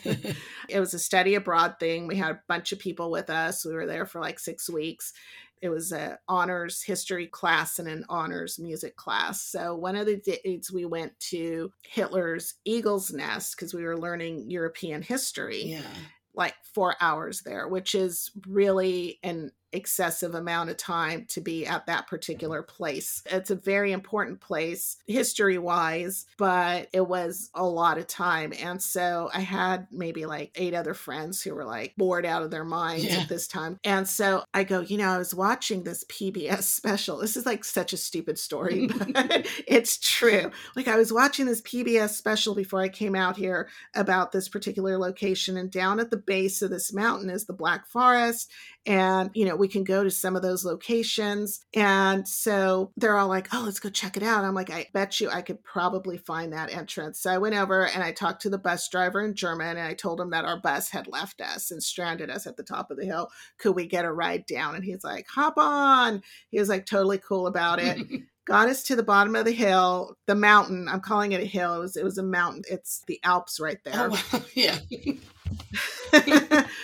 it 0.69 0.81
was 0.81 0.95
a 0.95 0.99
study 0.99 1.37
abroad 1.37 1.77
thing. 1.79 2.09
We 2.09 2.17
had 2.17 2.33
a 2.33 2.41
bunch 2.49 2.73
of 2.73 2.81
people 2.81 3.13
with 3.13 3.31
us. 3.31 3.65
We 3.65 3.73
were 3.73 3.87
there 3.87 4.05
for 4.05 4.21
like 4.21 4.41
six 4.41 4.69
weeks. 4.69 5.13
It 5.63 5.69
was 5.69 5.93
an 5.93 6.19
honors 6.29 6.83
history 6.83 7.29
class 7.29 7.79
and 7.79 7.87
an 7.87 8.05
honors 8.09 8.59
music 8.59 8.97
class. 8.97 9.43
So 9.43 9.77
one 9.77 9.95
of 9.95 10.07
the 10.07 10.17
days 10.17 10.73
we 10.73 10.87
went 10.87 11.19
to 11.31 11.73
Hitler's 11.85 12.55
Eagle's 12.65 13.13
Nest 13.13 13.55
because 13.57 13.73
we 13.73 13.85
were 13.85 13.97
learning 13.97 14.51
European 14.51 15.03
history. 15.03 15.67
Yeah. 15.67 15.83
Like 16.35 16.55
four 16.75 16.97
hours 17.01 17.43
there, 17.43 17.69
which 17.69 17.95
is 17.95 18.33
really 18.47 19.21
an 19.23 19.53
excessive 19.77 20.35
amount 20.35 20.71
of 20.71 20.77
time 20.77 21.27
to 21.29 21.41
be 21.41 21.67
at 21.67 21.87
that 21.87 22.07
particular 22.07 22.63
place. 22.63 23.23
It's 23.27 23.51
a 23.51 23.57
very 23.57 23.93
important 23.93 24.41
place 24.41 24.97
history 25.07 25.59
wise, 25.59 26.27
but 26.37 26.89
it 26.93 27.07
was 27.07 27.51
a 27.55 27.65
lot 27.65 27.99
of 27.99 28.07
time. 28.07 28.53
And 28.61 28.83
so 28.83 29.31
I 29.33 29.41
had 29.41 29.87
maybe 29.93 30.27
like 30.27 30.51
eight 30.55 30.75
other 30.75 30.95
friends 30.95 31.43
who 31.43 31.55
were 31.55 31.65
like 31.65 31.95
bored 31.97 32.27
out 32.27 32.43
of 32.43 32.51
their 32.51 32.65
minds 32.65 33.05
yeah. 33.05 33.21
at 33.21 33.29
this 33.29 33.47
time. 33.47 33.79
And 33.85 34.09
so 34.09 34.45
I 34.53 34.65
go, 34.65 34.81
you 34.81 34.97
know, 34.97 35.11
I 35.11 35.19
was 35.19 35.35
watching 35.35 35.85
this 35.85 36.05
PBS 36.05 36.63
special. 36.63 37.19
This 37.19 37.37
is 37.37 37.47
like 37.47 37.65
such 37.65 37.93
a 37.93 37.97
stupid 37.97 38.39
story, 38.39 38.87
but 39.13 39.47
it's 39.67 39.99
true. 39.99 40.51
Like 40.75 40.89
I 40.89 40.97
was 40.97 41.13
watching 41.13 41.47
this 41.47 41.63
PBS 41.63 42.11
special 42.11 42.55
before 42.55 42.81
I 42.81 42.89
came 42.89 43.15
out 43.15 43.37
here 43.37 43.69
about 43.95 44.33
this 44.33 44.49
particular 44.49 44.99
location. 44.99 45.57
And 45.57 45.71
down 45.71 46.01
at 46.01 46.11
the 46.11 46.17
base 46.17 46.63
of 46.63 46.71
this 46.71 46.93
mountain 46.93 47.31
is 47.31 47.45
the 47.45 47.53
Black 47.53 47.87
Forest. 47.87 48.51
And, 48.87 49.31
you 49.35 49.45
know, 49.45 49.57
we 49.57 49.69
can 49.69 49.85
go 49.85 50.05
to 50.05 50.11
some 50.11 50.37
of 50.37 50.43
those 50.43 50.65
locations. 50.65 51.65
And 51.75 52.27
so 52.27 52.93
they're 52.97 53.17
all 53.17 53.29
like, 53.29 53.49
oh, 53.53 53.63
let's 53.65 53.81
go 53.81 53.89
check 53.89 54.17
it 54.17 54.23
out. 54.23 54.45
I'm 54.45 54.55
like, 54.55 54.71
I 54.71 54.89
bet 54.93 55.21
you 55.21 55.29
I 55.29 55.43
could 55.43 55.63
probably 55.65 56.19
find 56.19 56.53
that 56.53 56.73
entrance. 56.73 57.21
So 57.21 57.31
I 57.31 57.39
went 57.39 57.57
over 57.57 57.87
and 57.87 58.03
I 58.03 58.13
talked 58.13 58.43
to 58.43 58.51
the 58.51 58.59
bus 58.59 58.89
driver 58.89 59.25
in 59.25 59.35
German 59.35 59.77
and 59.77 59.87
I 59.87 59.95
told 59.95 60.21
him 60.21 60.31
that 60.31 60.45
our 60.45 60.61
bus 60.61 60.91
had 60.91 61.09
left 61.09 61.41
us 61.41 61.71
and 61.71 61.83
stranded 61.83 62.31
us 62.31 62.47
at 62.47 62.57
the 62.57 62.63
top 62.63 62.91
of 62.91 62.97
the 62.97 63.05
hill. 63.05 63.29
Could 63.59 63.75
we 63.75 63.87
get 63.87 64.05
a 64.05 64.13
ride 64.13 64.47
down? 64.47 64.77
And 64.77 64.85
he's 64.85 65.05
like, 65.05 65.27
hop 65.29 65.55
on. 65.57 66.23
He 66.51 66.59
was 66.59 66.69
like 66.69 66.87
totally 66.87 67.19
cool 67.19 67.47
about 67.47 67.81
it. 67.81 67.99
got 68.47 68.69
us 68.69 68.85
to 68.85 68.97
the 68.97 69.03
bottom 69.03 69.37
of 69.37 69.45
the 69.45 69.53
hill, 69.53 70.17
the 70.27 70.35
mountain. 70.35 70.89
I'm 70.89 71.01
calling 71.01 71.33
it 71.33 71.43
a 71.43 71.47
hill. 71.47 71.75
It 71.75 71.81
was 71.81 71.97
it 71.97 72.05
was 72.05 72.17
a 72.17 72.23
mountain. 72.23 72.63
It's 72.71 73.03
the 73.07 73.21
Alps 73.23 73.61
right 73.61 73.79
oh, 73.87 73.91
there. 73.91 74.09
Oh, 74.33 74.47
yeah. 74.55 74.79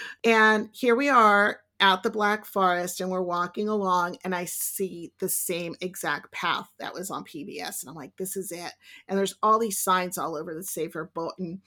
and 0.24 0.68
here 0.72 0.94
we 0.94 1.08
are 1.08 1.60
at 1.82 2.04
the 2.04 2.10
Black 2.10 2.46
Forest 2.46 3.00
and 3.00 3.10
we're 3.10 3.20
walking 3.20 3.68
along 3.68 4.16
and 4.24 4.34
I 4.34 4.44
see 4.44 5.12
the 5.18 5.28
same 5.28 5.74
exact 5.80 6.30
path 6.30 6.68
that 6.78 6.94
was 6.94 7.10
on 7.10 7.24
PBS. 7.24 7.82
And 7.82 7.90
I'm 7.90 7.96
like, 7.96 8.16
this 8.16 8.36
is 8.36 8.52
it. 8.52 8.72
And 9.08 9.18
there's 9.18 9.34
all 9.42 9.58
these 9.58 9.80
signs 9.80 10.16
all 10.16 10.36
over 10.36 10.54
the 10.54 10.62
Safer 10.62 11.10
Button 11.12 11.60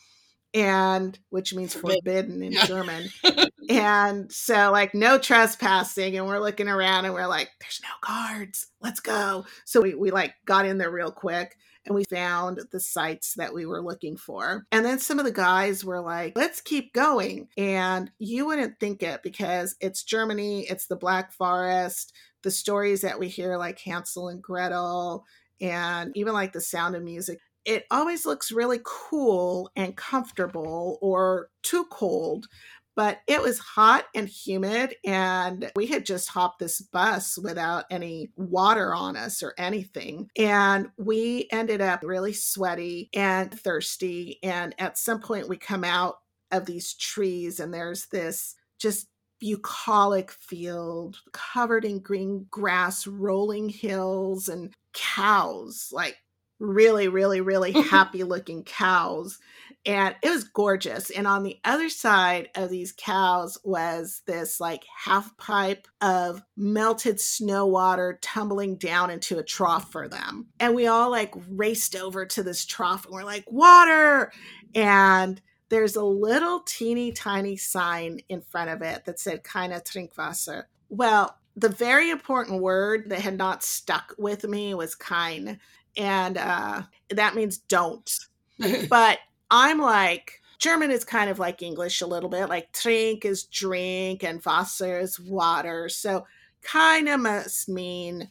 and 0.53 1.20
which 1.32 1.53
means 1.53 1.74
forbidden 1.76 2.41
in 2.41 2.53
yeah. 2.53 2.66
German. 2.66 3.09
and 3.70 4.32
so 4.32 4.72
like 4.72 4.95
no 4.95 5.18
trespassing 5.18 6.18
and 6.18 6.26
we're 6.26 6.39
looking 6.39 6.70
around 6.70 7.03
and 7.03 7.13
we're 7.13 7.28
like, 7.28 7.49
there's 7.59 7.82
no 7.84 7.89
guards. 8.07 8.68
Let's 8.80 9.01
go. 9.01 9.45
So 9.66 9.82
we, 9.82 9.95
we 9.95 10.11
like 10.11 10.34
got 10.45 10.66
in 10.66 10.78
there 10.78 10.91
real 10.91 11.11
quick 11.11 11.57
and 11.86 11.96
we 11.96 12.04
found 12.06 12.60
the 12.72 12.80
sites 12.80 13.34
that 13.36 13.54
we 13.54 13.66
were 13.66 13.82
looking 13.82 14.18
for. 14.18 14.66
And 14.72 14.86
then 14.86 15.00
some 15.00 15.20
of 15.20 15.26
the 15.26 15.32
guys 15.32 15.86
were 15.86 16.02
like, 16.02 16.34
let's 16.36 16.62
keep 16.62 16.94
going. 16.94 17.48
And 17.58 18.12
you 18.18 18.46
wouldn't 18.46 18.80
think 18.80 19.04
it 19.04 19.22
because 19.24 19.76
it's 19.80 20.04
Germany, 20.04 20.66
it's 20.68 20.88
the 20.88 20.96
Black 20.96 21.32
Forest, 21.32 22.14
the 22.44 22.52
stories 22.52 23.02
that 23.02 23.20
we 23.20 23.28
hear, 23.28 23.58
like 23.58 23.80
Hansel 23.80 24.30
and 24.30 24.42
Gretel, 24.42 25.26
and 25.62 26.16
even 26.16 26.34
like 26.34 26.54
the 26.54 26.62
sound 26.62 26.96
of 26.96 27.04
music. 27.04 27.40
It 27.66 27.86
always 27.90 28.28
looks 28.28 28.52
really 28.52 28.80
cool 28.84 29.72
and 29.76 29.96
comfortable 29.96 31.00
or 31.02 31.50
too 31.64 31.86
cold 31.86 32.48
but 32.96 33.20
it 33.28 33.41
was 33.41 33.60
hot 33.60 34.06
and 34.16 34.28
humid 34.28 34.96
and 35.06 35.72
we 35.76 35.86
had 35.88 36.06
just 36.06 36.30
hopped 36.30 36.60
this 36.60 36.82
bus 36.82 37.38
without 37.38 37.86
any 37.91 38.30
water 38.36 38.93
on 38.93 39.16
us 39.16 39.43
or 39.43 39.54
anything 39.58 40.30
and 40.38 40.88
we 40.98 41.48
ended 41.52 41.82
up 41.82 42.00
really 42.04 42.34
sweaty 42.34 43.10
and 43.14 43.58
thirsty 43.60 44.39
and 44.43 44.74
at 44.80 44.98
some 44.98 45.20
point 45.20 45.50
we 45.50 45.58
come 45.58 45.84
out 45.84 46.20
of 46.52 46.66
these 46.66 46.93
trees 46.93 47.60
and 47.60 47.74
there's 47.74 48.06
this 48.08 48.56
just 48.80 49.08
bucolic 49.39 50.32
field 50.32 51.18
covered 51.34 51.84
in 51.84 52.00
green 52.00 52.46
grass 52.50 53.06
rolling 53.06 53.68
hills 53.68 54.48
and 54.48 54.74
cows 54.93 55.89
like 55.91 56.18
really, 56.60 57.08
really, 57.08 57.41
really 57.41 57.72
happy 57.89 58.24
looking 58.24 58.64
cows. 58.64 59.39
And 59.86 60.16
it 60.24 60.30
was 60.32 60.46
gorgeous. 60.46 61.12
And 61.12 61.28
on 61.28 61.44
the 61.44 61.60
other 61.64 61.90
side 61.90 62.50
of 62.56 62.70
these 62.70 62.92
cows 62.92 63.60
was 63.64 64.24
this 64.26 64.60
like 64.60 64.84
half 65.06 65.38
pipe 65.38 65.88
of 66.02 66.42
melted 66.58 67.20
snow 67.20 67.68
water 67.68 68.18
tumbling 68.22 68.78
down 68.78 69.12
into 69.12 69.38
a 69.38 69.44
trough 69.44 69.92
for 69.92 70.08
them. 70.08 70.48
And 70.60 70.74
we 70.74 70.88
all 70.88 71.12
like 71.12 71.36
raced 71.50 71.96
over 71.96 72.26
to 72.26 72.42
this 72.42 72.66
trough 72.66 73.06
and 73.06 73.14
we're 73.14 73.24
like, 73.24 73.46
water. 73.52 74.32
And 74.74 75.40
there's 75.70 75.96
a 75.96 76.04
little 76.04 76.62
teeny 76.62 77.12
tiny 77.12 77.58
sign 77.58 78.22
in 78.28 78.42
front 78.42 78.72
of 78.72 78.82
it 78.82 79.06
that 79.06 79.20
said 79.20 79.44
keine 79.44 79.72
Trinkwasser. 79.72 80.64
Well, 80.90 81.38
the 81.56 81.70
very 81.70 82.10
important 82.10 82.62
word 82.62 83.10
that 83.10 83.22
had 83.22 83.38
not 83.38 83.64
stuck 83.64 84.16
with 84.18 84.44
me 84.46 84.74
was 84.74 84.96
kind. 84.96 85.60
And 85.96 86.38
uh, 86.38 86.84
that 87.10 87.36
means 87.36 87.58
don't. 87.58 88.12
but 88.90 89.20
I'm 89.50 89.80
like, 89.80 90.41
German 90.60 90.91
is 90.91 91.04
kind 91.04 91.30
of 91.30 91.39
like 91.39 91.62
English 91.62 92.02
a 92.02 92.08
little 92.08 92.30
bit. 92.30 92.50
Like 92.50 92.72
trink 92.72 93.26
is 93.26 93.43
drink 93.43 94.24
and 94.24 94.43
Wasser 94.43 95.00
is 95.00 95.20
water. 95.20 95.89
So 95.89 96.26
kind 96.62 97.08
of 97.08 97.20
must 97.20 97.70
mean 97.70 98.30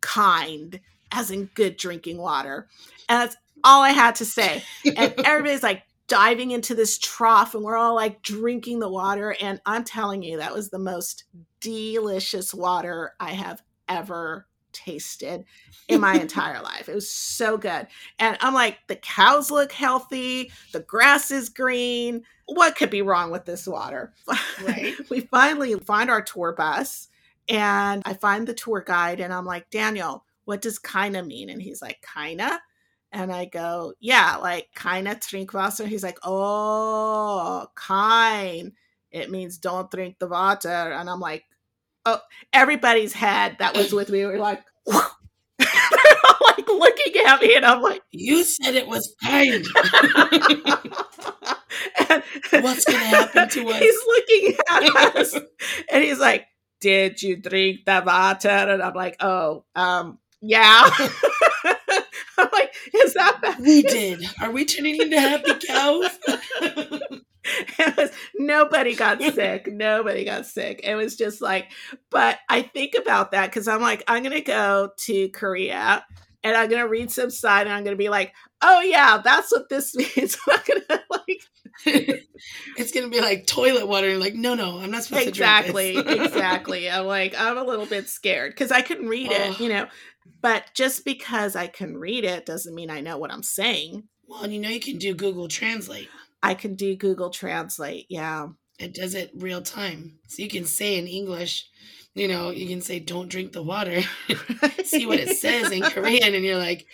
kind, 0.00 0.80
as 1.12 1.30
in 1.30 1.50
good 1.54 1.76
drinking 1.76 2.18
water. 2.18 2.68
And 3.08 3.20
that's 3.20 3.36
all 3.62 3.82
I 3.82 3.90
had 3.90 4.16
to 4.16 4.24
say. 4.24 4.64
And 4.84 5.14
everybody's 5.24 5.62
like 5.62 5.84
diving 6.08 6.50
into 6.50 6.74
this 6.74 6.98
trough 6.98 7.54
and 7.54 7.62
we're 7.62 7.76
all 7.76 7.94
like 7.94 8.22
drinking 8.22 8.80
the 8.80 8.90
water. 8.90 9.36
And 9.40 9.60
I'm 9.64 9.84
telling 9.84 10.22
you, 10.22 10.38
that 10.38 10.54
was 10.54 10.70
the 10.70 10.78
most 10.78 11.24
delicious 11.60 12.52
water 12.52 13.12
I 13.20 13.32
have 13.32 13.62
ever 13.88 14.47
tasted 14.78 15.44
in 15.88 16.00
my 16.00 16.14
entire 16.20 16.62
life. 16.62 16.88
It 16.88 16.94
was 16.94 17.10
so 17.10 17.56
good. 17.56 17.86
And 18.18 18.36
I'm 18.40 18.54
like, 18.54 18.78
the 18.86 18.96
cows 18.96 19.50
look 19.50 19.72
healthy, 19.72 20.50
the 20.72 20.80
grass 20.80 21.30
is 21.30 21.48
green. 21.48 22.22
What 22.46 22.76
could 22.76 22.90
be 22.90 23.02
wrong 23.02 23.30
with 23.30 23.44
this 23.44 23.66
water? 23.66 24.12
Right. 24.64 24.94
we 25.10 25.20
finally 25.20 25.74
find 25.74 26.10
our 26.10 26.22
tour 26.22 26.52
bus 26.52 27.08
and 27.48 28.02
I 28.04 28.14
find 28.14 28.46
the 28.46 28.54
tour 28.54 28.82
guide 28.86 29.20
and 29.20 29.32
I'm 29.32 29.46
like, 29.46 29.70
Daniel, 29.70 30.24
what 30.44 30.62
does 30.62 30.78
kinda 30.78 31.22
mean? 31.22 31.50
And 31.50 31.60
he's 31.60 31.82
like, 31.82 32.04
kinda? 32.14 32.60
And 33.12 33.32
I 33.32 33.46
go, 33.46 33.94
yeah, 34.00 34.36
like 34.36 34.68
kinda 34.74 35.18
drink 35.28 35.50
Trinkwasser. 35.50 35.86
He's 35.86 36.02
like, 36.02 36.18
oh, 36.22 37.66
kind. 37.74 38.72
It 39.10 39.30
means 39.30 39.58
don't 39.58 39.90
drink 39.90 40.18
the 40.18 40.28
water. 40.28 40.68
And 40.68 41.08
I'm 41.08 41.20
like, 41.20 41.44
oh, 42.08 42.20
everybody's 42.52 43.12
head 43.12 43.56
that 43.58 43.76
was 43.76 43.92
with 43.92 44.10
me 44.10 44.24
were 44.24 44.38
like, 44.38 44.62
like 45.58 46.68
looking 46.68 47.22
at 47.26 47.40
me, 47.40 47.54
and 47.56 47.64
I'm 47.66 47.82
like, 47.82 48.02
"You 48.10 48.44
said 48.44 48.74
it 48.74 48.86
was 48.88 49.14
kind. 49.24 49.64
What's 52.60 52.84
gonna 52.84 52.98
happen 52.98 53.48
to 53.50 53.68
us?" 53.68 53.78
He's 53.78 53.98
looking 54.06 54.56
at 54.70 55.16
us, 55.16 55.34
and 55.90 56.02
he's 56.04 56.18
like, 56.18 56.46
"Did 56.80 57.22
you 57.22 57.36
drink 57.36 57.84
the 57.86 58.02
water?" 58.04 58.48
And 58.48 58.82
I'm 58.82 58.94
like, 58.94 59.16
"Oh, 59.20 59.64
um, 59.74 60.18
yeah." 60.40 60.88
I'm 62.38 62.48
like, 62.52 62.72
"Is 62.94 63.14
that 63.14 63.40
bad? 63.42 63.60
We 63.60 63.82
did. 63.82 64.24
Are 64.40 64.50
we 64.50 64.64
turning 64.64 65.00
into 65.00 65.18
happy 65.20 65.54
cows?" 65.66 66.18
it 67.78 67.96
was 67.96 68.10
nobody 68.36 68.94
got 68.94 69.20
sick. 69.34 69.66
Nobody 69.66 70.24
got 70.24 70.46
sick. 70.46 70.80
It 70.84 70.94
was 70.94 71.16
just 71.16 71.40
like 71.40 71.70
but 72.10 72.38
i 72.48 72.62
think 72.62 72.94
about 72.94 73.32
that 73.32 73.46
because 73.46 73.68
i'm 73.68 73.80
like 73.80 74.02
i'm 74.08 74.22
gonna 74.22 74.40
go 74.40 74.90
to 74.96 75.28
korea 75.30 76.04
and 76.42 76.56
i'm 76.56 76.68
gonna 76.68 76.88
read 76.88 77.10
some 77.10 77.30
sign 77.30 77.62
and 77.66 77.72
i'm 77.72 77.84
gonna 77.84 77.96
be 77.96 78.08
like 78.08 78.32
oh 78.62 78.80
yeah 78.80 79.18
that's 79.22 79.50
what 79.52 79.68
this 79.68 79.94
means 80.16 80.36
i'm 80.48 80.58
gonna 80.66 81.02
like 81.10 81.42
it's 82.76 82.92
gonna 82.92 83.08
be 83.08 83.20
like 83.20 83.46
toilet 83.46 83.86
water 83.86 84.16
like 84.18 84.34
no 84.34 84.54
no 84.54 84.78
i'm 84.78 84.90
not 84.90 85.04
supposed 85.04 85.28
exactly 85.28 85.94
to 85.94 86.00
exactly 86.00 86.24
Exactly. 86.26 86.90
i'm 86.90 87.06
like 87.06 87.34
i'm 87.38 87.58
a 87.58 87.62
little 87.64 87.86
bit 87.86 88.08
scared 88.08 88.52
because 88.52 88.72
i 88.72 88.80
couldn't 88.80 89.08
read 89.08 89.30
it 89.30 89.60
Oh. 89.60 89.62
you 89.62 89.68
know? 89.68 89.86
But 90.40 90.70
just 90.74 91.04
because 91.04 91.56
i 91.56 91.66
can 91.66 91.96
read 91.96 92.24
it 92.24 92.46
doesn't 92.46 92.74
mean 92.74 92.90
i 92.90 93.00
know 93.00 93.18
what 93.18 93.32
i'm 93.32 93.42
saying. 93.42 94.04
Well 94.26 94.42
and 94.42 94.52
you 94.52 94.60
know 94.60 94.68
you 94.68 94.80
can 94.80 94.98
do 94.98 95.14
google 95.14 95.48
translate 95.48 96.08
i 96.42 96.54
can 96.54 96.74
do 96.74 96.96
google 96.96 97.30
translate 97.30 98.06
yeah. 98.08 98.48
It 98.78 98.94
does 98.94 99.14
it 99.16 99.32
real 99.34 99.60
time. 99.60 100.20
So 100.28 100.40
you 100.42 100.48
can 100.48 100.64
say 100.64 100.98
in 100.98 101.06
english 101.08 101.66
you 102.14 102.28
know 102.28 102.50
you 102.50 102.68
can 102.68 102.80
say 102.80 103.00
don't 103.00 103.28
drink 103.28 103.52
the 103.52 103.62
water. 103.62 104.02
See 104.84 105.06
what 105.06 105.18
it 105.18 105.36
says 105.36 105.70
in 105.72 105.82
korean 105.94 106.34
and 106.34 106.44
you're 106.44 106.58
like 106.58 106.86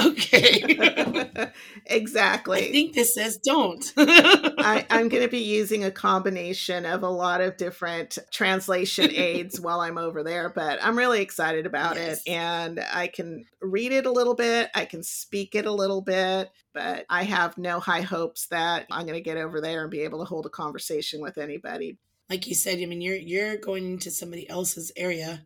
okay 0.00 1.50
exactly 1.86 2.68
i 2.68 2.70
think 2.70 2.94
this 2.94 3.14
says 3.14 3.36
don't 3.38 3.92
I, 3.96 4.86
I'm 4.90 5.08
going 5.08 5.22
to 5.22 5.28
be 5.28 5.38
using 5.38 5.84
a 5.84 5.90
combination 5.90 6.84
of 6.86 7.02
a 7.02 7.08
lot 7.08 7.40
of 7.40 7.56
different 7.56 8.18
translation 8.32 9.10
aids 9.10 9.60
while 9.60 9.80
I'm 9.80 9.98
over 9.98 10.22
there, 10.22 10.48
but 10.50 10.78
I'm 10.82 10.96
really 10.96 11.22
excited 11.22 11.66
about 11.66 11.96
Yes. 11.96 12.20
it. 12.26 12.30
And 12.30 12.80
I 12.92 13.06
can 13.08 13.44
read 13.60 13.92
it 13.92 14.06
a 14.06 14.10
little 14.12 14.34
bit, 14.34 14.70
I 14.74 14.84
can 14.84 15.02
speak 15.02 15.54
it 15.54 15.66
a 15.66 15.72
little 15.72 16.02
bit, 16.02 16.50
but 16.74 17.04
I 17.08 17.24
have 17.24 17.58
no 17.58 17.80
high 17.80 18.02
hopes 18.02 18.46
that 18.48 18.86
I'm 18.90 19.06
going 19.06 19.18
to 19.18 19.20
get 19.20 19.36
over 19.36 19.60
there 19.60 19.82
and 19.82 19.90
be 19.90 20.00
able 20.02 20.18
to 20.20 20.24
hold 20.24 20.46
a 20.46 20.50
conversation 20.50 21.20
with 21.20 21.38
anybody. 21.38 21.98
like 22.28 22.46
you 22.46 22.54
said, 22.54 22.78
I 22.80 22.86
mean, 22.86 23.00
you're 23.00 23.16
you're 23.16 23.56
going 23.56 23.84
into 23.86 24.10
somebody 24.10 24.48
else's 24.48 24.92
area 24.96 25.44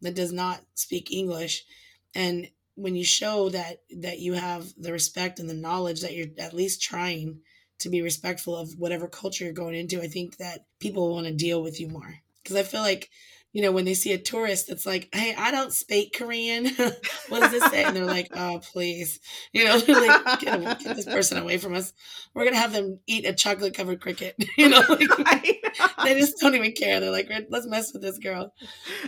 that 0.00 0.14
does 0.14 0.32
not 0.32 0.60
speak 0.74 1.10
English, 1.12 1.64
and 2.14 2.48
when 2.74 2.96
you 2.96 3.04
show 3.04 3.48
that 3.50 3.82
that 4.00 4.18
you 4.18 4.32
have 4.34 4.66
the 4.78 4.92
respect 4.92 5.38
and 5.38 5.48
the 5.48 5.54
knowledge 5.54 6.00
that 6.00 6.14
you're 6.14 6.28
at 6.38 6.54
least 6.54 6.82
trying 6.82 7.40
to 7.78 7.88
be 7.88 8.02
respectful 8.02 8.56
of 8.56 8.78
whatever 8.78 9.08
culture 9.08 9.44
you're 9.44 9.52
going 9.52 9.74
into, 9.74 10.00
I 10.00 10.08
think 10.08 10.36
that 10.38 10.66
people 10.78 11.12
want 11.12 11.26
to 11.26 11.32
deal 11.32 11.62
with 11.62 11.80
you 11.80 11.88
more 11.88 12.14
because 12.42 12.56
I 12.56 12.62
feel 12.62 12.82
like. 12.82 13.10
You 13.52 13.62
know, 13.62 13.72
when 13.72 13.84
they 13.84 13.94
see 13.94 14.12
a 14.12 14.18
tourist 14.18 14.68
that's 14.68 14.86
like, 14.86 15.08
"Hey, 15.12 15.34
I 15.36 15.50
don't 15.50 15.72
speak 15.72 16.14
Korean. 16.14 16.66
what 17.28 17.40
does 17.40 17.50
this 17.50 17.64
say?" 17.70 17.84
and 17.84 17.94
they're 17.94 18.04
like, 18.04 18.28
"Oh, 18.34 18.60
please, 18.72 19.20
you 19.52 19.64
know, 19.64 19.78
they're 19.80 20.06
like, 20.06 20.40
get, 20.40 20.80
get 20.80 20.96
this 20.96 21.04
person 21.12 21.38
away 21.38 21.58
from 21.58 21.74
us. 21.74 21.92
We're 22.34 22.44
gonna 22.44 22.56
have 22.56 22.72
them 22.72 22.98
eat 23.06 23.26
a 23.26 23.32
chocolate 23.32 23.74
covered 23.74 24.00
cricket." 24.00 24.36
You 24.56 24.68
know, 24.68 24.82
like, 24.88 25.64
they 26.04 26.18
just 26.20 26.38
don't 26.38 26.54
even 26.54 26.72
care. 26.72 27.00
They're 27.00 27.10
like, 27.10 27.30
let's 27.48 27.66
mess 27.66 27.92
with 27.92 28.02
this 28.02 28.18
girl. 28.18 28.52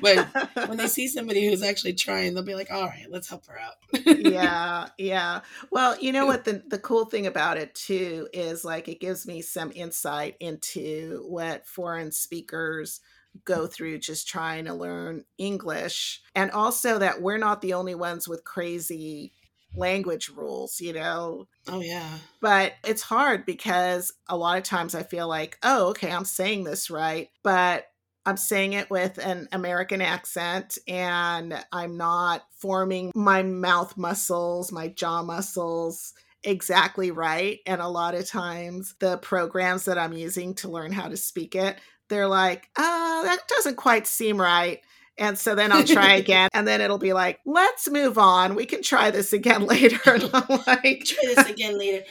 But 0.01 0.27
when 0.69 0.79
they 0.79 0.89
see 0.89 1.07
somebody 1.07 1.47
who's 1.47 1.63
actually 1.63 1.93
trying, 1.95 2.35
they'll 2.35 2.43
be 2.43 2.55
like, 2.55 2.73
all 2.73 2.87
right, 2.87 3.07
let's 3.09 3.29
help 3.29 3.47
her 3.47 3.59
out. 3.59 3.75
yeah 4.07 4.89
yeah 4.99 5.41
well 5.71 5.97
you 6.01 6.13
know 6.13 6.27
what 6.27 6.45
the, 6.45 6.63
the 6.69 6.79
cool 6.79 7.05
thing 7.05 7.27
about 7.27 7.57
it 7.57 7.75
too 7.75 8.29
is 8.33 8.65
like 8.65 8.89
it 8.89 9.01
gives 9.01 9.27
me 9.27 9.41
some 9.41 9.71
insight 9.75 10.37
into 10.41 11.25
what 11.29 11.67
foreign 11.67 12.11
speakers 12.11 13.01
go 13.45 13.67
through 13.67 13.99
just 13.99 14.29
trying 14.29 14.65
to 14.65 14.75
learn 14.75 15.25
english 15.39 16.23
and 16.35 16.51
also 16.51 16.99
that 16.99 17.21
we're 17.21 17.39
not 17.39 17.61
the 17.61 17.73
only 17.75 17.95
ones 17.95 18.29
with 18.29 18.45
crazy 18.45 19.33
language 19.77 20.31
rules 20.37 20.81
you 20.81 20.93
know 20.93 21.47
Oh 21.69 21.81
yeah. 21.81 22.19
but 22.41 22.75
it's 22.85 23.03
hard 23.03 23.47
because 23.47 24.13
a 24.29 24.37
lot 24.37 24.59
of 24.59 24.65
times 24.65 24.95
I 24.95 25.03
feel 25.03 25.27
like, 25.27 25.59
oh, 25.63 25.89
okay, 25.89 26.11
I'm 26.11 26.25
saying 26.27 26.65
this 26.65 26.91
right, 26.91 27.29
but 27.43 27.87
I'm 28.27 28.37
saying 28.37 28.73
it 28.73 28.91
with 28.91 29.19
an 29.19 29.49
American 29.53 30.01
accent 30.01 30.79
and 30.89 31.63
I'm 31.73 31.97
not 31.97 32.43
forming 32.59 33.13
my 33.15 33.43
mouth 33.43 33.97
muscles, 33.97 34.73
my 34.73 34.89
jaw 34.89 35.23
muscles 35.23 36.15
exactly 36.43 37.11
right. 37.11 37.61
And 37.67 37.81
a 37.81 37.89
lot 37.89 38.15
of 38.15 38.27
times 38.27 38.95
the 38.99 39.17
programs 39.19 39.87
that 39.87 39.99
I'm 39.99 40.13
using 40.13 40.55
to 40.57 40.69
learn 40.69 40.93
how 40.93 41.09
to 41.09 41.17
speak 41.17 41.55
it, 41.55 41.79
they're 42.15 42.29
like, 42.29 42.69
uh, 42.77 43.23
that 43.23 43.41
doesn't 43.49 43.77
quite 43.77 44.07
seem 44.07 44.41
right. 44.41 44.81
And 45.19 45.39
so 45.39 45.55
then 45.55 45.73
I'll 45.73 45.85
try 45.85 46.15
again, 46.15 46.49
and 46.53 46.67
then 46.67 46.81
it'll 46.81 46.99
be 46.99 47.13
like, 47.13 47.41
let's 47.45 47.89
move 47.91 48.19
on. 48.19 48.55
We 48.55 48.67
can 48.67 48.83
try 48.83 49.11
this 49.11 49.33
again 49.33 49.67
later. 49.67 49.99
And 50.07 50.31
I'm 50.33 50.61
like, 50.67 51.05
Try 51.05 51.35
this 51.35 51.51
again 51.51 51.79
later. 51.79 52.05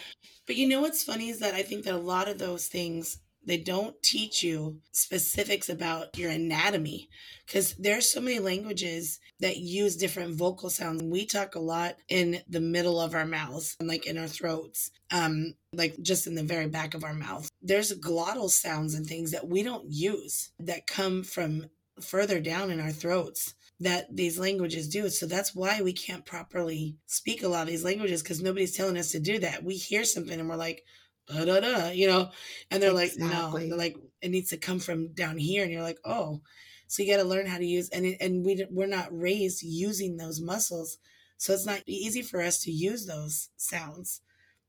But 0.46 0.58
you 0.58 0.68
know 0.68 0.82
what's 0.82 1.04
funny 1.04 1.30
is 1.30 1.40
that 1.40 1.54
I 1.54 1.62
think 1.62 1.86
that 1.86 1.94
a 1.94 1.98
lot 1.98 2.28
of 2.28 2.38
those 2.38 2.68
things 2.68 3.20
they 3.46 3.58
don't 3.58 4.02
teach 4.02 4.44
you 4.44 4.80
specifics 4.92 5.70
about 5.70 6.18
your 6.18 6.32
anatomy 6.32 7.10
because 7.46 7.74
there's 7.76 8.12
so 8.12 8.22
many 8.22 8.40
languages 8.40 9.20
that 9.40 9.58
use 9.58 9.96
different 9.96 10.36
vocal 10.36 10.70
sounds. 10.70 11.04
We 11.04 11.26
talk 11.26 11.56
a 11.56 11.60
lot 11.60 11.96
in 12.08 12.42
the 12.48 12.62
middle 12.62 13.00
of 13.00 13.14
our 13.14 13.26
mouths 13.26 13.76
and 13.80 13.90
like 13.90 14.08
in 14.08 14.18
our 14.18 14.28
throats, 14.28 14.92
um, 15.12 15.56
like 15.74 15.96
just 16.02 16.28
in 16.28 16.36
the 16.36 16.44
very 16.44 16.68
back 16.68 16.94
of 16.94 17.04
our 17.04 17.14
mouth. 17.14 17.50
There's 17.62 17.94
glottal 18.00 18.50
sounds 18.50 18.96
and 18.96 19.06
things 19.06 19.32
that 19.32 19.48
we 19.48 19.64
don't 19.64 19.86
use 19.90 20.52
that 20.60 20.88
come 20.88 21.24
from 21.24 21.70
further 22.02 22.40
down 22.40 22.72
in 22.72 22.80
our 22.80 22.92
throats 22.92 23.54
that 23.80 24.16
these 24.16 24.40
languages 24.40 24.88
do. 24.88 25.10
So 25.10 25.26
that's 25.26 25.54
why 25.54 25.82
we 25.82 25.94
can't 25.94 26.26
properly 26.26 26.96
speak 27.06 27.44
a 27.44 27.48
lot 27.48 27.64
of 27.64 27.68
these 27.68 27.84
languages 27.84 28.24
because 28.24 28.42
nobody's 28.42 28.76
telling 28.76 28.98
us 28.98 29.12
to 29.12 29.20
do 29.20 29.40
that. 29.40 29.64
We 29.64 29.76
hear 29.76 30.04
something 30.04 30.40
and 30.40 30.50
we're 30.50 30.56
like, 30.56 30.84
da 31.28 31.46
da 31.46 31.60
da, 31.60 31.90
you 31.90 32.08
know, 32.08 32.30
and 32.72 32.82
they're 32.82 32.94
like, 32.94 33.14
no, 33.18 33.52
they're 33.68 33.78
like, 33.78 33.98
it 34.22 34.30
needs 34.30 34.50
to 34.50 34.58
come 34.58 34.80
from 34.80 35.14
down 35.14 35.38
here, 35.38 35.64
and 35.64 35.72
you're 35.72 35.84
like, 35.84 36.00
oh, 36.06 36.42
so 36.88 37.04
you 37.04 37.12
got 37.12 37.22
to 37.22 37.28
learn 37.28 37.46
how 37.48 37.58
to 37.58 37.66
use, 37.66 37.90
and 37.90 38.06
it, 38.06 38.18
and 38.22 38.46
we 38.46 38.66
we're 38.70 38.88
not 38.88 39.08
raised 39.12 39.64
using 39.64 40.18
those 40.18 40.42
muscles 40.42 40.98
So 41.38 41.54
it's 41.54 41.66
not 41.66 41.84
easy 41.86 42.22
for 42.22 42.42
us 42.42 42.60
to 42.64 42.72
use 42.72 43.06
those 43.06 43.50
sounds, 43.58 44.22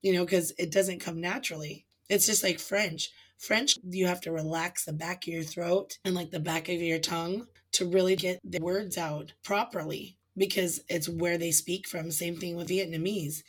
you 0.03 0.13
know, 0.13 0.25
because 0.25 0.53
it 0.59 0.73
doesn't 0.73 1.01
come 1.01 1.21
naturally. 1.21 1.87
It's 2.09 2.27
just 2.27 2.43
like 2.43 2.59
French. 2.59 3.11
French, 3.39 3.79
you 3.89 4.07
have 4.07 4.21
to 4.23 4.33
relax 4.33 4.85
the 4.85 4.93
back 4.93 5.25
of 5.27 5.33
your 5.33 5.43
throat 5.45 5.99
and 6.05 6.15
like 6.15 6.31
the 6.31 6.41
back 6.41 6.69
of 6.69 6.81
your 6.81 6.99
tongue 6.99 7.47
to 7.73 7.87
really 7.87 8.17
get 8.17 8.41
the 8.45 8.61
words 8.61 8.99
out 8.99 9.35
properly 9.45 10.19
because 10.37 10.81
it's 10.89 11.09
where 11.09 11.39
they 11.39 11.53
speak 11.53 11.87
from. 11.87 12.11
Same 12.11 12.37
thing 12.37 12.57
with 12.57 12.69
Vietnamese. 12.69 13.43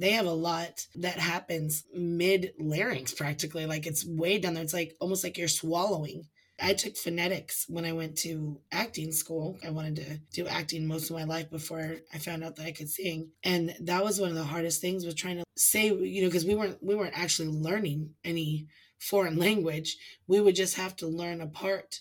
They 0.00 0.12
have 0.12 0.24
a 0.24 0.32
lot 0.32 0.86
that 0.94 1.18
happens 1.18 1.84
mid 1.94 2.54
larynx 2.58 3.12
practically. 3.12 3.66
Like 3.66 3.86
it's 3.86 4.06
way 4.06 4.38
down 4.38 4.54
there. 4.54 4.62
It's 4.64 4.72
like 4.72 4.96
almost 4.98 5.22
like 5.22 5.36
you're 5.36 5.46
swallowing. 5.46 6.24
I 6.58 6.72
took 6.72 6.96
phonetics 6.96 7.66
when 7.68 7.84
I 7.84 7.92
went 7.92 8.16
to 8.18 8.60
acting 8.72 9.12
school. 9.12 9.58
I 9.64 9.70
wanted 9.70 9.96
to 9.96 10.20
do 10.32 10.48
acting 10.48 10.86
most 10.86 11.10
of 11.10 11.16
my 11.16 11.24
life 11.24 11.50
before 11.50 11.96
I 12.14 12.18
found 12.18 12.42
out 12.42 12.56
that 12.56 12.66
I 12.66 12.72
could 12.72 12.88
sing. 12.88 13.30
And 13.44 13.74
that 13.80 14.02
was 14.02 14.18
one 14.18 14.30
of 14.30 14.36
the 14.36 14.44
hardest 14.44 14.80
things 14.80 15.04
was 15.04 15.14
trying 15.14 15.36
to 15.36 15.44
say, 15.54 15.88
you 15.88 16.22
know, 16.22 16.28
because 16.28 16.46
we 16.46 16.54
weren't 16.54 16.82
we 16.82 16.94
weren't 16.94 17.18
actually 17.18 17.48
learning 17.48 18.14
any 18.24 18.68
foreign 18.98 19.36
language. 19.46 19.98
We 20.26 20.40
would 20.40 20.56
just 20.56 20.76
have 20.76 20.96
to 20.96 21.06
learn 21.08 21.42
a 21.42 21.46
part 21.46 22.00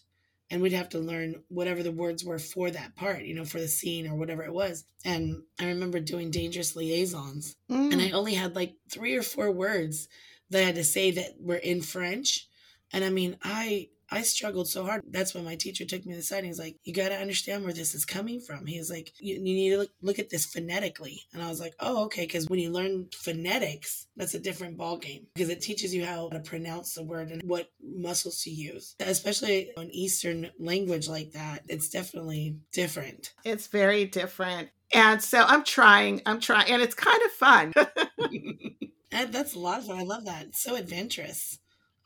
and 0.51 0.61
we'd 0.61 0.73
have 0.73 0.89
to 0.89 0.99
learn 0.99 1.43
whatever 1.47 1.83
the 1.83 1.91
words 1.91 2.23
were 2.23 2.39
for 2.39 2.71
that 2.71 2.95
part, 2.95 3.23
you 3.23 3.35
know, 3.35 3.45
for 3.45 3.59
the 3.59 3.67
scene 3.67 4.07
or 4.07 4.15
whatever 4.15 4.43
it 4.43 4.53
was. 4.53 4.85
And 5.05 5.43
I 5.59 5.67
remember 5.67 5.99
doing 5.99 6.31
dangerous 6.31 6.75
liaisons, 6.75 7.55
mm. 7.69 7.91
and 7.91 8.01
I 8.01 8.11
only 8.11 8.33
had 8.33 8.55
like 8.55 8.75
three 8.89 9.15
or 9.15 9.21
four 9.21 9.51
words 9.51 10.07
that 10.49 10.61
I 10.61 10.65
had 10.65 10.75
to 10.75 10.83
say 10.83 11.11
that 11.11 11.35
were 11.39 11.55
in 11.55 11.81
French. 11.81 12.47
And 12.91 13.03
I 13.03 13.09
mean, 13.09 13.37
I 13.43 13.89
I 14.11 14.21
struggled 14.21 14.67
so 14.67 14.85
hard. 14.85 15.03
That's 15.09 15.33
when 15.33 15.45
my 15.45 15.55
teacher 15.55 15.85
took 15.85 16.05
me 16.05 16.13
to 16.13 16.17
the 16.17 16.23
side. 16.23 16.39
And 16.39 16.47
he's 16.47 16.59
like, 16.59 16.77
"You 16.83 16.93
got 16.93 17.09
to 17.09 17.15
understand 17.15 17.63
where 17.63 17.73
this 17.73 17.93
is 17.93 18.05
coming 18.05 18.39
from." 18.39 18.65
He 18.65 18.79
was 18.79 18.89
like, 18.89 19.13
"You, 19.19 19.35
you 19.35 19.41
need 19.41 19.69
to 19.71 19.77
look, 19.79 19.91
look 20.01 20.19
at 20.19 20.29
this 20.29 20.45
phonetically." 20.45 21.21
And 21.33 21.43
I 21.43 21.49
was 21.49 21.59
like, 21.59 21.73
"Oh, 21.79 22.05
okay." 22.05 22.23
Because 22.23 22.47
when 22.47 22.59
you 22.59 22.71
learn 22.71 23.07
phonetics, 23.13 24.07
that's 24.15 24.33
a 24.33 24.39
different 24.39 24.77
ball 24.77 24.97
game 24.97 25.27
because 25.33 25.49
it 25.49 25.61
teaches 25.61 25.93
you 25.93 26.05
how 26.05 26.29
to 26.29 26.39
pronounce 26.39 26.93
the 26.93 27.03
word 27.03 27.31
and 27.31 27.41
what 27.43 27.69
muscles 27.81 28.41
to 28.43 28.49
use. 28.49 28.95
Especially 28.99 29.71
an 29.77 29.89
Eastern 29.91 30.51
language 30.59 31.07
like 31.07 31.31
that, 31.31 31.63
it's 31.67 31.89
definitely 31.89 32.57
different. 32.71 33.33
It's 33.43 33.67
very 33.67 34.05
different. 34.05 34.69
And 34.93 35.21
so 35.21 35.43
I'm 35.43 35.63
trying. 35.63 36.21
I'm 36.25 36.39
trying, 36.39 36.71
and 36.71 36.81
it's 36.81 36.95
kind 36.95 37.21
of 37.23 37.31
fun. 37.31 37.73
and 39.11 39.33
that's 39.33 39.55
a 39.55 39.59
lot 39.59 39.79
of 39.79 39.85
fun. 39.85 39.99
I 39.99 40.03
love 40.03 40.25
that. 40.25 40.47
It's 40.47 40.61
so 40.61 40.75
adventurous. 40.75 41.59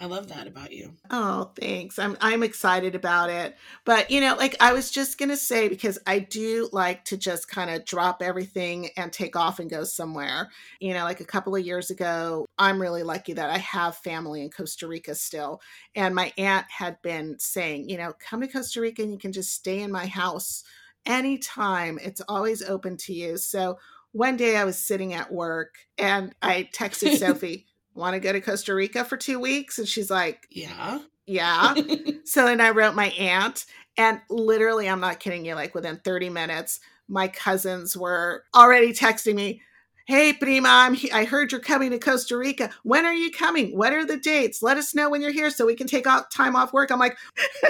I 0.04 0.06
love 0.06 0.28
that 0.28 0.48
about 0.48 0.74
you. 0.74 0.98
Oh, 1.12 1.52
thanks. 1.58 1.98
I'm 1.98 2.18
I'm 2.20 2.44
excited 2.44 2.94
about 2.94 3.30
it. 3.30 3.56
But 3.86 4.12
you 4.12 4.20
know, 4.20 4.36
like 4.36 4.58
I 4.60 4.74
was 4.74 4.92
just 4.92 5.18
gonna 5.18 5.38
say, 5.38 5.70
because 5.70 5.98
I 6.06 6.20
do 6.20 6.68
like 6.74 7.06
to 7.06 7.16
just 7.16 7.48
kind 7.48 7.70
of 7.70 7.86
drop 7.86 8.22
everything 8.22 8.90
and 8.98 9.14
take 9.14 9.38
off 9.38 9.60
and 9.60 9.70
go 9.70 9.86
somewhere. 9.86 10.50
You 10.82 10.94
know, 10.94 11.06
like 11.06 11.22
a 11.22 11.26
couple 11.26 11.56
of 11.56 11.66
years 11.66 11.90
ago, 11.90 12.46
I'm 12.58 12.82
really 12.82 13.02
lucky 13.02 13.32
that 13.32 13.50
I 13.50 13.60
have 13.60 13.96
family 13.96 14.42
in 14.42 14.50
Costa 14.50 14.90
Rica 14.90 15.16
still. 15.16 15.62
And 15.96 16.14
my 16.14 16.34
aunt 16.38 16.66
had 16.70 17.02
been 17.02 17.38
saying, 17.40 17.88
you 17.88 17.98
know, 17.98 18.12
come 18.20 18.42
to 18.42 18.48
Costa 18.50 18.82
Rica 18.82 19.04
and 19.04 19.12
you 19.14 19.18
can 19.18 19.32
just 19.32 19.54
stay 19.54 19.80
in 19.80 19.90
my 19.90 20.06
house 20.06 20.66
anytime. 21.06 21.98
It's 22.02 22.22
always 22.28 22.62
open 22.62 22.98
to 22.98 23.14
you. 23.14 23.38
So 23.38 23.78
one 24.12 24.36
day 24.36 24.58
I 24.58 24.66
was 24.66 24.78
sitting 24.78 25.14
at 25.14 25.32
work 25.32 25.76
and 25.98 26.36
I 26.42 26.70
texted 26.76 27.18
Sophie 27.20 27.68
want 27.96 28.14
to 28.14 28.20
go 28.20 28.32
to 28.32 28.42
Costa 28.42 28.74
Rica 28.74 29.06
for 29.06 29.18
two 29.18 29.40
weeks? 29.40 29.80
And 29.80 29.88
she's 29.88 30.10
like, 30.12 30.48
Yeah. 30.50 31.00
Yeah. 31.26 31.74
so 32.26 32.46
then 32.46 32.62
I 32.62 32.72
wrote 32.72 32.96
my 32.96 33.08
aunt, 33.12 33.66
and 33.98 34.20
literally, 34.30 34.90
I'm 34.90 35.00
not 35.00 35.20
kidding 35.20 35.46
you, 35.46 35.56
like 35.56 35.74
within 35.76 35.98
30 36.04 36.30
minutes, 36.30 36.80
my 37.08 37.28
cousins 37.28 37.96
were 37.96 38.44
already 38.56 38.94
texting 38.94 39.36
me, 39.36 39.62
Hey, 40.06 40.34
prima, 40.34 40.68
I'm 40.68 40.94
he- 40.96 41.12
I 41.14 41.24
heard 41.24 41.52
you're 41.54 41.62
coming 41.62 41.92
to 41.92 42.00
Costa 42.00 42.38
Rica. 42.38 42.70
When 42.84 43.06
are 43.06 43.14
you 43.14 43.32
coming? 43.32 43.78
What 43.78 43.94
are 43.94 44.06
the 44.06 44.18
dates? 44.18 44.62
Let 44.62 44.76
us 44.78 44.94
know 44.94 45.10
when 45.10 45.22
you're 45.22 45.32
here 45.32 45.50
so 45.50 45.66
we 45.66 45.76
can 45.76 45.88
take 45.88 46.06
out 46.06 46.30
time 46.30 46.58
off 46.58 46.74
work. 46.74 46.92
I'm 46.92 47.00
like, 47.00 47.18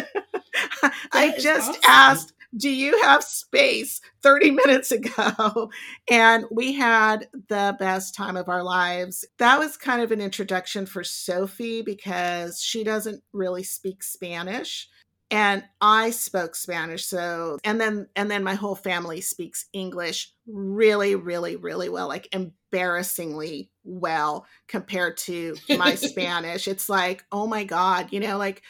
I 1.14 1.36
just 1.40 1.70
awesome. 1.70 1.82
asked 1.88 2.34
do 2.56 2.70
you 2.70 3.02
have 3.04 3.24
space 3.24 4.02
30 4.22 4.52
minutes 4.66 4.92
ago? 4.92 5.72
And 6.10 6.46
we 6.52 6.74
had 6.74 7.28
the 7.50 7.76
best 7.80 8.16
time 8.16 8.38
of 8.38 8.50
our 8.50 8.64
lives. 8.64 9.26
That 9.40 9.60
was 9.60 9.78
kind 9.78 10.02
of 10.02 10.12
an 10.12 10.22
introduction 10.22 10.86
for 10.86 11.04
Sophie 11.04 11.82
because 11.82 12.62
she 12.62 12.84
doesn't 12.84 13.24
really 13.34 13.64
speak 13.64 14.04
Spanish 14.04 14.88
and 15.32 15.64
I 15.82 16.12
spoke 16.12 16.56
Spanish 16.56 17.06
so 17.06 17.58
and 17.64 17.82
then 17.82 18.08
and 18.16 18.30
then 18.30 18.44
my 18.44 18.54
whole 18.54 18.76
family 18.76 19.20
speaks 19.20 19.66
English 19.74 20.32
really 20.46 21.16
really 21.16 21.56
really 21.56 21.90
well 21.90 22.08
like 22.08 22.28
embarrassingly 22.34 23.72
well 23.84 24.46
compared 24.68 25.18
to 25.18 25.56
my 25.78 25.96
Spanish 25.96 26.68
it's 26.68 26.88
like 26.88 27.24
oh 27.32 27.48
my 27.48 27.64
god 27.64 28.10
you 28.12 28.20
know 28.20 28.38
like 28.38 28.62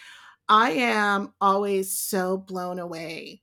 I 0.48 0.72
am 0.72 1.34
always 1.42 1.98
so 1.98 2.38
blown 2.38 2.80
away 2.80 3.42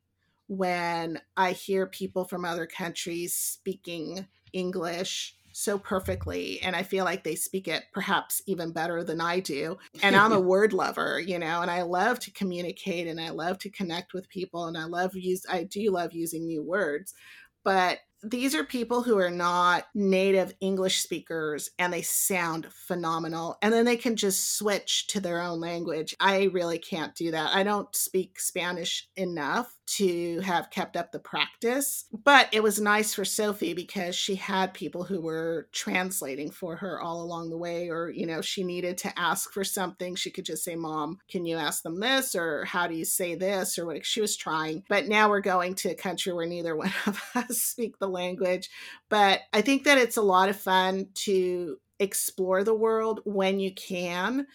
when 0.51 1.21
I 1.37 1.53
hear 1.53 1.87
people 1.87 2.25
from 2.25 2.45
other 2.45 2.67
countries 2.67 3.37
speaking 3.37 4.27
English 4.53 5.37
so 5.53 5.79
perfectly 5.79 6.61
and 6.61 6.75
I 6.75 6.83
feel 6.83 7.05
like 7.05 7.23
they 7.23 7.37
speak 7.37 7.69
it 7.69 7.85
perhaps 7.93 8.43
even 8.49 8.73
better 8.73 9.05
than 9.05 9.21
I 9.21 9.39
do. 9.39 9.79
And 10.03 10.17
I'm 10.17 10.33
a 10.33 10.41
word 10.53 10.73
lover, 10.73 11.21
you 11.21 11.39
know, 11.39 11.63
and 11.63 11.71
I 11.71 11.83
love 11.83 12.19
to 12.21 12.33
communicate 12.33 13.07
and 13.07 13.21
I 13.21 13.31
love 13.31 13.59
to 13.61 13.71
connect 13.71 14.13
with 14.13 14.29
people 14.29 14.67
and 14.67 14.77
I 14.77 14.87
love 14.87 15.15
use 15.15 15.47
I 15.49 15.63
do 15.63 15.93
love 15.93 16.15
using 16.15 16.47
new 16.47 16.65
words. 16.65 17.15
But 17.63 18.01
these 18.23 18.55
are 18.55 18.65
people 18.65 19.03
who 19.03 19.19
are 19.19 19.31
not 19.31 19.85
native 19.95 20.55
English 20.61 21.01
speakers 21.01 21.71
and 21.79 21.93
they 21.93 22.03
sound 22.03 22.67
phenomenal. 22.71 23.57
And 23.63 23.73
then 23.73 23.85
they 23.85 23.97
can 23.97 24.17
just 24.17 24.57
switch 24.59 25.07
to 25.09 25.21
their 25.21 25.41
own 25.41 25.61
language. 25.61 26.15
I 26.21 26.51
really 26.53 26.79
can't 26.79 27.15
do 27.15 27.31
that. 27.31 27.55
I 27.55 27.63
don't 27.63 27.95
speak 27.95 28.41
Spanish 28.41 29.09
enough 29.17 29.75
to 29.97 30.41
have 30.41 30.71
kept 30.71 30.97
up 30.97 31.11
the 31.11 31.19
practice. 31.19 32.05
But 32.25 32.49
it 32.53 32.63
was 32.63 32.81
nice 32.81 33.13
for 33.13 33.25
Sophie 33.25 33.75
because 33.75 34.15
she 34.15 34.37
had 34.37 34.73
people 34.73 35.03
who 35.03 35.21
were 35.21 35.69
translating 35.73 36.51
for 36.51 36.77
her 36.77 37.01
all 37.01 37.23
along 37.23 37.51
the 37.51 37.59
way, 37.59 37.89
or, 37.89 38.11
you 38.11 38.27
know, 38.27 38.41
she 38.41 38.63
needed 38.63 38.99
to 38.99 39.19
ask 39.19 39.53
for 39.53 39.65
something. 39.65 40.15
She 40.15 40.31
could 40.31 40.45
just 40.45 40.63
say, 40.63 40.77
Mom, 40.77 41.19
can 41.29 41.45
you 41.45 41.57
ask 41.57 41.83
them 41.83 41.99
this? 41.99 42.37
Or 42.37 42.65
how 42.65 42.87
do 42.87 42.95
you 42.95 43.05
say 43.05 43.35
this? 43.35 43.79
Or 43.79 43.87
what 43.87 44.07
she 44.07 44.21
was 44.21 44.37
trying. 44.37 44.85
But 44.89 45.09
now 45.09 45.29
we're 45.29 45.41
going 45.41 45.75
to 45.77 45.91
a 45.91 45.95
country 45.95 46.33
where 46.33 46.47
neither 46.47 46.77
one 46.77 46.93
of 47.07 47.21
us 47.35 47.59
speak 47.59 47.99
the 47.99 48.09
language. 48.09 48.71
But 49.09 49.41
I 49.53 49.61
think 49.61 49.85
that 49.85 49.99
it's 49.99 50.17
a 50.17 50.23
lot 50.23 50.49
of 50.49 50.57
fun 50.57 51.09
to 51.15 51.79
explore 51.99 52.65
the 52.65 52.75
world 52.75 53.21
when 53.25 53.61
you 53.61 53.75
can 53.75 54.47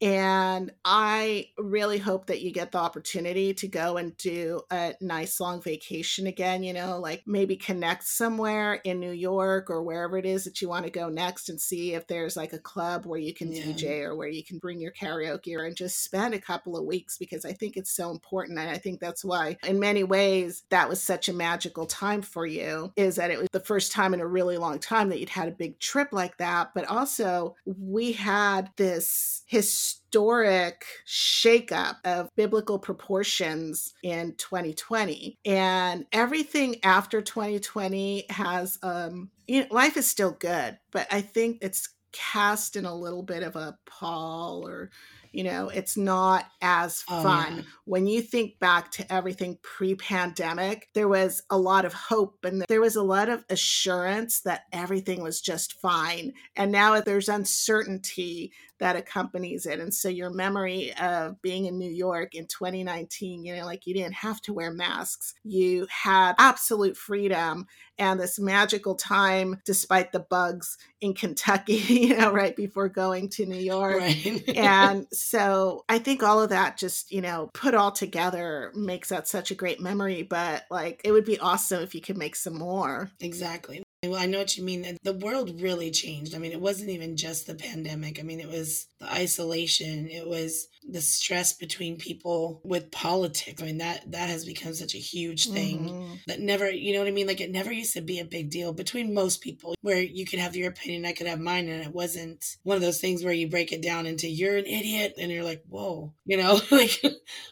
and 0.00 0.70
I 0.84 1.48
really 1.58 1.98
hope 1.98 2.26
that 2.26 2.40
you 2.40 2.52
get 2.52 2.70
the 2.70 2.78
opportunity 2.78 3.52
to 3.54 3.66
go 3.66 3.96
and 3.96 4.16
do 4.16 4.62
a 4.70 4.94
nice 5.00 5.40
long 5.40 5.60
vacation 5.60 6.28
again, 6.28 6.62
you 6.62 6.72
know, 6.72 7.00
like 7.00 7.24
maybe 7.26 7.56
connect 7.56 8.04
somewhere 8.04 8.74
in 8.84 9.00
New 9.00 9.10
York 9.10 9.70
or 9.70 9.82
wherever 9.82 10.16
it 10.16 10.24
is 10.24 10.44
that 10.44 10.62
you 10.62 10.68
want 10.68 10.84
to 10.84 10.90
go 10.90 11.08
next 11.08 11.48
and 11.48 11.60
see 11.60 11.94
if 11.94 12.06
there's 12.06 12.36
like 12.36 12.52
a 12.52 12.58
club 12.58 13.06
where 13.06 13.18
you 13.18 13.34
can 13.34 13.52
yeah. 13.52 13.64
DJ 13.64 14.02
or 14.02 14.14
where 14.14 14.28
you 14.28 14.44
can 14.44 14.58
bring 14.58 14.80
your 14.80 14.92
karaoke 14.92 15.56
or 15.56 15.64
and 15.64 15.76
just 15.76 16.04
spend 16.04 16.32
a 16.32 16.40
couple 16.40 16.76
of 16.76 16.84
weeks 16.84 17.18
because 17.18 17.44
I 17.44 17.52
think 17.52 17.76
it's 17.76 17.90
so 17.90 18.10
important. 18.10 18.58
And 18.58 18.70
I 18.70 18.78
think 18.78 19.00
that's 19.00 19.24
why, 19.24 19.56
in 19.66 19.80
many 19.80 20.04
ways, 20.04 20.62
that 20.70 20.88
was 20.88 21.02
such 21.02 21.28
a 21.28 21.32
magical 21.32 21.86
time 21.86 22.22
for 22.22 22.46
you 22.46 22.92
is 22.96 23.16
that 23.16 23.32
it 23.32 23.38
was 23.38 23.48
the 23.50 23.60
first 23.60 23.90
time 23.90 24.14
in 24.14 24.20
a 24.20 24.26
really 24.26 24.58
long 24.58 24.78
time 24.78 25.08
that 25.08 25.18
you'd 25.18 25.28
had 25.28 25.48
a 25.48 25.52
big 25.52 25.80
trip 25.80 26.08
like 26.12 26.36
that. 26.38 26.70
But 26.74 26.86
also, 26.86 27.56
we 27.66 28.12
had 28.12 28.70
this 28.76 29.42
history 29.46 29.87
historic 29.88 30.84
shakeup 31.06 31.96
of 32.04 32.28
biblical 32.36 32.78
proportions 32.78 33.94
in 34.02 34.34
2020. 34.36 35.38
And 35.44 36.06
everything 36.12 36.76
after 36.82 37.22
2020 37.22 38.26
has, 38.30 38.78
um, 38.82 39.30
you 39.46 39.62
know, 39.62 39.66
life 39.70 39.96
is 39.96 40.06
still 40.06 40.32
good, 40.32 40.78
but 40.90 41.06
I 41.10 41.22
think 41.22 41.58
it's 41.62 41.88
cast 42.12 42.76
in 42.76 42.84
a 42.84 42.94
little 42.94 43.22
bit 43.22 43.42
of 43.42 43.56
a 43.56 43.78
pall 43.86 44.66
or 44.66 44.90
you 45.32 45.44
know 45.44 45.68
it's 45.68 45.96
not 45.96 46.46
as 46.60 47.04
oh, 47.08 47.22
fun 47.22 47.52
oh, 47.52 47.56
yeah. 47.56 47.62
when 47.84 48.06
you 48.06 48.20
think 48.20 48.58
back 48.58 48.90
to 48.90 49.12
everything 49.12 49.58
pre-pandemic 49.62 50.88
there 50.94 51.08
was 51.08 51.42
a 51.50 51.58
lot 51.58 51.84
of 51.84 51.92
hope 51.92 52.44
and 52.44 52.64
there 52.68 52.80
was 52.80 52.96
a 52.96 53.02
lot 53.02 53.28
of 53.28 53.44
assurance 53.50 54.40
that 54.40 54.62
everything 54.72 55.22
was 55.22 55.40
just 55.40 55.80
fine 55.80 56.32
and 56.56 56.72
now 56.72 57.00
there's 57.00 57.28
uncertainty 57.28 58.52
that 58.78 58.96
accompanies 58.96 59.66
it. 59.66 59.80
And 59.80 59.92
so 59.92 60.08
your 60.08 60.30
memory 60.30 60.92
of 61.00 61.40
being 61.42 61.66
in 61.66 61.78
New 61.78 61.90
York 61.90 62.34
in 62.34 62.46
2019, 62.46 63.44
you 63.44 63.56
know, 63.56 63.64
like 63.64 63.86
you 63.86 63.94
didn't 63.94 64.14
have 64.14 64.40
to 64.42 64.52
wear 64.52 64.72
masks, 64.72 65.34
you 65.44 65.86
had 65.90 66.34
absolute 66.38 66.96
freedom 66.96 67.66
and 67.98 68.20
this 68.20 68.38
magical 68.38 68.94
time 68.94 69.60
despite 69.64 70.12
the 70.12 70.20
bugs 70.20 70.78
in 71.00 71.14
Kentucky, 71.14 71.74
you 71.88 72.16
know, 72.16 72.32
right 72.32 72.54
before 72.54 72.88
going 72.88 73.28
to 73.30 73.46
New 73.46 73.56
York. 73.56 73.98
Right. 73.98 74.48
and 74.56 75.06
So 75.30 75.84
I 75.90 75.98
think 75.98 76.22
all 76.22 76.40
of 76.40 76.48
that 76.48 76.78
just, 76.78 77.12
you 77.12 77.20
know, 77.20 77.50
put 77.52 77.74
all 77.74 77.92
together 77.92 78.72
makes 78.74 79.10
that 79.10 79.28
such 79.28 79.50
a 79.50 79.54
great 79.54 79.78
memory. 79.78 80.22
But 80.22 80.64
like, 80.70 81.02
it 81.04 81.12
would 81.12 81.26
be 81.26 81.38
awesome 81.38 81.82
if 81.82 81.94
you 81.94 82.00
could 82.00 82.16
make 82.16 82.34
some 82.34 82.54
more. 82.54 83.10
Exactly. 83.20 83.82
Well, 84.04 84.14
I 84.14 84.26
know 84.26 84.38
what 84.38 84.56
you 84.56 84.62
mean. 84.62 84.96
The 85.02 85.12
world 85.12 85.60
really 85.60 85.90
changed. 85.90 86.32
I 86.32 86.38
mean, 86.38 86.52
it 86.52 86.60
wasn't 86.60 86.90
even 86.90 87.16
just 87.16 87.48
the 87.48 87.56
pandemic. 87.56 88.20
I 88.20 88.22
mean, 88.22 88.38
it 88.38 88.48
was 88.48 88.86
the 89.00 89.12
isolation. 89.12 90.08
It 90.08 90.28
was 90.28 90.68
the 90.88 91.00
stress 91.00 91.52
between 91.52 91.96
people 91.98 92.60
with 92.62 92.92
politics. 92.92 93.60
I 93.60 93.66
mean, 93.66 93.78
that 93.78 94.10
that 94.12 94.28
has 94.28 94.44
become 94.44 94.72
such 94.74 94.94
a 94.94 94.98
huge 94.98 95.48
thing 95.48 95.80
Mhm. 95.80 96.18
that 96.28 96.40
never, 96.40 96.70
you 96.70 96.92
know 96.92 97.00
what 97.00 97.08
I 97.08 97.10
mean? 97.10 97.26
Like 97.26 97.40
it 97.40 97.50
never 97.50 97.72
used 97.72 97.92
to 97.94 98.00
be 98.00 98.20
a 98.20 98.24
big 98.24 98.50
deal 98.50 98.72
between 98.72 99.12
most 99.12 99.40
people 99.40 99.74
where 99.82 100.00
you 100.00 100.24
could 100.24 100.38
have 100.38 100.54
your 100.54 100.70
opinion, 100.70 101.04
I 101.04 101.12
could 101.12 101.26
have 101.26 101.40
mine, 101.40 101.68
and 101.68 101.82
it 101.82 101.92
wasn't 101.92 102.56
one 102.62 102.76
of 102.76 102.82
those 102.82 103.00
things 103.00 103.24
where 103.24 103.34
you 103.34 103.48
break 103.48 103.72
it 103.72 103.82
down 103.82 104.06
into 104.06 104.28
you're 104.28 104.56
an 104.56 104.66
idiot 104.66 105.14
and 105.18 105.30
you're 105.30 105.44
like, 105.44 105.62
whoa, 105.68 106.14
you 106.24 106.36
know, 106.36 106.60
like 106.70 107.02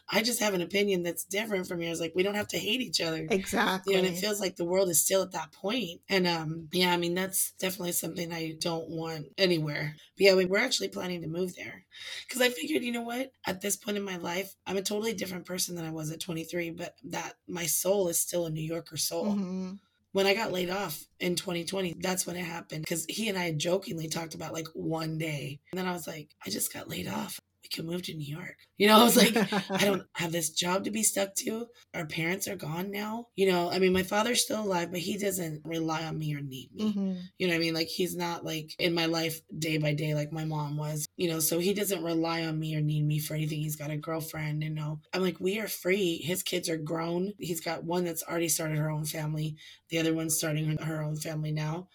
I 0.09 0.21
just 0.23 0.39
have 0.39 0.53
an 0.53 0.61
opinion 0.61 1.03
that's 1.03 1.25
different 1.25 1.67
from 1.67 1.81
yours. 1.81 1.99
Like 1.99 2.13
we 2.15 2.23
don't 2.23 2.35
have 2.35 2.47
to 2.49 2.57
hate 2.57 2.81
each 2.81 3.01
other. 3.01 3.27
Exactly. 3.29 3.93
You 3.93 4.01
know, 4.01 4.07
and 4.07 4.15
it 4.15 4.19
feels 4.19 4.39
like 4.39 4.55
the 4.55 4.65
world 4.65 4.89
is 4.89 5.01
still 5.01 5.21
at 5.21 5.33
that 5.33 5.51
point. 5.51 6.01
And 6.09 6.25
um, 6.37 6.67
yeah, 6.71 6.93
I 6.93 6.97
mean 6.97 7.13
that's 7.15 7.53
definitely 7.59 7.91
something 7.93 8.31
I 8.31 8.55
don't 8.59 8.89
want 8.89 9.27
anywhere. 9.37 9.95
But 10.17 10.23
yeah, 10.23 10.35
we, 10.35 10.45
we're 10.45 10.57
actually 10.59 10.89
planning 10.89 11.21
to 11.21 11.27
move 11.27 11.55
there 11.55 11.85
because 12.27 12.41
I 12.41 12.49
figured, 12.49 12.83
you 12.83 12.91
know 12.91 13.01
what? 13.01 13.31
At 13.45 13.61
this 13.61 13.75
point 13.75 13.97
in 13.97 14.03
my 14.03 14.17
life, 14.17 14.55
I'm 14.65 14.77
a 14.77 14.81
totally 14.81 15.13
different 15.13 15.45
person 15.45 15.75
than 15.75 15.85
I 15.85 15.91
was 15.91 16.11
at 16.11 16.19
23, 16.19 16.71
but 16.71 16.95
that 17.05 17.33
my 17.47 17.65
soul 17.65 18.07
is 18.09 18.19
still 18.19 18.45
a 18.45 18.49
New 18.49 18.61
Yorker 18.63 18.97
soul. 18.97 19.35
Mhm. 19.35 19.79
When 20.13 20.25
I 20.25 20.33
got 20.33 20.51
laid 20.51 20.69
off 20.69 21.05
in 21.19 21.35
2020, 21.35 21.95
that's 21.99 22.25
when 22.25 22.35
it 22.35 22.45
happened 22.45 22.81
because 22.81 23.05
he 23.07 23.29
and 23.29 23.37
I 23.37 23.43
had 23.43 23.59
jokingly 23.59 24.07
talked 24.07 24.33
about 24.33 24.53
like 24.53 24.67
one 24.73 25.17
day. 25.17 25.59
And 25.71 25.77
then 25.77 25.85
I 25.87 25.91
was 25.91 26.07
like, 26.07 26.29
I 26.45 26.49
just 26.49 26.73
got 26.73 26.89
laid 26.89 27.07
off. 27.07 27.39
Can 27.71 27.85
move 27.85 28.03
to 28.03 28.13
New 28.13 28.25
York. 28.35 28.57
You 28.77 28.87
know, 28.87 28.97
I 29.01 29.03
was 29.03 29.17
like, 29.17 29.35
I 29.71 29.85
don't 29.85 30.03
have 30.13 30.31
this 30.31 30.49
job 30.49 30.83
to 30.85 30.91
be 30.91 31.03
stuck 31.03 31.35
to. 31.35 31.67
Our 31.93 32.05
parents 32.05 32.47
are 32.47 32.55
gone 32.55 32.91
now. 32.91 33.27
You 33.35 33.51
know, 33.51 33.69
I 33.71 33.79
mean, 33.79 33.93
my 33.93 34.03
father's 34.03 34.43
still 34.43 34.63
alive, 34.63 34.91
but 34.91 34.99
he 34.99 35.17
doesn't 35.17 35.61
rely 35.65 36.03
on 36.05 36.17
me 36.17 36.35
or 36.35 36.41
need 36.41 36.69
me. 36.73 36.93
Mhm. 36.93 37.21
You 37.37 37.47
know 37.47 37.53
what 37.53 37.57
I 37.57 37.59
mean? 37.59 37.73
Like 37.73 37.87
he's 37.87 38.15
not 38.15 38.45
like 38.45 38.75
in 38.79 38.93
my 38.93 39.05
life 39.05 39.41
day 39.57 39.77
by 39.77 39.93
day 39.93 40.13
like 40.13 40.31
my 40.31 40.45
mom 40.45 40.77
was. 40.77 41.07
You 41.17 41.29
know, 41.29 41.39
so 41.39 41.59
he 41.59 41.73
doesn't 41.73 42.03
rely 42.03 42.45
on 42.45 42.59
me 42.59 42.75
or 42.75 42.81
need 42.81 43.05
me 43.05 43.19
for 43.19 43.33
anything. 43.33 43.59
He's 43.59 43.75
got 43.75 43.91
a 43.91 43.97
girlfriend, 43.97 44.63
you 44.63 44.69
know. 44.69 44.99
I'm 45.13 45.21
like, 45.21 45.39
we 45.39 45.59
are 45.59 45.67
free. 45.67 46.17
His 46.17 46.43
kids 46.43 46.69
are 46.69 46.77
grown. 46.77 47.33
He's 47.39 47.61
got 47.61 47.83
one 47.83 48.05
that's 48.05 48.23
already 48.23 48.49
started 48.49 48.77
her 48.77 48.89
own 48.89 49.05
family. 49.05 49.55
The 49.89 49.99
other 49.99 50.13
one's 50.13 50.37
starting 50.37 50.77
her 50.77 51.01
own 51.03 51.15
family 51.17 51.51
now. 51.51 51.87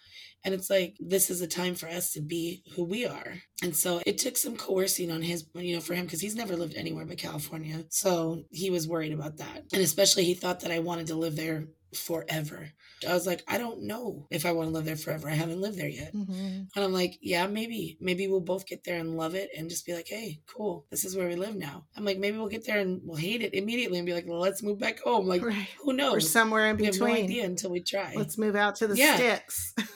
And 0.44 0.54
it's 0.54 0.68
like, 0.70 0.96
this 1.00 1.30
is 1.30 1.40
a 1.40 1.46
time 1.46 1.74
for 1.74 1.88
us 1.88 2.12
to 2.12 2.20
be 2.20 2.62
who 2.74 2.84
we 2.84 3.06
are. 3.06 3.34
And 3.62 3.74
so 3.76 4.00
it 4.06 4.18
took 4.18 4.36
some 4.36 4.56
coercing 4.56 5.10
on 5.12 5.22
his, 5.22 5.44
you 5.54 5.74
know, 5.74 5.80
for 5.80 5.94
him, 5.94 6.04
because 6.04 6.20
he's 6.20 6.34
never 6.34 6.56
lived 6.56 6.74
anywhere 6.74 7.04
but 7.06 7.18
California. 7.18 7.84
So 7.90 8.44
he 8.50 8.70
was 8.70 8.88
worried 8.88 9.12
about 9.12 9.36
that. 9.38 9.64
And 9.72 9.82
especially 9.82 10.24
he 10.24 10.34
thought 10.34 10.60
that 10.60 10.72
I 10.72 10.80
wanted 10.80 11.06
to 11.08 11.14
live 11.14 11.36
there 11.36 11.68
forever. 11.94 12.70
I 13.06 13.12
was 13.12 13.26
like, 13.26 13.42
I 13.46 13.58
don't 13.58 13.82
know 13.82 14.26
if 14.30 14.46
I 14.46 14.52
want 14.52 14.68
to 14.68 14.72
live 14.72 14.84
there 14.86 14.96
forever. 14.96 15.28
I 15.28 15.34
haven't 15.34 15.60
lived 15.60 15.76
there 15.78 15.88
yet. 15.88 16.14
Mhm. 16.14 16.68
And 16.74 16.84
I'm 16.84 16.92
like, 16.92 17.18
yeah, 17.20 17.46
maybe. 17.46 17.98
Maybe 18.00 18.26
we'll 18.28 18.40
both 18.40 18.66
get 18.66 18.82
there 18.84 18.98
and 18.98 19.16
love 19.16 19.34
it 19.34 19.50
and 19.56 19.68
just 19.68 19.84
be 19.84 19.92
like, 19.94 20.06
hey, 20.08 20.40
cool. 20.46 20.86
This 20.90 21.04
is 21.04 21.14
where 21.16 21.28
we 21.28 21.34
live 21.36 21.54
now. 21.54 21.84
I'm 21.96 22.04
like, 22.04 22.18
maybe 22.18 22.38
we'll 22.38 22.48
get 22.48 22.64
there 22.66 22.78
and 22.78 23.00
we'll 23.04 23.16
hate 23.18 23.42
it 23.42 23.54
immediately 23.54 23.98
and 23.98 24.06
be 24.06 24.14
like, 24.14 24.26
well, 24.26 24.38
let's 24.40 24.62
move 24.62 24.78
back 24.78 25.00
home. 25.00 25.26
Like, 25.26 25.42
Right. 25.44 25.68
who 25.82 25.92
knows? 25.92 26.14
Or 26.14 26.20
somewhere 26.20 26.70
in 26.70 26.76
we 26.78 26.86
have 26.86 26.98
no 26.98 27.06
idea 27.06 27.44
until 27.44 27.70
we 27.70 27.82
try. 27.82 28.14
Let's 28.16 28.38
move 28.38 28.56
out 28.56 28.76
to 28.76 28.86
the 28.86 28.96
Yeah. 28.96 29.16
sticks. 29.16 29.74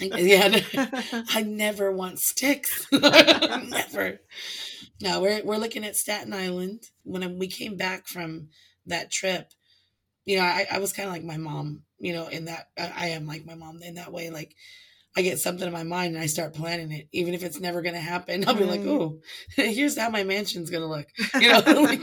yeah, 0.00 0.60
I 1.30 1.42
never 1.42 1.92
want 1.92 2.20
sticks. 2.20 2.86
never. 2.92 4.20
No, 5.00 5.20
we're 5.20 5.44
we're 5.44 5.56
looking 5.58 5.84
at 5.84 5.96
Staten 5.96 6.32
Island. 6.32 6.84
When 7.04 7.38
we 7.38 7.48
came 7.48 7.76
back 7.76 8.06
from 8.06 8.48
that 8.86 9.10
trip, 9.10 9.50
you 10.24 10.38
know, 10.38 10.44
I, 10.44 10.66
I 10.72 10.78
was 10.78 10.92
kind 10.92 11.08
of 11.08 11.14
like 11.14 11.24
my 11.24 11.36
mom. 11.38 11.82
You 11.98 12.12
know, 12.14 12.28
in 12.28 12.46
that 12.46 12.68
I, 12.78 12.92
I 12.96 13.06
am 13.08 13.26
like 13.26 13.46
my 13.46 13.54
mom 13.54 13.82
in 13.82 13.94
that 13.94 14.12
way. 14.12 14.30
Like 14.30 14.54
I 15.16 15.22
get 15.22 15.38
something 15.38 15.66
in 15.66 15.72
my 15.72 15.82
mind 15.82 16.14
and 16.14 16.22
I 16.22 16.26
start 16.26 16.52
planning 16.52 16.92
it, 16.92 17.08
even 17.10 17.32
if 17.32 17.42
it's 17.42 17.58
never 17.58 17.80
gonna 17.80 17.98
happen. 17.98 18.46
I'll 18.46 18.54
be 18.54 18.64
like, 18.64 18.80
mm-hmm. 18.80 18.90
Right. 18.90 19.00
oh, 19.00 19.20
here's 19.72 19.98
how 19.98 20.10
my 20.10 20.24
mansion's 20.24 20.68
gonna 20.68 20.86
look. 20.86 21.06
You 21.40 21.52
know, 21.52 21.60
like, 21.66 22.02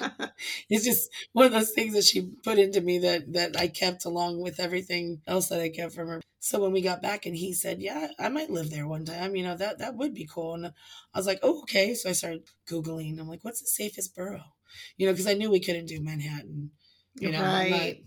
it's 0.70 0.84
just 0.84 1.10
one 1.32 1.46
of 1.46 1.52
those 1.52 1.72
things 1.72 1.94
that 1.94 2.06
she 2.06 2.30
put 2.44 2.58
into 2.58 2.82
me 2.82 3.00
that 3.00 3.32
that 3.34 3.56
I 3.58 3.68
kept 3.68 4.06
along 4.06 4.42
with 4.42 4.60
everything 4.60 5.22
else 5.28 5.50
that 5.50 5.62
I 5.62 5.70
kept 5.70 5.94
from 5.94 6.08
her. 6.08 6.22
So 6.40 6.60
when 6.60 6.72
we 6.72 6.82
got 6.82 7.02
back 7.02 7.26
and 7.26 7.36
he 7.36 7.54
said, 7.54 7.82
"Yeah, 7.82 8.08
I 8.20 8.30
might 8.30 8.50
live 8.50 8.72
there 8.72 8.88
one 8.88 9.06
time," 9.06 9.36
you 9.36 9.44
know 9.44 9.56
that 9.58 9.78
that 9.80 9.96
would 9.96 10.14
be 10.14 10.26
cool. 10.26 10.56
And 10.56 10.68
I 10.68 10.72
was 11.18 11.28
like, 11.28 11.40
"Oh, 11.44 11.62
okay." 11.62 11.94
So 11.94 12.10
I 12.10 12.14
started 12.14 12.44
googling. 12.68 13.20
I'm 13.20 13.28
like, 13.28 13.44
"What's 13.44 13.62
the 13.62 13.68
safest 13.68 14.16
borough?" 14.16 14.44
You 14.98 15.06
know, 15.06 15.14
because 15.14 15.28
I 15.28 15.36
knew 15.36 15.52
we 15.52 15.60
couldn't 15.60 15.86
do 15.86 16.02
Manhattan. 16.02 16.72
You 17.16 17.32
know, 17.32 17.44
Right. 17.44 18.04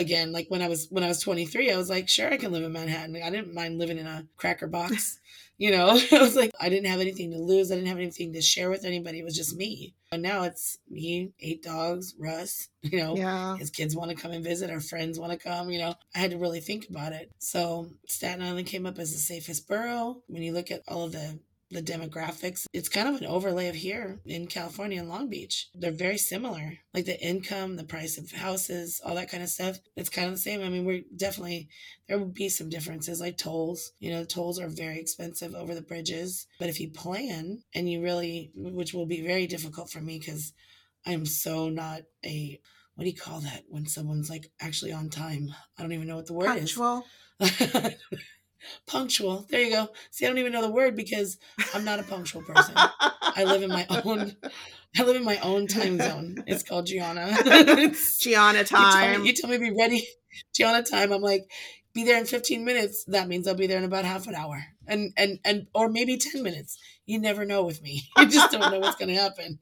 Again, 0.00 0.32
like 0.32 0.46
when 0.48 0.62
I 0.62 0.68
was 0.68 0.86
when 0.90 1.04
I 1.04 1.08
was 1.08 1.20
23, 1.20 1.70
I 1.70 1.76
was 1.76 1.90
like, 1.90 2.08
"Sure, 2.08 2.32
I 2.32 2.36
can 2.36 2.52
live 2.52 2.62
in 2.64 2.72
Manhattan." 2.72 3.16
I 3.22 3.30
didn't 3.30 3.54
mind 3.54 3.78
living 3.78 3.98
in 3.98 4.06
a 4.06 4.26
cracker 4.36 4.66
box. 4.66 5.18
You 5.60 5.72
know, 5.72 5.88
I 6.12 6.18
was 6.20 6.36
like, 6.36 6.52
I 6.60 6.68
didn't 6.68 6.86
have 6.86 7.00
anything 7.00 7.32
to 7.32 7.38
lose. 7.38 7.72
I 7.72 7.74
didn't 7.74 7.88
have 7.88 7.96
anything 7.98 8.32
to 8.34 8.40
share 8.40 8.70
with 8.70 8.84
anybody. 8.84 9.18
It 9.18 9.24
was 9.24 9.34
just 9.34 9.56
me. 9.56 9.92
And 10.12 10.22
now 10.22 10.44
it's 10.44 10.78
me, 10.88 11.32
eight 11.40 11.64
dogs, 11.64 12.14
Russ, 12.16 12.68
you 12.82 12.98
know, 12.98 13.16
Yeah. 13.16 13.56
his 13.56 13.68
kids 13.70 13.96
want 13.96 14.10
to 14.12 14.16
come 14.16 14.30
and 14.30 14.44
visit, 14.44 14.70
our 14.70 14.78
friends 14.78 15.18
want 15.18 15.32
to 15.32 15.36
come, 15.36 15.68
you 15.70 15.80
know. 15.80 15.96
I 16.14 16.18
had 16.20 16.30
to 16.30 16.38
really 16.38 16.60
think 16.60 16.88
about 16.88 17.12
it. 17.12 17.32
So 17.40 17.88
Staten 18.06 18.40
Island 18.40 18.68
came 18.68 18.86
up 18.86 19.00
as 19.00 19.10
the 19.12 19.18
safest 19.18 19.66
borough. 19.66 20.22
When 20.28 20.44
you 20.44 20.52
look 20.52 20.70
at 20.70 20.82
all 20.86 21.02
of 21.02 21.10
the 21.10 21.40
the 21.70 21.82
demographics, 21.82 22.64
it's 22.72 22.88
kind 22.88 23.08
of 23.08 23.20
an 23.20 23.26
overlay 23.26 23.68
of 23.68 23.74
here 23.74 24.20
in 24.24 24.46
California 24.46 25.00
and 25.00 25.08
Long 25.08 25.28
Beach. 25.28 25.68
They're 25.74 25.90
very 25.92 26.18
similar. 26.18 26.78
Like 26.94 27.04
the 27.04 27.20
income, 27.20 27.76
the 27.76 27.84
price 27.84 28.16
of 28.16 28.30
houses, 28.32 29.00
all 29.04 29.14
that 29.16 29.30
kind 29.30 29.42
of 29.42 29.50
stuff. 29.50 29.78
It's 29.94 30.08
kind 30.08 30.28
of 30.28 30.34
the 30.34 30.40
same. 30.40 30.62
I 30.62 30.68
mean, 30.70 30.84
we're 30.84 31.04
definitely 31.14 31.68
there 32.08 32.18
would 32.18 32.34
be 32.34 32.48
some 32.48 32.70
differences 32.70 33.20
like 33.20 33.36
tolls. 33.36 33.92
You 33.98 34.10
know, 34.12 34.24
tolls 34.24 34.58
are 34.58 34.68
very 34.68 34.98
expensive 34.98 35.54
over 35.54 35.74
the 35.74 35.82
bridges. 35.82 36.46
But 36.58 36.70
if 36.70 36.80
you 36.80 36.90
plan 36.90 37.62
and 37.74 37.90
you 37.90 38.02
really 38.02 38.50
which 38.54 38.94
will 38.94 39.06
be 39.06 39.26
very 39.26 39.46
difficult 39.46 39.90
for 39.90 40.00
me 40.00 40.18
because 40.18 40.52
I'm 41.04 41.26
so 41.26 41.68
not 41.68 42.02
a 42.24 42.60
what 42.94 43.04
do 43.04 43.10
you 43.10 43.16
call 43.16 43.40
that 43.40 43.62
when 43.68 43.86
someone's 43.86 44.28
like 44.30 44.50
actually 44.60 44.92
on 44.92 45.08
time? 45.08 45.54
I 45.78 45.82
don't 45.82 45.92
even 45.92 46.08
know 46.08 46.16
what 46.16 46.26
the 46.26 46.32
word 46.32 46.46
Punctual. 46.46 47.04
is. 47.40 47.94
punctual. 48.86 49.46
There 49.50 49.60
you 49.62 49.70
go. 49.70 49.88
See, 50.10 50.24
I 50.24 50.28
don't 50.28 50.38
even 50.38 50.52
know 50.52 50.62
the 50.62 50.70
word 50.70 50.96
because 50.96 51.38
I'm 51.74 51.84
not 51.84 52.00
a 52.00 52.02
punctual 52.02 52.42
person. 52.42 52.74
I 52.76 53.44
live 53.44 53.62
in 53.62 53.70
my 53.70 53.86
own 54.04 54.36
I 54.98 55.02
live 55.04 55.16
in 55.16 55.24
my 55.24 55.38
own 55.38 55.66
time 55.66 55.98
zone. 56.00 56.42
It's 56.46 56.62
called 56.62 56.86
Gianna. 56.86 57.28
It's- 57.46 58.18
Gianna 58.18 58.58
you 58.60 58.64
tell, 58.66 58.90
time. 58.90 59.20
me, 59.22 59.26
you 59.28 59.34
tell 59.34 59.50
me 59.50 59.58
be 59.58 59.70
ready. 59.76 60.06
Gianna 60.54 60.82
time. 60.82 61.12
I'm 61.12 61.22
like, 61.22 61.50
be 61.94 62.04
there 62.04 62.18
in 62.18 62.26
15 62.26 62.64
minutes. 62.64 63.04
That 63.08 63.28
means 63.28 63.46
I'll 63.48 63.54
be 63.54 63.66
there 63.66 63.78
in 63.78 63.84
about 63.84 64.04
half 64.04 64.26
an 64.26 64.34
hour. 64.34 64.62
And 64.86 65.12
and 65.16 65.38
and 65.44 65.66
or 65.74 65.88
maybe 65.88 66.16
10 66.16 66.42
minutes. 66.42 66.78
You 67.06 67.18
never 67.18 67.44
know 67.44 67.62
with 67.64 67.82
me. 67.82 68.02
You 68.18 68.26
just 68.26 68.50
don't 68.50 68.70
know 68.72 68.78
what's 68.80 68.96
gonna 68.96 69.14
happen. 69.14 69.58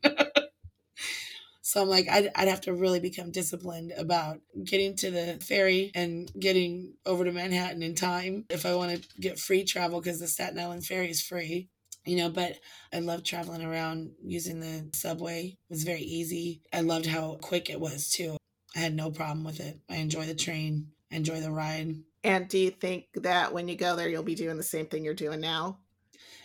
So 1.67 1.83
I'm 1.83 1.89
like, 1.89 2.09
I'd, 2.09 2.31
I'd 2.37 2.47
have 2.47 2.61
to 2.61 2.73
really 2.73 3.01
become 3.01 3.33
disciplined 3.33 3.93
about 3.99 4.39
getting 4.63 4.95
to 4.99 5.11
the 5.11 5.39
ferry 5.43 5.91
and 5.97 6.31
getting 6.39 6.95
over 7.05 7.25
to 7.25 7.33
Manhattan 7.33 7.83
in 7.83 7.97
time 7.97 8.45
if 8.49 8.65
I 8.65 8.77
want 8.77 9.03
to 9.03 9.21
get 9.21 9.41
free 9.41 9.65
travel 9.65 10.01
because 10.01 10.21
the 10.21 10.29
Staten 10.29 10.61
Island 10.61 10.87
ferry 10.87 11.11
is 11.11 11.21
free, 11.21 11.69
you 12.05 12.19
know. 12.19 12.31
But 12.31 12.61
I 12.95 13.01
love 13.01 13.25
traveling 13.25 13.65
around 13.65 14.13
using 14.25 14.61
the 14.61 14.97
subway. 14.97 15.57
It 15.69 15.73
was 15.73 15.83
very 15.83 16.03
easy. 16.03 16.63
I 16.73 16.83
loved 16.83 17.07
how 17.07 17.37
quick 17.43 17.69
it 17.69 17.81
was 17.81 18.11
too. 18.11 18.37
I 18.77 18.79
had 18.79 18.95
no 18.95 19.11
problem 19.11 19.43
with 19.43 19.59
it. 19.59 19.81
I 19.91 19.97
enjoy 19.97 20.27
the 20.27 20.37
train. 20.37 20.93
I 21.11 21.17
enjoy 21.17 21.41
the 21.41 21.51
ride. 21.51 21.97
And 22.23 22.47
do 22.47 22.59
you 22.59 22.71
think 22.71 23.07
that 23.15 23.53
when 23.53 23.67
you 23.67 23.75
go 23.75 23.97
there, 23.97 24.09
you'll 24.09 24.23
be 24.23 24.37
doing 24.37 24.57
the 24.57 24.63
same 24.63 24.87
thing 24.87 25.05
you're 25.05 25.15
doing 25.15 25.41
now? 25.41 25.81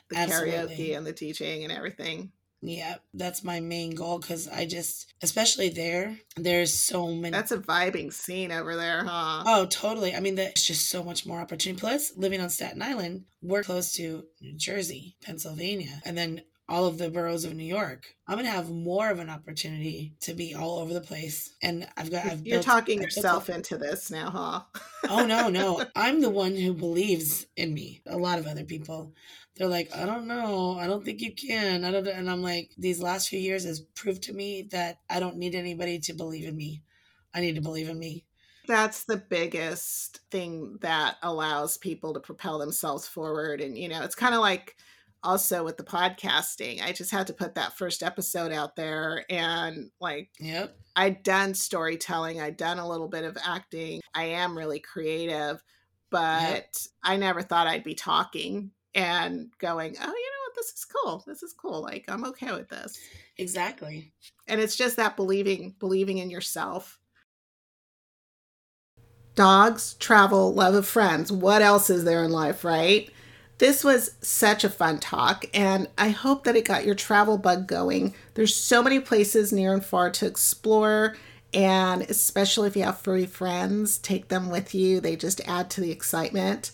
The 0.09 0.17
Absolutely. 0.17 0.55
karaoke 0.55 0.97
and 0.97 1.05
the 1.05 1.13
teaching 1.13 1.63
and 1.63 1.71
everything. 1.71 2.31
Yeah, 2.63 2.95
that's 3.13 3.43
my 3.43 3.59
main 3.59 3.95
goal 3.95 4.19
because 4.19 4.47
I 4.47 4.65
just, 4.67 5.11
especially 5.23 5.69
there, 5.69 6.17
there's 6.37 6.73
so 6.73 7.07
many. 7.07 7.31
That's 7.31 7.51
a 7.51 7.57
vibing 7.57 8.13
scene 8.13 8.51
over 8.51 8.75
there, 8.75 9.03
huh? 9.03 9.43
Oh, 9.47 9.65
totally. 9.65 10.13
I 10.15 10.19
mean, 10.19 10.35
there's 10.35 10.53
just 10.63 10.89
so 10.89 11.03
much 11.03 11.25
more 11.25 11.39
opportunity. 11.39 11.79
Plus, 11.79 12.11
living 12.15 12.39
on 12.39 12.49
Staten 12.51 12.81
Island, 12.83 13.23
we're 13.41 13.63
close 13.63 13.93
to 13.93 14.25
New 14.41 14.53
Jersey, 14.57 15.15
Pennsylvania, 15.23 16.01
and 16.05 16.15
then 16.15 16.41
all 16.69 16.85
of 16.85 16.97
the 16.99 17.09
boroughs 17.09 17.43
of 17.43 17.53
New 17.55 17.65
York. 17.65 18.05
I'm 18.27 18.37
gonna 18.37 18.49
have 18.49 18.69
more 18.69 19.09
of 19.09 19.19
an 19.19 19.29
opportunity 19.29 20.13
to 20.21 20.33
be 20.33 20.53
all 20.55 20.79
over 20.79 20.93
the 20.93 21.01
place. 21.01 21.53
And 21.61 21.85
I've 21.97 22.11
got. 22.11 22.25
I've 22.25 22.45
You're 22.45 22.57
built- 22.57 22.65
talking 22.65 22.99
I've 22.99 23.05
yourself 23.05 23.49
up- 23.49 23.55
into 23.57 23.77
this 23.77 24.09
now, 24.11 24.29
huh? 24.29 24.79
oh 25.09 25.25
no, 25.25 25.49
no. 25.59 25.83
I'm 25.95 26.21
the 26.21 26.29
one 26.29 26.55
who 26.55 26.73
believes 26.73 27.45
in 27.57 27.73
me. 27.73 28.03
A 28.07 28.17
lot 28.17 28.39
of 28.39 28.45
other 28.47 28.63
people, 28.63 29.13
they're 29.61 29.69
like, 29.69 29.95
I 29.95 30.07
don't 30.07 30.25
know. 30.25 30.75
I 30.79 30.87
don't 30.87 31.05
think 31.05 31.21
you 31.21 31.31
can. 31.35 31.83
I 31.83 31.91
don't. 31.91 32.07
And 32.07 32.31
I'm 32.31 32.41
like, 32.41 32.71
these 32.79 32.99
last 32.99 33.29
few 33.29 33.37
years 33.37 33.63
has 33.63 33.79
proved 33.79 34.23
to 34.23 34.33
me 34.33 34.63
that 34.71 34.97
I 35.07 35.19
don't 35.19 35.37
need 35.37 35.53
anybody 35.53 35.99
to 35.99 36.13
believe 36.13 36.47
in 36.47 36.57
me. 36.57 36.81
I 37.31 37.41
need 37.41 37.53
to 37.53 37.61
believe 37.61 37.87
in 37.87 37.99
me. 37.99 38.25
That's 38.67 39.03
the 39.03 39.17
biggest 39.17 40.21
thing 40.31 40.79
that 40.81 41.17
allows 41.21 41.77
people 41.77 42.15
to 42.15 42.19
propel 42.19 42.57
themselves 42.57 43.07
forward. 43.07 43.61
And, 43.61 43.77
you 43.77 43.87
know, 43.87 44.01
it's 44.01 44.15
kind 44.15 44.33
of 44.33 44.41
like 44.41 44.77
also 45.21 45.63
with 45.63 45.77
the 45.77 45.83
podcasting. 45.83 46.81
I 46.81 46.91
just 46.91 47.11
had 47.11 47.27
to 47.27 47.33
put 47.33 47.53
that 47.53 47.77
first 47.77 48.01
episode 48.01 48.51
out 48.51 48.75
there 48.75 49.25
and 49.29 49.91
like 49.99 50.29
Yep. 50.39 50.75
I'd 50.95 51.21
done 51.21 51.53
storytelling, 51.53 52.41
I'd 52.41 52.57
done 52.57 52.79
a 52.79 52.89
little 52.89 53.09
bit 53.09 53.25
of 53.25 53.37
acting. 53.45 54.01
I 54.15 54.23
am 54.23 54.57
really 54.57 54.79
creative, 54.79 55.61
but 56.09 56.87
I 57.03 57.17
never 57.17 57.43
thought 57.43 57.67
I'd 57.67 57.83
be 57.83 57.93
talking 57.93 58.71
and 58.95 59.49
going, 59.59 59.95
"Oh, 59.99 60.05
you 60.05 60.07
know 60.07 60.43
what? 60.45 60.55
This 60.55 60.71
is 60.73 60.85
cool. 60.85 61.23
This 61.25 61.43
is 61.43 61.53
cool. 61.53 61.81
Like 61.81 62.05
I'm 62.07 62.25
okay 62.25 62.51
with 62.51 62.69
this." 62.69 62.99
Exactly. 63.37 64.11
And 64.47 64.59
it's 64.61 64.75
just 64.75 64.97
that 64.97 65.15
believing 65.15 65.75
believing 65.79 66.17
in 66.19 66.29
yourself. 66.29 66.99
Dogs, 69.35 69.93
travel, 69.95 70.53
love 70.53 70.75
of 70.75 70.85
friends. 70.85 71.31
What 71.31 71.61
else 71.61 71.89
is 71.89 72.03
there 72.03 72.23
in 72.23 72.31
life, 72.31 72.63
right? 72.65 73.09
This 73.59 73.83
was 73.83 74.15
such 74.21 74.63
a 74.63 74.69
fun 74.69 74.97
talk, 74.97 75.45
and 75.53 75.87
I 75.95 76.09
hope 76.09 76.45
that 76.45 76.55
it 76.55 76.65
got 76.65 76.83
your 76.83 76.95
travel 76.95 77.37
bug 77.37 77.67
going. 77.67 78.15
There's 78.33 78.55
so 78.55 78.81
many 78.81 78.99
places 78.99 79.53
near 79.53 79.71
and 79.71 79.85
far 79.85 80.09
to 80.09 80.25
explore, 80.25 81.15
and 81.53 82.01
especially 82.01 82.67
if 82.67 82.75
you 82.75 82.83
have 82.83 82.99
furry 82.99 83.27
friends, 83.27 83.99
take 83.99 84.29
them 84.29 84.49
with 84.49 84.73
you. 84.73 84.99
They 84.99 85.15
just 85.15 85.41
add 85.47 85.69
to 85.71 85.81
the 85.81 85.91
excitement. 85.91 86.71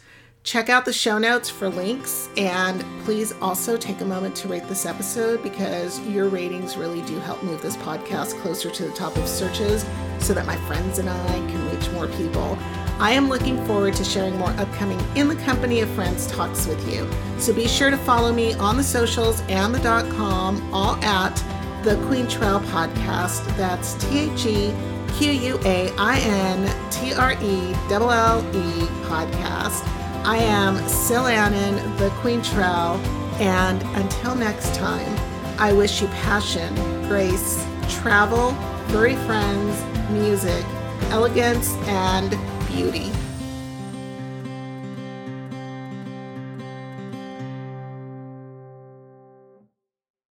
Check 0.48 0.70
out 0.70 0.86
the 0.86 0.94
show 0.94 1.18
notes 1.18 1.50
for 1.50 1.68
links, 1.68 2.30
and 2.38 2.82
please 3.04 3.34
also 3.42 3.76
take 3.76 4.00
a 4.00 4.06
moment 4.06 4.34
to 4.38 4.48
rate 4.48 4.66
this 4.70 4.86
episode 4.86 5.44
because 5.44 6.00
your 6.08 6.30
ratings 6.30 6.78
really 6.78 7.02
do 7.02 7.20
help 7.20 7.44
move 7.44 7.62
this 7.62 7.76
podcast 7.76 8.40
closer 8.40 8.70
to 8.70 8.86
the 8.86 8.94
top 8.94 9.18
of 9.18 9.28
searches 9.28 9.86
so 10.20 10.34
that 10.34 10.46
my 10.46 10.56
friends 10.66 11.00
and 11.00 11.10
I 11.10 11.34
can 11.34 11.70
reach 11.70 11.92
more 11.92 12.08
people. 12.08 12.58
I 12.98 13.12
am 13.12 13.28
looking 13.28 13.62
forward 13.66 13.96
to 13.96 14.06
sharing 14.06 14.38
more 14.38 14.52
upcoming 14.52 14.98
In 15.18 15.28
the 15.28 15.36
Company 15.36 15.82
of 15.82 15.90
Friends 15.90 16.28
talks 16.28 16.66
with 16.66 16.90
you. 16.90 17.10
So 17.40 17.54
be 17.54 17.68
sure 17.68 17.90
to 17.90 17.98
follow 17.98 18.32
me 18.32 18.54
on 18.54 18.78
the 18.78 18.86
socials 18.86 19.42
and 19.50 19.76
the 19.76 19.80
dot 19.80 20.10
com, 20.12 20.74
all 20.74 20.96
at 21.04 21.36
the 21.84 21.96
Quaintrelle 22.06 22.64
Podcast. 22.68 23.46
That's 23.58 23.96
T 23.96 24.32
H 24.32 24.46
E 24.46 24.74
Q 25.18 25.30
U 25.30 25.60
A 25.66 25.92
I 25.98 26.20
N 26.20 26.90
T 26.90 27.14
R 27.14 27.34
E 27.34 27.74
L 27.92 28.10
L 28.10 28.40
E 28.56 28.88
Podcast. 29.10 29.84
I 30.28 30.40
am 30.40 30.76
Sil 30.92 31.24
the 31.24 32.10
Quaintrelle, 32.20 33.00
and 33.40 33.82
until 33.96 34.36
next 34.36 34.76
time, 34.76 35.18
I 35.58 35.72
wish 35.72 36.02
you 36.02 36.10
passion, 36.10 36.76
grace, 37.08 37.66
travel, 37.88 38.52
furry 38.90 39.16
friends, 39.16 40.12
music, 40.12 40.66
elegance, 41.12 41.72
and 41.88 42.32
beauty. 42.68 43.10